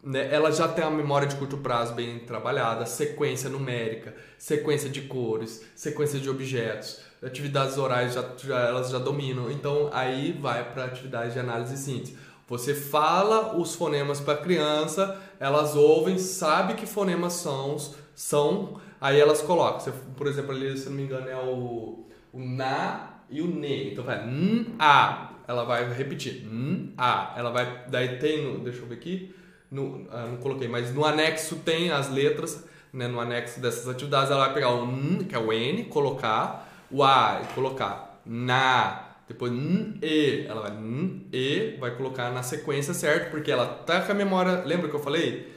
[0.00, 0.32] Né?
[0.32, 5.64] Ela já tem a memória de curto prazo bem trabalhada, sequência numérica, sequência de cores,
[5.74, 9.50] sequência de objetos, atividades orais já, já elas já dominam.
[9.50, 12.16] Então aí vai para atividade de análise e síntese.
[12.48, 17.76] Você fala os fonemas para a criança, elas ouvem, sabe que fonemas são,
[18.14, 19.92] são, aí elas colocam.
[20.16, 23.92] Por exemplo, ali, se não me engano, é o, o na e o ne.
[23.92, 27.32] Então vai n, a, ela vai repetir n, a.
[27.36, 29.34] Ela vai, daí tem, no, deixa eu ver aqui,
[29.70, 34.30] no, ah, não coloquei, mas no anexo tem as letras, né, no anexo dessas atividades,
[34.30, 39.16] ela vai pegar o N, que é o N, colocar o A e colocar na,
[39.26, 44.02] depois N, E, ela vai N, E, vai colocar na sequência certo, porque ela tá
[44.02, 45.52] com a memória, lembra que eu falei?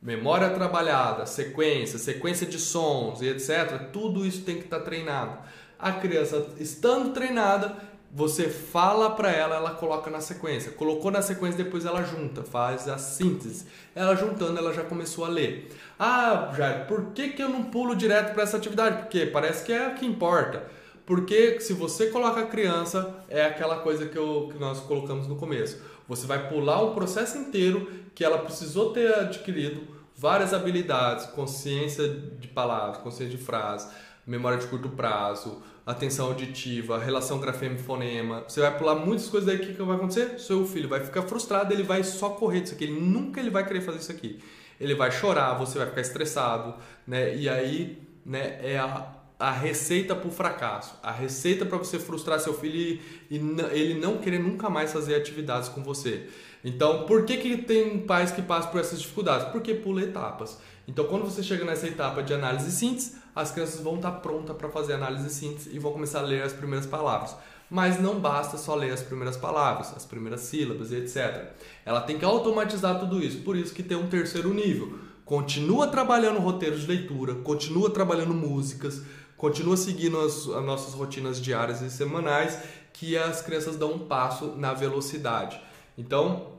[0.00, 3.90] Memória trabalhada, sequência, sequência de sons e etc.
[3.92, 5.38] Tudo isso tem que estar tá treinado.
[5.78, 7.76] A criança estando treinada,
[8.10, 10.72] você fala para ela, ela coloca na sequência.
[10.72, 13.66] Colocou na sequência, depois ela junta, faz a síntese.
[13.94, 15.68] Ela juntando, ela já começou a ler.
[15.98, 19.02] Ah, Jair, por que, que eu não pulo direto para essa atividade?
[19.02, 20.77] Porque parece que é o que importa.
[21.08, 25.36] Porque se você coloca a criança, é aquela coisa que, eu, que nós colocamos no
[25.36, 25.80] começo.
[26.06, 29.80] Você vai pular o processo inteiro que ela precisou ter adquirido
[30.14, 33.88] várias habilidades, consciência de palavras, consciência de frase,
[34.26, 38.44] memória de curto prazo, atenção auditiva, relação grafema-fonema.
[38.46, 40.38] Você vai pular muitas coisas que, que vai acontecer?
[40.38, 43.66] Seu filho vai ficar frustrado, ele vai só correr disso aqui, ele nunca ele vai
[43.66, 44.40] querer fazer isso aqui.
[44.78, 46.74] Ele vai chorar, você vai ficar estressado,
[47.06, 47.34] né?
[47.34, 52.40] E aí, né, é a, a receita para o fracasso, a receita para você frustrar
[52.40, 53.00] seu filho
[53.30, 53.36] e, e
[53.72, 56.28] ele não querer nunca mais fazer atividades com você.
[56.64, 59.48] Então, por que, que tem pais que passam por essas dificuldades?
[59.48, 60.58] Porque pula etapas.
[60.88, 64.56] Então, quando você chega nessa etapa de análise e síntese, as crianças vão estar prontas
[64.56, 67.36] para fazer análise e síntese e vão começar a ler as primeiras palavras.
[67.70, 71.52] Mas não basta só ler as primeiras palavras, as primeiras sílabas e etc.
[71.84, 73.42] Ela tem que automatizar tudo isso.
[73.42, 74.98] Por isso que tem um terceiro nível.
[75.24, 79.02] Continua trabalhando roteiros de leitura, continua trabalhando músicas,
[79.38, 82.58] continua seguindo as, as nossas rotinas diárias e semanais,
[82.92, 85.58] que as crianças dão um passo na velocidade.
[85.96, 86.52] Então,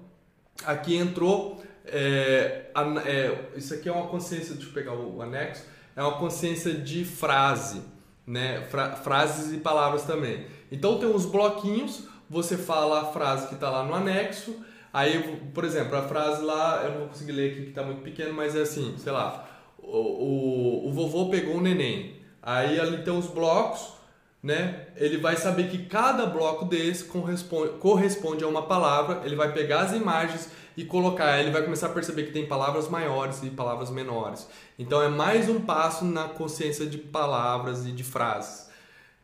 [0.65, 1.61] aqui entrou.
[1.85, 5.63] É, a, é, isso aqui é uma consciência, deixa eu pegar o, o anexo
[5.99, 7.81] é uma consciência de frase,
[8.25, 8.61] né?
[8.69, 10.45] Fra frases e palavras também.
[10.71, 14.55] Então tem uns bloquinhos, você fala a frase que está lá no anexo,
[14.93, 18.01] aí, por exemplo, a frase lá, eu não vou conseguir ler aqui que está muito
[18.01, 19.45] pequeno, mas é assim, sei lá,
[19.77, 22.18] o, o, o vovô pegou um neném.
[22.49, 23.93] Aí ali tem os blocos,
[24.41, 24.87] né?
[24.95, 29.81] Ele vai saber que cada bloco desse corresponde, corresponde a uma palavra, ele vai pegar
[29.81, 33.91] as imagens e colocar, ele vai começar a perceber que tem palavras maiores e palavras
[33.91, 34.47] menores.
[34.79, 38.67] Então é mais um passo na consciência de palavras e de frases.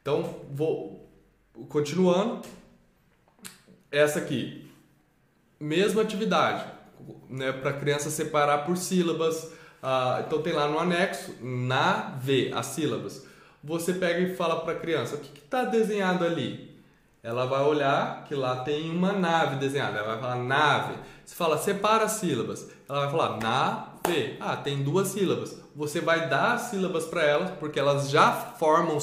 [0.04, 1.10] Então, vou
[1.68, 2.48] continuando.
[3.92, 4.70] Essa aqui,
[5.60, 6.64] mesma atividade,
[7.28, 9.52] né, para criança separar por sílabas.
[9.88, 13.24] Ah, então tem lá no anexo, na V, as sílabas.
[13.64, 16.76] você pega e fala para a criança: o que está desenhado ali?
[17.22, 20.00] Ela vai olhar que lá tem uma nave desenhada.
[20.00, 20.96] Ela vai falar nave.
[21.24, 22.68] Você fala separa as sílabas.
[22.90, 24.38] Ela vai falar nave.
[24.40, 25.56] Ah, tem duas sílabas.
[25.76, 28.98] Você vai dar as sílabas para elas, porque elas já formam,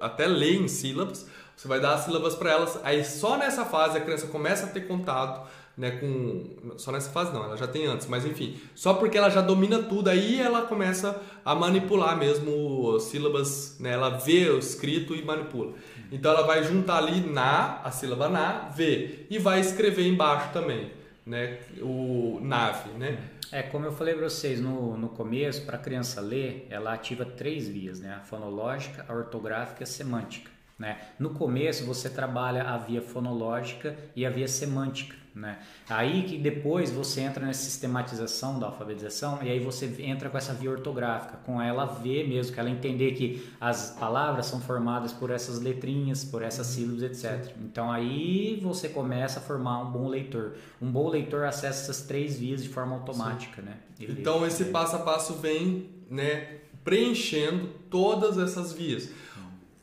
[0.00, 1.26] até leem sílabas.
[1.56, 2.78] Você vai dar as sílabas para elas.
[2.84, 7.32] Aí só nessa fase a criança começa a ter contato né, com só nessa fase
[7.32, 10.62] não, ela já tem antes, mas enfim, só porque ela já domina tudo aí ela
[10.62, 15.74] começa a manipular mesmo sílabas, né, ela vê o escrito e manipula.
[16.10, 20.90] Então ela vai juntar ali na, a sílaba na, vê e vai escrever embaixo também,
[21.26, 23.18] né, o nave, né?
[23.52, 27.24] É, como eu falei para vocês no, no começo, para a criança ler, ela ativa
[27.24, 28.14] três vias, né?
[28.14, 30.50] A fonológica, a ortográfica e a semântica.
[30.78, 30.98] Né?
[31.18, 35.16] No começo você trabalha a via fonológica e a via semântica.
[35.36, 35.58] Né?
[35.86, 40.54] Aí que depois você entra nessa sistematização da alfabetização e aí você entra com essa
[40.54, 45.30] via ortográfica, com ela ver mesmo, que ela entender que as palavras são formadas por
[45.30, 47.54] essas letrinhas, por essas sílabas, etc.
[47.60, 50.54] Então aí você começa a formar um bom leitor.
[50.80, 53.60] Um bom leitor acessa essas três vias de forma automática.
[53.60, 53.76] Né?
[54.00, 59.10] Ele, então esse passo a passo vem né, preenchendo todas essas vias.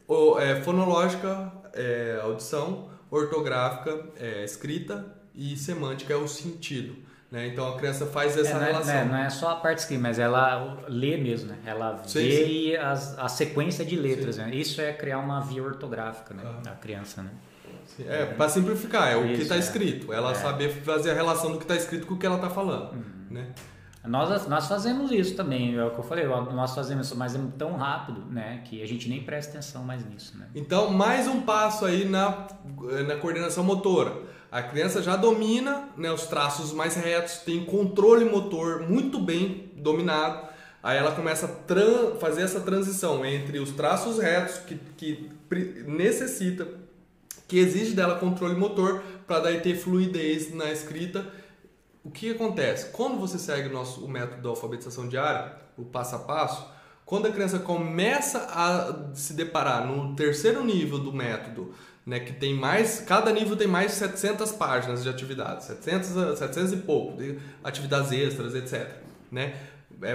[0.07, 6.95] O, é, fonológica, é, audição, ortográfica, é, escrita e semântica é o sentido.
[7.31, 7.47] Né?
[7.47, 8.95] Então a criança faz essa é, não é, relação.
[8.95, 11.57] Não, não é só a parte escrita, mas ela lê mesmo, né?
[11.65, 12.75] Ela sim, vê sim.
[12.75, 14.37] As, a sequência de letras.
[14.37, 14.53] Né?
[14.53, 16.43] Isso é criar uma via ortográfica né?
[16.45, 16.61] Ah.
[16.61, 17.23] da criança.
[17.23, 17.31] Né?
[18.07, 19.59] É, para simplificar, é o Isso, que está é.
[19.59, 20.13] escrito.
[20.13, 20.35] Ela é.
[20.35, 22.93] saber fazer a relação do que está escrito com o que ela está falando.
[22.93, 23.03] Uhum.
[23.31, 23.47] Né?
[24.05, 27.39] Nós, nós fazemos isso também, é o que eu falei, nós fazemos isso, mas é
[27.57, 30.47] tão rápido, né, que a gente nem presta atenção mais nisso, né?
[30.53, 32.45] Então, mais um passo aí na,
[33.07, 34.13] na coordenação motora.
[34.53, 40.47] A criança já domina né, os traços mais retos, tem controle motor muito bem dominado.
[40.83, 45.31] Aí ela começa a fazer essa transição entre os traços retos que, que
[45.87, 46.67] necessita,
[47.47, 51.25] que exige dela controle motor para daí ter fluidez na escrita.
[52.03, 52.91] O que acontece?
[52.91, 56.63] Quando você segue o, nosso, o método da alfabetização diária, o passo a passo,
[57.05, 61.73] quando a criança começa a se deparar no terceiro nível do método,
[62.05, 66.73] né, que tem mais, cada nível tem mais de 700 páginas de atividades, 700, 700
[66.73, 68.89] e pouco, de atividades extras, etc.
[69.31, 69.53] Né?
[70.01, 70.11] É,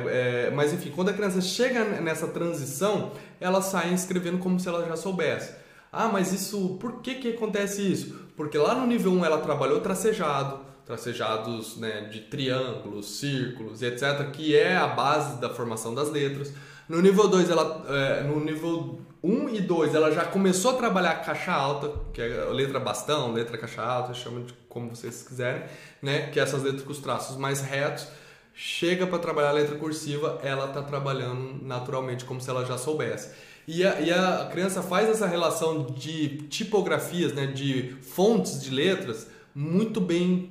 [0.47, 4.86] é, mas enfim, quando a criança chega nessa transição, ela sai escrevendo como se ela
[4.86, 5.55] já soubesse.
[5.90, 8.15] Ah, mas isso, por que, que acontece isso?
[8.36, 14.55] Porque lá no nível 1 ela trabalhou tracejado, tracejados né, de triângulos, círculos, etc., que
[14.55, 16.52] é a base da formação das letras.
[16.89, 21.16] No nível 2, ela, é, no nível 1 e 2, ela já começou a trabalhar
[21.16, 25.65] caixa alta, que é letra bastão, letra caixa alta, chama de como vocês quiserem,
[26.01, 26.28] né?
[26.31, 28.07] Que é essas letras com os traços mais retos.
[28.55, 33.31] Chega para trabalhar a letra cursiva, ela está trabalhando naturalmente como se ela já soubesse.
[33.66, 39.28] E a, e a criança faz essa relação de tipografias, né, de fontes de letras,
[39.55, 40.49] muito bem,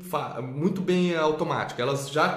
[0.53, 1.81] muito bem automática.
[1.81, 2.30] Elas já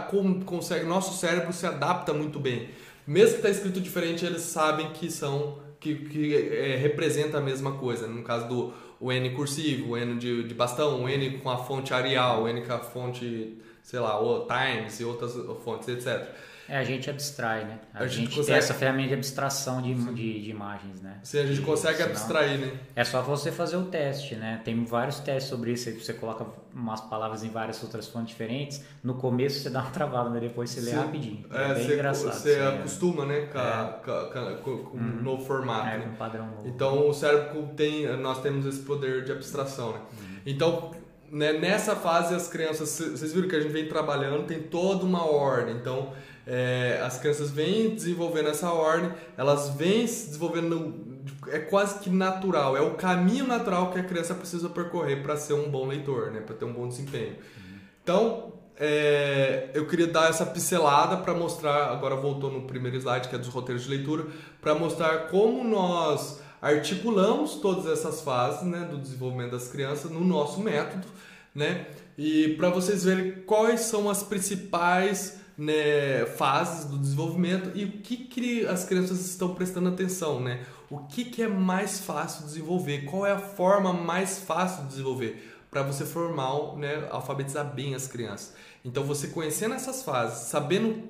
[0.47, 2.70] conseguem, nosso cérebro se adapta muito bem.
[3.07, 7.73] Mesmo que está escrito diferente, eles sabem que são que, que é, representa a mesma
[7.73, 8.07] coisa.
[8.07, 11.57] No caso do o N cursivo, o N de, de bastão, o N com a
[11.57, 15.35] fonte Arial, o N com a fonte, sei lá, o Times e outras
[15.65, 16.28] fontes, etc.
[16.71, 17.81] É, a gente abstrai, né?
[17.93, 18.47] A, a gente, gente consegue...
[18.47, 21.19] tem essa ferramenta de abstração de, de, de, imagens, né?
[21.25, 22.73] Sim, a gente consegue Senão, abstrair, né?
[22.95, 24.61] É só você fazer o teste, né?
[24.65, 25.91] Tem vários testes sobre isso.
[25.91, 28.85] Você coloca umas palavras em várias outras fontes diferentes.
[29.03, 30.87] No começo você dá uma travada, mas depois você Sim.
[30.87, 31.45] lê rapidinho.
[31.51, 32.33] É, é bem você, engraçado.
[32.35, 32.69] Você é.
[32.69, 33.41] acostuma, né?
[33.47, 34.55] Com, é.
[34.63, 35.23] com, com, um uhum.
[35.23, 35.89] novo formato.
[35.89, 36.05] É, né?
[36.05, 36.69] com um padrão novo.
[36.69, 38.07] Então o cérebro tem...
[38.19, 39.99] Nós temos esse poder de abstração, né?
[39.99, 40.37] Uhum.
[40.47, 40.93] Então
[41.31, 45.25] né, nessa fase as crianças, vocês viram que a gente vem trabalhando, tem toda uma
[45.25, 45.77] ordem.
[45.77, 46.13] Então,
[46.47, 52.77] é, as crianças vêm desenvolvendo essa ordem, elas vêm se desenvolvendo, é quase que natural,
[52.77, 56.41] é o caminho natural que a criança precisa percorrer para ser um bom leitor, né,
[56.41, 57.33] para ter um bom desempenho.
[57.33, 57.79] Uhum.
[58.03, 58.53] Então,
[58.83, 63.39] é, eu queria dar essa pincelada para mostrar, agora voltou no primeiro slide, que é
[63.39, 64.27] dos roteiros de leitura,
[64.61, 70.61] para mostrar como nós articulamos todas essas fases né, do desenvolvimento das crianças no nosso
[70.61, 71.07] método,
[71.55, 71.87] né,
[72.17, 78.16] e para vocês verem quais são as principais né, fases do desenvolvimento e o que,
[78.16, 80.65] que as crianças estão prestando atenção, né?
[80.89, 83.05] O que, que é mais fácil desenvolver?
[83.05, 88.09] Qual é a forma mais fácil de desenvolver para você formar, né, alfabetizar bem as
[88.09, 88.55] crianças?
[88.82, 91.03] Então, você conhecendo essas fases, sabendo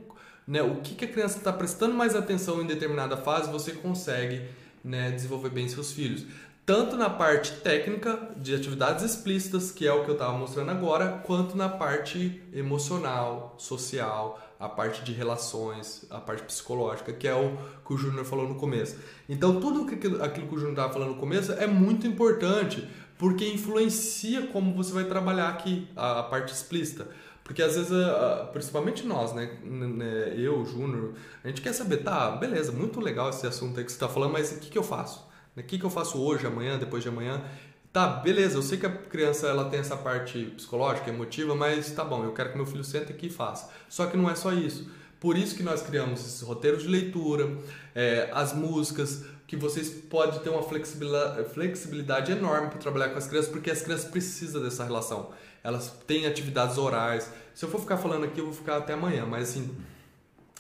[0.45, 4.43] né, o que, que a criança está prestando mais atenção em determinada fase, você consegue
[4.83, 6.27] né, desenvolver bem seus filhos.
[6.71, 11.21] Tanto na parte técnica de atividades explícitas, que é o que eu estava mostrando agora,
[11.27, 17.59] quanto na parte emocional, social, a parte de relações, a parte psicológica, que é o
[17.85, 18.97] que o Júnior falou no começo.
[19.29, 22.89] Então, tudo aquilo, que o Júnior estava falando no começo é muito importante,
[23.19, 27.09] porque influencia como você vai trabalhar aqui a, a parte explícita.
[27.43, 27.91] Porque às vezes,
[28.53, 29.59] principalmente nós, né?
[30.37, 33.97] Eu, Júnior, a gente quer saber, tá, beleza, muito legal esse assunto aí que você
[33.97, 35.29] está falando, mas o que, que eu faço?
[35.57, 37.43] O que, que eu faço hoje, amanhã, depois de amanhã?
[37.93, 42.05] Tá, beleza, eu sei que a criança ela tem essa parte psicológica, emotiva, mas tá
[42.05, 43.69] bom, eu quero que meu filho sente aqui e faça.
[43.89, 44.89] Só que não é só isso.
[45.19, 47.59] Por isso que nós criamos esses roteiros de leitura,
[47.95, 53.51] é, as músicas, que vocês podem ter uma flexibilidade, enorme para trabalhar com as crianças,
[53.51, 55.31] porque as crianças precisam dessa relação.
[55.65, 57.31] Elas têm atividades orais.
[57.53, 59.77] Se eu for ficar falando aqui, eu vou ficar até amanhã, mas assim,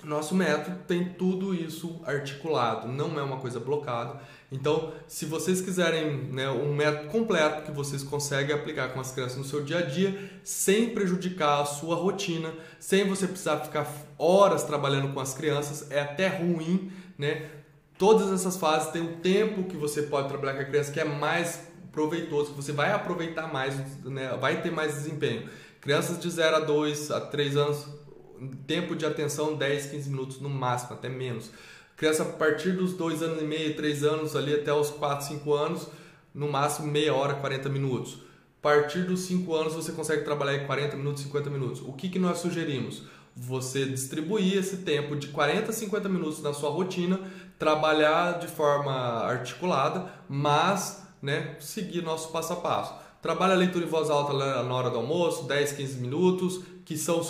[0.02, 4.20] nosso método tem tudo isso articulado, não é uma coisa blocada.
[4.52, 9.38] Então, se vocês quiserem né, um método completo que vocês conseguem aplicar com as crianças
[9.38, 13.86] no seu dia a dia, sem prejudicar a sua rotina, sem você precisar ficar
[14.18, 17.48] horas trabalhando com as crianças, é até ruim, né?
[17.96, 21.04] Todas essas fases têm um tempo que você pode trabalhar com a criança que é
[21.04, 23.74] mais proveitoso, que você vai aproveitar mais,
[24.04, 24.36] né?
[24.40, 25.48] vai ter mais desempenho.
[25.80, 27.86] Crianças de 0 a 2 a 3 anos,
[28.66, 31.50] tempo de atenção 10, 15 minutos no máximo, até menos.
[32.00, 35.52] Criança a partir dos 2 anos e meio, 3 anos ali até os 4, 5
[35.52, 35.86] anos,
[36.34, 38.22] no máximo meia hora, 40 minutos.
[38.58, 41.82] A partir dos 5 anos você consegue trabalhar em 40 minutos, 50 minutos.
[41.82, 43.02] O que, que nós sugerimos?
[43.36, 47.20] Você distribuir esse tempo de 40 a 50 minutos na sua rotina,
[47.58, 48.92] trabalhar de forma
[49.26, 52.94] articulada, mas né, seguir nosso passo a passo.
[53.20, 57.20] Trabalha a leitura em voz alta na hora do almoço, 10, 15 minutos, que são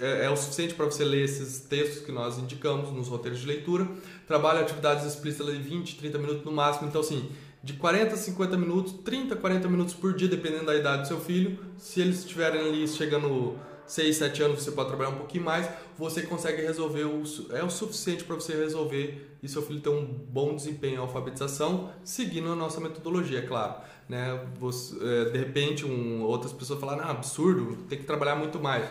[0.00, 3.46] é, é o suficiente para você ler esses textos que nós indicamos nos roteiros de
[3.46, 3.86] leitura.
[4.30, 6.86] Trabalha atividades explícitas de 20, 30 minutos no máximo.
[6.86, 7.32] Então, assim,
[7.64, 11.18] de 40 a 50 minutos, 30, 40 minutos por dia, dependendo da idade do seu
[11.18, 11.58] filho.
[11.76, 13.58] Se eles estiverem ali chegando
[13.88, 15.68] 6, 7 anos, você pode trabalhar um pouquinho mais.
[15.98, 20.04] Você consegue resolver, o, é o suficiente para você resolver e seu filho ter um
[20.06, 23.82] bom desempenho em alfabetização, seguindo a nossa metodologia, é claro.
[24.08, 24.46] Né?
[24.60, 28.88] Você, é, de repente, um, outras pessoas falaram, ah, absurdo, tem que trabalhar muito mais.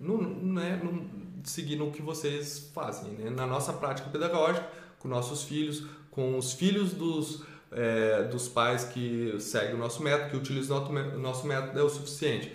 [0.00, 3.12] Não, não é não, seguindo o que vocês fazem.
[3.12, 3.30] Né?
[3.30, 4.66] Na nossa prática pedagógica,
[4.98, 10.30] com nossos filhos, com os filhos dos, é, dos pais que seguem o nosso método,
[10.30, 12.54] que utilizam o nosso método, é o suficiente.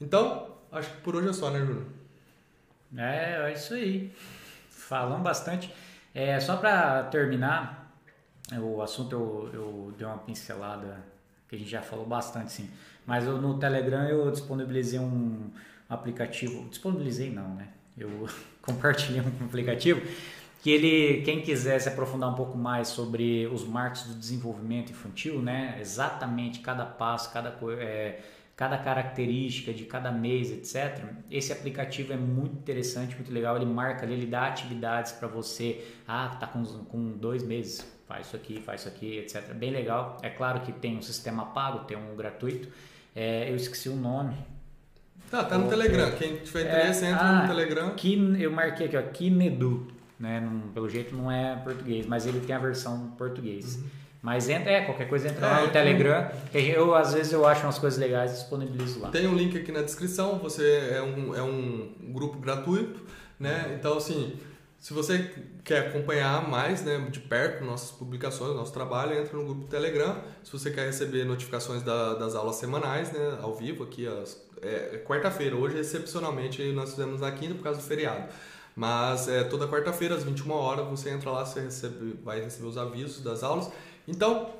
[0.00, 1.86] Então, acho que por hoje é só, né, Júnior?
[2.96, 4.12] É, é isso aí.
[4.70, 5.72] Falamos bastante.
[6.14, 7.94] É, só para terminar,
[8.60, 11.04] o assunto eu, eu dei uma pincelada
[11.48, 12.70] que a gente já falou bastante, sim.
[13.06, 15.50] Mas eu, no Telegram eu disponibilizei um
[15.88, 17.68] aplicativo, disponibilizei não, né?
[17.98, 18.28] Eu
[18.62, 20.00] compartilhei um aplicativo
[20.62, 25.40] que ele, quem quiser se aprofundar um pouco mais sobre os marcos do desenvolvimento infantil,
[25.40, 25.78] né?
[25.80, 28.20] Exatamente cada passo, cada é,
[28.56, 31.04] cada característica de cada mês, etc.
[31.30, 33.54] Esse aplicativo é muito interessante, muito legal.
[33.54, 35.86] Ele marca ali, ele dá atividades para você.
[36.06, 39.54] Ah, tá com, com dois meses, faz isso aqui, faz isso aqui, etc.
[39.54, 40.18] Bem legal.
[40.22, 42.68] É claro que tem um sistema pago, tem um gratuito.
[43.14, 44.34] É, eu esqueci o nome.
[45.30, 46.10] Tá, tá no Telegram.
[46.12, 47.90] Quem tiver interesse, é, entra ah, no Telegram.
[47.90, 49.88] Ki, eu marquei aqui, ó, Kinedu.
[50.18, 50.40] Né?
[50.40, 53.76] Não, pelo jeito não é português, mas ele tem a versão português.
[53.76, 53.84] Uhum.
[54.20, 56.28] Mas entra, é, qualquer coisa entra é, lá no Telegram.
[56.52, 59.10] Eu, às vezes, eu acho umas coisas legais e disponibilizo lá.
[59.10, 63.00] Tem um link aqui na descrição, você é um, é um grupo gratuito,
[63.38, 63.76] né?
[63.78, 64.36] Então, assim,
[64.80, 65.30] se você
[65.64, 70.20] quer acompanhar mais né, de perto nossas publicações, nosso trabalho, entra no grupo Telegram.
[70.42, 74.24] Se você quer receber notificações da, das aulas semanais, né, ao vivo, aqui, é,
[74.62, 75.56] é quarta-feira.
[75.56, 78.28] Hoje, excepcionalmente, nós fizemos na quinta por causa do feriado.
[78.74, 82.78] Mas é, toda quarta-feira, às 21 horas, você entra lá, você recebe, vai receber os
[82.78, 83.70] avisos das aulas
[84.08, 84.50] então,